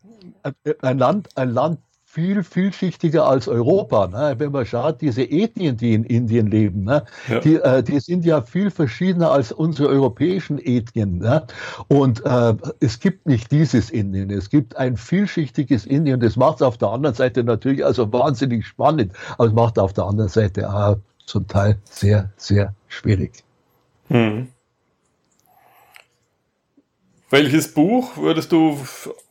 ein 0.81 0.97
Land, 0.99 1.37
ein 1.37 1.51
Land 1.51 1.79
viel 2.17 2.43
vielschichtiger 2.43 3.27
als 3.27 3.47
Europa. 3.47 4.07
Ne? 4.07 4.33
Wenn 4.39 4.51
man 4.51 4.65
schaut, 4.65 5.01
diese 5.01 5.21
Ethnien, 5.21 5.77
die 5.77 5.93
in 5.93 6.03
Indien 6.03 6.47
leben, 6.47 6.83
ne? 6.83 7.05
Ja. 7.27 7.39
die, 7.41 7.57
äh, 7.57 7.83
die 7.83 7.99
sind 7.99 8.25
ja 8.25 8.41
viel 8.41 8.71
verschiedener 8.71 9.29
als 9.29 9.51
unsere 9.51 9.89
europäischen 9.89 10.57
Ethnien. 10.57 11.19
Ne? 11.19 11.45
Und 11.89 12.25
äh, 12.25 12.55
es 12.79 12.99
gibt 12.99 13.27
nicht 13.27 13.51
dieses 13.51 13.91
Indien, 13.91 14.31
es 14.31 14.49
gibt 14.49 14.75
ein 14.77 14.97
vielschichtiges 14.97 15.85
Indien. 15.85 16.19
Das 16.19 16.37
macht 16.37 16.55
es 16.55 16.61
auf 16.63 16.79
der 16.79 16.87
anderen 16.87 17.13
Seite 17.15 17.43
natürlich 17.43 17.85
also 17.85 18.11
wahnsinnig 18.11 18.65
spannend, 18.65 19.13
aber 19.37 19.49
es 19.49 19.53
macht 19.53 19.77
auf 19.77 19.93
der 19.93 20.05
anderen 20.05 20.29
Seite 20.29 20.73
auch 20.73 20.97
zum 21.27 21.47
Teil 21.47 21.77
sehr, 21.83 22.31
sehr 22.35 22.73
schwierig. 22.87 23.43
Hm. 24.07 24.47
Welches 27.29 27.71
Buch 27.71 28.17
würdest 28.17 28.51
du 28.51 28.75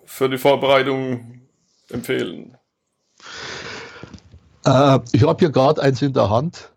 für 0.04 0.28
die 0.28 0.38
Vorbereitung 0.38 1.40
empfehlen? 1.90 2.56
Äh, 4.64 4.98
ich 5.12 5.22
habe 5.22 5.38
hier 5.38 5.50
gerade 5.50 5.82
eins 5.82 6.02
in 6.02 6.12
der 6.12 6.30
Hand. 6.30 6.72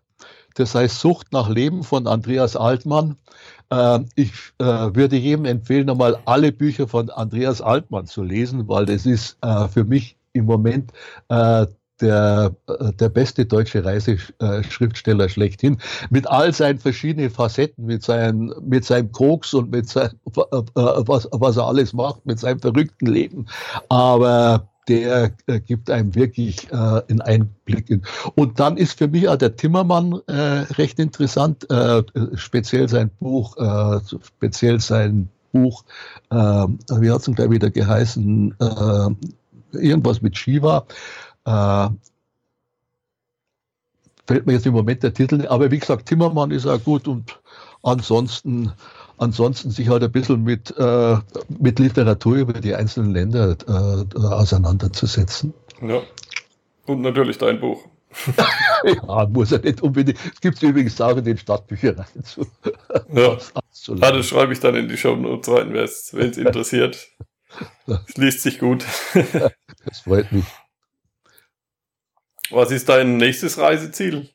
Das 0.54 0.74
heißt 0.74 1.00
Sucht 1.00 1.32
nach 1.32 1.48
Leben 1.48 1.82
von 1.82 2.06
Andreas 2.06 2.56
Altmann. 2.56 3.16
Äh, 3.70 4.00
ich 4.14 4.32
äh, 4.58 4.64
würde 4.64 5.16
jedem 5.16 5.44
empfehlen, 5.44 5.86
nochmal 5.86 6.18
alle 6.24 6.52
Bücher 6.52 6.88
von 6.88 7.10
Andreas 7.10 7.60
Altmann 7.60 8.06
zu 8.06 8.22
lesen, 8.22 8.68
weil 8.68 8.86
das 8.86 9.06
ist 9.06 9.36
äh, 9.42 9.68
für 9.68 9.84
mich 9.84 10.16
im 10.32 10.44
Moment 10.44 10.92
äh, 11.28 11.66
der, 12.00 12.54
äh, 12.66 12.92
der 12.94 13.08
beste 13.08 13.46
deutsche 13.46 13.84
Reiseschriftsteller 13.84 15.28
schlechthin. 15.28 15.78
Mit 16.10 16.26
all 16.26 16.52
seinen 16.52 16.78
verschiedenen 16.78 17.30
Facetten, 17.30 17.86
mit, 17.86 18.02
seinen, 18.02 18.52
mit 18.62 18.84
seinem 18.84 19.12
Koks 19.12 19.54
und 19.54 19.70
mit 19.70 19.88
seinem, 19.88 20.18
was, 20.24 21.28
was 21.30 21.56
er 21.56 21.66
alles 21.66 21.92
macht, 21.92 22.24
mit 22.26 22.38
seinem 22.38 22.60
verrückten 22.60 23.06
Leben. 23.06 23.46
Aber 23.88 24.69
der 24.88 25.32
äh, 25.46 25.60
gibt 25.60 25.90
einem 25.90 26.14
wirklich 26.14 26.70
äh, 26.70 27.02
einen 27.08 27.20
Einblick. 27.20 27.90
In. 27.90 28.02
Und 28.34 28.60
dann 28.60 28.76
ist 28.76 28.98
für 28.98 29.08
mich 29.08 29.28
auch 29.28 29.36
der 29.36 29.56
Timmermann 29.56 30.20
äh, 30.26 30.32
recht 30.32 30.98
interessant, 30.98 31.68
äh, 31.70 32.02
speziell 32.34 32.88
sein 32.88 33.10
Buch, 33.20 33.56
äh, 33.56 34.00
speziell 34.22 34.80
sein 34.80 35.28
Buch, 35.52 35.84
äh, 36.30 36.36
wie 36.36 37.10
hat 37.10 37.18
es 37.18 37.24
denn 37.24 37.34
gleich 37.34 37.50
wieder 37.50 37.70
geheißen, 37.70 38.54
irgendwas 39.72 40.22
mit 40.22 40.38
Shiva. 40.38 40.86
Fällt 44.26 44.46
mir 44.46 44.52
jetzt 44.52 44.66
im 44.66 44.74
Moment 44.74 45.02
der 45.02 45.12
Titel, 45.12 45.38
nicht. 45.38 45.50
aber 45.50 45.72
wie 45.72 45.78
gesagt, 45.80 46.06
Timmermann 46.06 46.52
ist 46.52 46.66
auch 46.66 46.82
gut 46.84 47.08
und 47.08 47.40
ansonsten 47.82 48.72
ansonsten 49.20 49.70
sich 49.70 49.88
halt 49.88 50.02
ein 50.02 50.10
bisschen 50.12 50.42
mit, 50.42 50.74
äh, 50.78 51.16
mit 51.48 51.78
Literatur 51.78 52.36
über 52.36 52.54
die 52.54 52.74
einzelnen 52.74 53.12
Länder 53.12 53.56
äh, 53.68 54.18
auseinanderzusetzen. 54.18 55.54
Ja. 55.82 56.02
Und 56.86 57.02
natürlich 57.02 57.38
dein 57.38 57.60
Buch. 57.60 57.84
ja, 58.84 59.26
muss 59.26 59.52
er 59.52 59.60
nicht 59.60 59.80
unbedingt. 59.82 60.18
Es 60.34 60.40
gibt 60.40 60.60
übrigens 60.62 61.00
auch 61.00 61.16
in 61.16 61.24
den 61.24 61.38
Stadtbüchereien 61.38 62.24
zu. 62.24 62.46
Ja. 63.12 63.28
aus- 63.28 63.52
Ah, 64.00 64.10
das 64.12 64.26
schreibe 64.26 64.52
ich 64.52 64.60
dann 64.60 64.74
in 64.74 64.88
die 64.88 64.96
Show 64.96 65.14
Notes 65.16 65.48
rein, 65.54 65.72
wenn 65.72 65.84
es 65.84 66.12
interessiert. 66.12 67.08
Es 67.86 68.16
liest 68.16 68.42
sich 68.42 68.58
gut. 68.58 68.84
Das 69.84 70.00
freut 70.00 70.30
mich. 70.32 70.44
Was 72.50 72.70
ist 72.70 72.88
dein 72.88 73.16
nächstes 73.16 73.56
Reiseziel? 73.58 74.28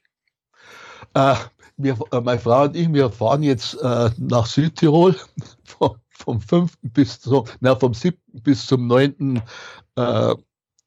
Äh, 1.14 1.36
wir, 1.78 1.98
äh, 2.12 2.22
meine 2.22 2.40
Frau 2.40 2.64
und 2.64 2.76
ich, 2.76 2.92
wir 2.92 3.10
fahren 3.10 3.44
jetzt 3.44 3.76
äh, 3.82 4.10
nach 4.18 4.46
Südtirol 4.46 5.16
vom, 5.64 5.96
vom 6.10 6.42
5. 6.42 6.78
bis 6.82 7.20
zum, 7.20 7.46
na, 7.60 7.76
vom 7.76 7.94
7. 7.94 8.18
bis 8.44 8.66
zum 8.68 8.88
9. 8.88 9.42
Äh, 9.96 10.36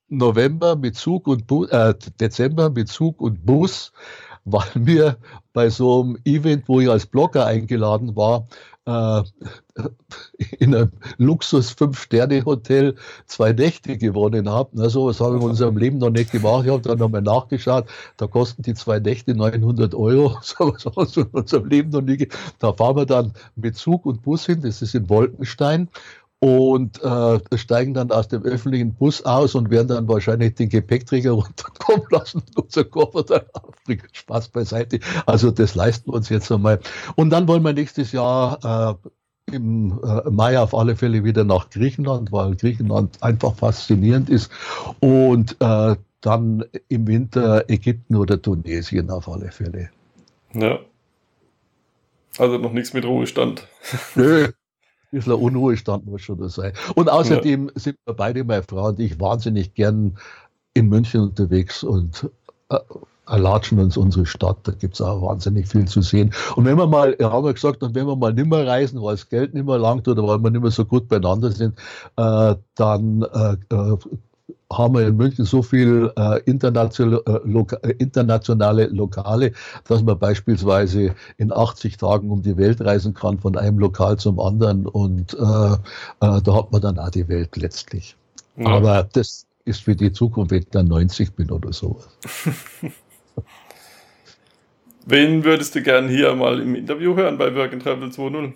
November 0.08 0.76
mit 0.76 0.96
Zug 0.96 1.26
und 1.26 1.46
Bu 1.46 1.64
äh, 1.66 1.94
Dezember 2.20 2.70
mit 2.70 2.88
Zug 2.88 3.20
und 3.20 3.44
Bus, 3.44 3.92
weil 4.44 4.70
wir 4.74 5.18
bei 5.52 5.68
so 5.68 6.02
einem 6.02 6.18
Event, 6.24 6.68
wo 6.68 6.80
ich 6.80 6.88
als 6.88 7.06
Blogger 7.06 7.46
eingeladen 7.46 8.16
war, 8.16 8.48
äh, 8.88 9.22
in 10.58 10.74
einem 10.74 10.92
Luxus 11.18 11.70
Fünf-Sterne-Hotel 11.70 12.96
zwei 13.26 13.52
Nächte 13.52 13.98
gewonnen 13.98 14.48
habe. 14.48 14.70
Na, 14.72 14.88
sowas 14.88 15.20
habe 15.20 15.36
ich 15.36 15.42
in 15.42 15.48
unserem 15.50 15.76
Leben 15.76 15.98
noch 15.98 16.10
nicht 16.10 16.32
gemacht. 16.32 16.64
Ich 16.64 16.70
habe 16.72 16.82
dann 16.82 16.98
nochmal 16.98 17.22
nachgeschaut. 17.22 17.86
Da 18.16 18.26
kosten 18.26 18.62
die 18.62 18.74
zwei 18.74 18.98
Nächte 19.00 19.34
900 19.34 19.94
Euro. 19.94 20.38
So 20.42 20.72
was 20.72 20.84
haben 20.86 20.96
wir 21.16 21.22
in 21.24 21.30
unserem 21.32 21.66
Leben 21.68 21.90
noch 21.90 22.00
nie. 22.02 22.16
ge- 22.16 22.28
Da 22.58 22.72
fahren 22.72 22.96
wir 22.96 23.06
dann 23.06 23.32
mit 23.56 23.76
Zug 23.76 24.06
und 24.06 24.22
Bus 24.22 24.46
hin. 24.46 24.60
Das 24.62 24.82
ist 24.82 24.94
in 24.94 25.08
Wolkenstein. 25.08 25.88
Und 26.40 27.02
äh, 27.02 27.40
steigen 27.56 27.94
dann 27.94 28.12
aus 28.12 28.28
dem 28.28 28.44
öffentlichen 28.44 28.94
Bus 28.94 29.22
aus 29.22 29.56
und 29.56 29.70
werden 29.70 29.88
dann 29.88 30.08
wahrscheinlich 30.08 30.54
den 30.54 30.68
Gepäckträger 30.68 31.30
runterkommen 31.32 32.06
lassen 32.10 32.42
und 32.46 32.64
unser 32.64 32.84
Koffer 32.84 33.24
dann 33.24 33.42
aufbringen. 33.54 34.06
Spaß 34.12 34.48
beiseite. 34.48 35.00
Also 35.26 35.50
das 35.50 35.74
leisten 35.74 36.12
wir 36.12 36.14
uns 36.16 36.28
jetzt 36.28 36.50
einmal. 36.52 36.78
Und 37.16 37.30
dann 37.30 37.48
wollen 37.48 37.64
wir 37.64 37.72
nächstes 37.72 38.12
Jahr 38.12 38.98
äh, 39.02 39.54
im 39.54 39.98
äh, 40.04 40.30
Mai 40.30 40.58
auf 40.58 40.74
alle 40.74 40.94
Fälle 40.94 41.24
wieder 41.24 41.44
nach 41.44 41.70
Griechenland, 41.70 42.30
weil 42.32 42.54
Griechenland 42.54 43.22
einfach 43.22 43.56
faszinierend 43.56 44.30
ist. 44.30 44.50
Und 45.00 45.56
äh, 45.60 45.96
dann 46.20 46.64
im 46.88 47.06
Winter 47.06 47.64
Ägypten 47.68 48.16
oder 48.16 48.40
Tunesien 48.40 49.10
auf 49.10 49.28
alle 49.28 49.50
Fälle. 49.50 49.90
Ja. 50.52 50.78
Also 52.38 52.58
noch 52.58 52.72
nichts 52.72 52.92
mit 52.92 53.04
Ruhestand. 53.04 53.66
Nö, 54.14 54.48
bisschen 55.10 55.32
Unruhestand 55.32 56.06
muss 56.06 56.22
schon 56.22 56.38
da 56.38 56.48
sein. 56.48 56.72
Und 56.94 57.10
außerdem 57.10 57.70
sind 57.74 57.96
wir 58.04 58.14
beide, 58.14 58.44
meine 58.44 58.62
Frau 58.62 58.88
und 58.88 59.00
ich, 59.00 59.18
wahnsinnig 59.20 59.74
gern 59.74 60.16
in 60.74 60.88
München 60.88 61.22
unterwegs 61.22 61.82
und 61.82 62.30
äh, 62.70 62.78
erlatschen 63.26 63.78
uns 63.78 63.96
unsere 63.96 64.26
Stadt. 64.26 64.58
Da 64.62 64.72
gibt 64.72 64.94
es 64.94 65.00
auch 65.00 65.22
wahnsinnig 65.22 65.68
viel 65.68 65.86
zu 65.86 66.02
sehen. 66.02 66.32
Und 66.56 66.64
wenn 66.64 66.76
wir 66.76 66.86
mal, 66.86 67.16
ja, 67.18 67.30
haben 67.30 67.44
wir 67.44 67.54
gesagt, 67.54 67.82
und 67.82 67.94
wenn 67.94 68.06
wir 68.06 68.16
mal 68.16 68.32
nicht 68.32 68.48
mehr 68.48 68.66
reisen, 68.66 69.02
weil 69.02 69.14
das 69.14 69.28
Geld 69.28 69.54
nicht 69.54 69.66
mehr 69.66 69.78
langt 69.78 70.08
oder 70.08 70.26
weil 70.26 70.38
wir 70.38 70.50
nicht 70.50 70.62
mehr 70.62 70.70
so 70.70 70.84
gut 70.84 71.08
beieinander 71.08 71.50
sind, 71.50 71.78
äh, 72.16 72.54
dann 72.74 73.22
äh, 73.22 73.74
äh 73.74 73.96
haben 74.72 74.94
wir 74.94 75.06
in 75.06 75.16
München 75.16 75.44
so 75.44 75.62
viel 75.62 76.12
äh, 76.16 76.40
internationale, 76.44 77.22
äh, 77.26 77.40
loka 77.44 77.76
äh, 77.76 77.94
internationale 77.98 78.86
Lokale, 78.86 79.52
dass 79.86 80.02
man 80.02 80.18
beispielsweise 80.18 81.14
in 81.36 81.52
80 81.52 81.96
Tagen 81.96 82.30
um 82.30 82.42
die 82.42 82.56
Welt 82.56 82.80
reisen 82.80 83.14
kann, 83.14 83.38
von 83.38 83.56
einem 83.56 83.78
Lokal 83.78 84.18
zum 84.18 84.38
anderen. 84.40 84.86
Und 84.86 85.34
äh, 85.34 85.38
äh, 85.42 85.78
da 86.42 86.54
hat 86.54 86.72
man 86.72 86.82
dann 86.82 86.98
auch 86.98 87.10
die 87.10 87.28
Welt 87.28 87.56
letztlich. 87.56 88.16
Ja. 88.56 88.66
Aber 88.66 89.08
das 89.12 89.46
ist 89.64 89.82
für 89.82 89.96
die 89.96 90.12
Zukunft, 90.12 90.50
wenn 90.50 90.60
ich 90.60 90.68
dann 90.70 90.88
90 90.88 91.32
bin 91.32 91.50
oder 91.50 91.72
sowas. 91.72 92.08
Wen 95.06 95.42
würdest 95.44 95.74
du 95.74 95.82
gern 95.82 96.08
hier 96.08 96.34
mal 96.34 96.60
im 96.60 96.74
Interview 96.74 97.16
hören 97.16 97.38
bei 97.38 97.54
Work 97.54 97.72
and 97.72 97.82
Travel 97.82 98.10
2.0? 98.10 98.52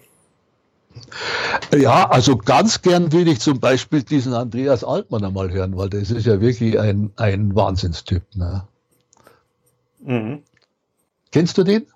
Ja, 1.75 2.09
also 2.11 2.37
ganz 2.37 2.83
gern 2.83 3.13
würde 3.13 3.31
ich 3.31 3.41
zum 3.41 3.61
Beispiel 3.61 4.03
diesen 4.03 4.35
Andreas 4.35 4.85
Altmann 4.85 5.25
einmal 5.25 5.51
hören, 5.51 5.77
weil 5.77 5.89
das 5.89 6.11
ist 6.11 6.27
ja 6.27 6.41
wirklich 6.41 6.79
ein, 6.79 7.11
ein 7.17 7.55
Wahnsinnstyp. 7.55 8.23
Ne? 8.35 8.67
Mhm. 10.01 10.43
Kennst 11.31 11.57
du 11.59 11.65
den? 11.65 11.87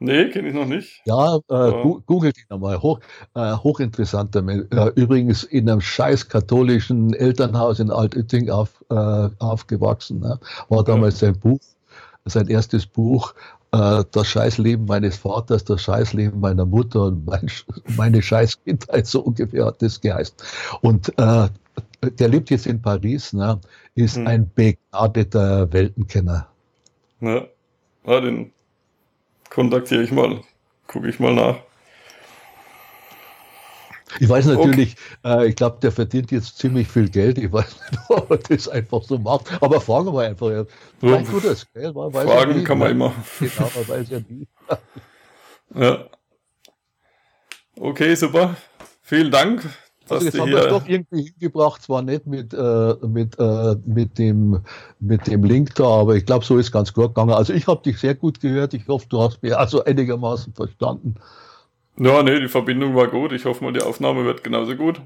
Nee, 0.00 0.30
kenne 0.30 0.48
ich 0.48 0.54
noch 0.54 0.66
nicht. 0.66 1.02
Ja, 1.06 1.36
äh, 1.36 1.40
ja. 1.50 1.82
googelt 2.06 2.38
ihn 2.38 2.44
einmal. 2.50 2.80
Hoch, 2.80 3.00
äh, 3.34 3.52
hochinteressanter 3.54 4.42
Mensch. 4.42 4.66
Äh, 4.70 4.92
übrigens 4.94 5.42
in 5.42 5.68
einem 5.68 5.80
scheiß 5.80 6.28
katholischen 6.28 7.12
Elternhaus 7.14 7.80
in 7.80 7.90
Altötting 7.90 8.48
auf, 8.48 8.84
äh, 8.90 9.28
aufgewachsen. 9.38 10.20
Ne? 10.20 10.38
War 10.68 10.84
damals 10.84 11.20
ja. 11.20 11.28
sein 11.28 11.40
Buch, 11.40 11.58
sein 12.24 12.46
erstes 12.46 12.86
Buch, 12.86 13.34
das 13.70 14.26
Scheißleben 14.26 14.86
meines 14.86 15.16
Vaters, 15.18 15.64
das 15.64 15.82
Scheißleben 15.82 16.40
meiner 16.40 16.64
Mutter 16.64 17.04
und 17.04 17.26
mein, 17.26 17.50
meine 17.96 18.22
Scheißkindheit, 18.22 19.06
so 19.06 19.20
ungefähr 19.20 19.66
hat 19.66 19.82
das 19.82 20.00
geheißen. 20.00 20.36
Und 20.80 21.12
äh, 21.18 21.48
der 22.02 22.28
lebt 22.28 22.50
jetzt 22.50 22.66
in 22.66 22.80
Paris, 22.80 23.32
ne, 23.32 23.60
ist 23.94 24.16
hm. 24.16 24.26
ein 24.26 24.50
begnadeter 24.54 25.72
Weltenkenner. 25.72 26.48
Ja, 27.20 27.46
ja 28.06 28.20
den 28.20 28.52
kontaktiere 29.50 30.02
ich 30.02 30.12
mal, 30.12 30.40
gucke 30.86 31.08
ich 31.08 31.20
mal 31.20 31.34
nach. 31.34 31.56
Ich 34.20 34.28
weiß 34.28 34.46
natürlich, 34.46 34.96
okay. 35.22 35.42
äh, 35.42 35.48
ich 35.48 35.56
glaube, 35.56 35.78
der 35.80 35.92
verdient 35.92 36.30
jetzt 36.30 36.58
ziemlich 36.58 36.88
viel 36.88 37.08
Geld. 37.08 37.38
Ich 37.38 37.52
weiß 37.52 37.76
nicht, 37.90 38.02
ob 38.08 38.30
er 38.30 38.38
das 38.38 38.68
einfach 38.68 39.02
so 39.02 39.18
macht. 39.18 39.50
Aber 39.62 39.80
fragen 39.80 40.12
wir 40.12 40.22
einfach. 40.22 40.50
Ja. 40.50 40.64
Ja. 41.02 41.22
Tut 41.22 41.44
das, 41.44 41.66
gell? 41.72 41.92
Man 41.92 42.12
fragen 42.12 42.58
ja 42.58 42.64
kann 42.64 42.78
man 42.78 42.90
immer. 42.90 43.12
Genau, 43.38 43.70
man 43.74 43.88
weiß 43.88 44.08
ja 44.10 44.20
nie. 44.28 44.46
ja. 45.74 46.04
Okay, 47.78 48.14
super. 48.14 48.56
Vielen 49.02 49.30
Dank. 49.30 49.64
Also 50.10 50.24
jetzt 50.24 50.38
haben 50.38 50.50
wir 50.50 50.58
es 50.58 50.68
doch 50.68 50.88
irgendwie 50.88 51.22
hingebracht, 51.22 51.82
zwar 51.82 52.00
nicht 52.00 52.26
mit, 52.26 52.54
äh, 52.54 52.94
mit, 53.06 53.38
äh, 53.38 53.76
mit, 53.84 54.18
dem, 54.18 54.60
mit 55.00 55.26
dem 55.26 55.44
Link 55.44 55.74
da, 55.74 55.84
aber 55.84 56.16
ich 56.16 56.24
glaube, 56.24 56.44
so 56.44 56.56
ist 56.56 56.72
ganz 56.72 56.94
gut 56.94 57.08
gegangen. 57.08 57.32
Also 57.32 57.52
ich 57.52 57.66
habe 57.66 57.82
dich 57.82 57.98
sehr 57.98 58.14
gut 58.14 58.40
gehört. 58.40 58.72
Ich 58.72 58.88
hoffe, 58.88 59.06
du 59.08 59.20
hast 59.20 59.42
mich 59.42 59.54
also 59.56 59.84
einigermaßen 59.84 60.54
verstanden. 60.54 61.16
Ja, 62.00 62.22
nee, 62.22 62.38
die 62.38 62.48
Verbindung 62.48 62.94
war 62.94 63.08
gut. 63.08 63.32
Ich 63.32 63.44
hoffe 63.44 63.64
mal, 63.64 63.72
die 63.72 63.82
Aufnahme 63.82 64.24
wird 64.24 64.44
genauso 64.44 64.76
gut. 64.76 65.00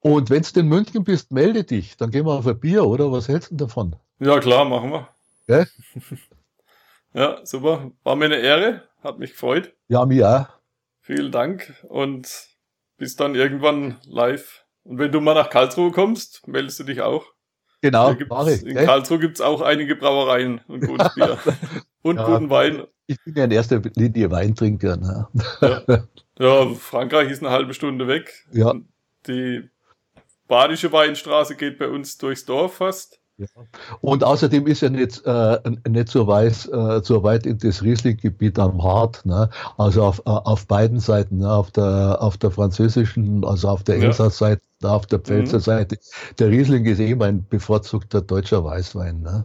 Und 0.00 0.30
wenn 0.30 0.42
du 0.42 0.60
in 0.60 0.68
München 0.68 1.04
bist, 1.04 1.32
melde 1.32 1.64
dich. 1.64 1.96
Dann 1.96 2.10
gehen 2.10 2.26
wir 2.26 2.32
auf 2.32 2.46
ein 2.46 2.58
Bier, 2.58 2.84
oder? 2.84 3.12
Was 3.12 3.28
hältst 3.28 3.52
du 3.52 3.56
davon? 3.56 3.96
Ja, 4.18 4.38
klar, 4.40 4.64
machen 4.64 4.90
wir. 4.90 5.08
Gell? 5.46 5.66
ja, 7.14 7.40
super. 7.44 7.92
War 8.02 8.16
mir 8.16 8.26
eine 8.26 8.38
Ehre. 8.38 8.82
Hat 9.02 9.18
mich 9.18 9.32
gefreut. 9.32 9.72
Ja, 9.88 10.04
mir 10.04 10.28
auch. 10.28 10.48
Vielen 11.00 11.30
Dank 11.30 11.72
und 11.88 12.28
bis 12.96 13.14
dann 13.14 13.36
irgendwann 13.36 13.98
live. 14.04 14.64
Und 14.82 14.98
wenn 14.98 15.12
du 15.12 15.20
mal 15.20 15.34
nach 15.34 15.50
Karlsruhe 15.50 15.92
kommst, 15.92 16.46
meldest 16.48 16.80
du 16.80 16.84
dich 16.84 17.00
auch. 17.02 17.26
Genau, 17.82 18.12
ich, 18.12 18.66
in 18.66 18.74
Karlsruhe 18.74 19.20
gibt 19.20 19.36
es 19.36 19.40
auch 19.40 19.60
einige 19.60 19.94
Brauereien 19.94 20.60
und 20.66 20.84
gutes 20.84 21.14
Bier. 21.14 21.38
und 22.06 22.16
ja, 22.16 22.24
guten 22.24 22.50
Wein. 22.50 22.84
Ich 23.08 23.22
bin 23.24 23.34
ja 23.34 23.44
in 23.44 23.50
erster 23.50 23.80
Linie 23.96 24.30
Weintrinker. 24.30 24.96
Ne? 24.96 25.28
Ja. 25.60 25.82
ja, 26.38 26.74
Frankreich 26.74 27.30
ist 27.30 27.42
eine 27.42 27.50
halbe 27.50 27.74
Stunde 27.74 28.06
weg. 28.06 28.46
Ja. 28.52 28.74
Die 29.26 29.68
Badische 30.46 30.92
Weinstraße 30.92 31.56
geht 31.56 31.78
bei 31.78 31.88
uns 31.88 32.18
durchs 32.18 32.44
Dorf 32.44 32.74
fast. 32.74 33.18
Ja. 33.38 33.46
Und 34.00 34.24
außerdem 34.24 34.66
ist 34.66 34.80
ja 34.80 34.88
nicht, 34.88 35.22
äh, 35.26 35.58
nicht 35.86 36.08
so, 36.08 36.26
weiß, 36.26 36.68
äh, 36.68 37.00
so 37.02 37.22
weit 37.22 37.44
in 37.44 37.58
das 37.58 37.82
Riesling-Gebiet 37.82 38.58
am 38.58 38.82
Hart, 38.82 39.26
ne? 39.26 39.50
also 39.76 40.04
auf, 40.04 40.20
äh, 40.20 40.30
auf 40.30 40.66
beiden 40.66 41.00
Seiten, 41.00 41.38
ne? 41.38 41.52
auf, 41.52 41.70
der, 41.70 42.22
auf 42.22 42.38
der 42.38 42.50
französischen, 42.50 43.44
also 43.44 43.68
auf 43.68 43.82
der. 43.82 43.96
Elsass-Seite 43.96 44.62
auf 44.84 45.06
der 45.06 45.18
Pfälzer 45.18 45.58
mhm. 45.58 45.62
Seite. 45.62 45.98
Der 46.38 46.48
Riesling 46.48 46.84
ist 46.86 47.00
eben 47.00 47.22
ein 47.22 47.46
bevorzugter 47.48 48.22
deutscher 48.22 48.64
Weißwein. 48.64 49.20
Ne? 49.20 49.44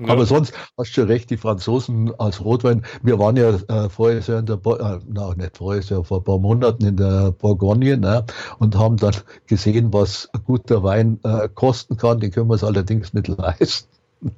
Ja. 0.00 0.08
Aber 0.08 0.26
sonst 0.26 0.52
hast 0.76 0.90
du 0.90 1.00
schon 1.00 1.08
recht, 1.08 1.30
die 1.30 1.36
Franzosen 1.36 2.12
als 2.18 2.44
Rotwein. 2.44 2.84
Wir 3.02 3.18
waren 3.18 3.36
ja 3.36 3.50
äh, 3.68 3.88
vorher 3.88 4.38
in 4.38 4.46
der, 4.46 4.56
Bo 4.56 4.76
äh, 4.76 4.98
na, 5.08 5.34
nicht 5.34 5.56
vorher, 5.56 5.82
ja 5.82 6.02
vor 6.02 6.18
ein 6.18 6.24
paar 6.24 6.38
Monaten 6.38 6.86
in 6.86 6.96
der 6.96 7.32
Bourgogne 7.32 7.96
ne? 7.96 8.24
und 8.58 8.76
haben 8.76 8.96
dann 8.96 9.14
gesehen, 9.46 9.92
was 9.92 10.28
guter 10.46 10.82
Wein 10.82 11.20
äh, 11.24 11.48
kosten 11.48 11.96
kann. 11.96 12.20
Die 12.20 12.30
können 12.30 12.48
wir 12.48 12.54
es 12.54 12.64
allerdings 12.64 13.12
nicht 13.12 13.28
leisten. 13.38 13.88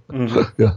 Mhm. 0.08 0.46
ja. 0.58 0.76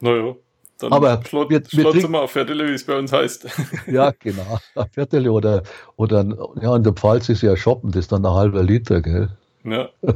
Naja. 0.00 0.34
Dann 0.82 0.92
aber 0.92 1.22
Schlot, 1.24 1.48
wir, 1.48 1.62
wir 1.70 1.90
trinken, 1.90 2.10
mal 2.10 2.22
auf 2.22 2.32
Viertel, 2.32 2.68
wie 2.68 2.72
es 2.72 2.84
bei 2.84 2.98
uns 2.98 3.12
heißt. 3.12 3.46
ja, 3.86 4.12
genau. 4.18 4.58
Viertel 4.90 5.28
oder, 5.28 5.62
oder 5.94 6.26
ja, 6.60 6.74
in 6.74 6.82
der 6.82 6.92
Pfalz 6.92 7.28
ist 7.28 7.42
ja 7.42 7.56
Shoppen, 7.56 7.92
das 7.92 8.00
ist 8.00 8.12
dann 8.12 8.26
ein 8.26 8.32
halber 8.32 8.64
Liter, 8.64 9.00
gell? 9.00 9.28
Ja. 9.62 9.88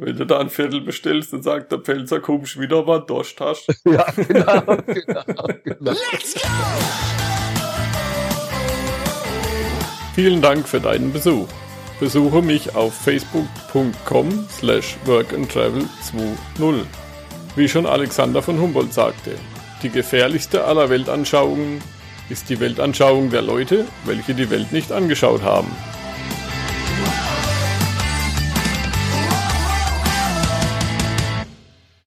Wenn 0.00 0.16
du 0.16 0.24
da 0.24 0.38
ein 0.38 0.48
Viertel 0.48 0.80
bestellst, 0.80 1.32
dann 1.32 1.42
sagt 1.42 1.72
der 1.72 1.78
Pelzer, 1.78 2.20
kommst 2.20 2.60
wieder, 2.60 2.78
aber 2.78 3.00
Durst 3.00 3.40
hast. 3.40 3.66
ja, 3.84 4.06
genau, 4.12 4.76
genau, 4.86 5.24
genau. 5.64 5.90
Let's 6.12 6.34
go! 6.34 6.48
Vielen 10.14 10.40
Dank 10.40 10.68
für 10.68 10.80
deinen 10.80 11.12
Besuch. 11.12 11.48
Besuche 11.98 12.42
mich 12.42 12.76
auf 12.76 12.94
facebook.com 12.94 14.46
slash 14.48 14.96
workandtravel20. 15.04 16.84
Wie 17.56 17.68
schon 17.68 17.84
Alexander 17.84 18.40
von 18.40 18.60
Humboldt 18.60 18.94
sagte, 18.94 19.32
die 19.82 19.90
gefährlichste 19.90 20.64
aller 20.64 20.90
Weltanschauungen 20.90 21.82
ist 22.28 22.48
die 22.50 22.60
Weltanschauung 22.60 23.30
der 23.30 23.42
Leute, 23.42 23.84
welche 24.04 24.34
die 24.34 24.48
Welt 24.48 24.70
nicht 24.70 24.92
angeschaut 24.92 25.42
haben. 25.42 25.74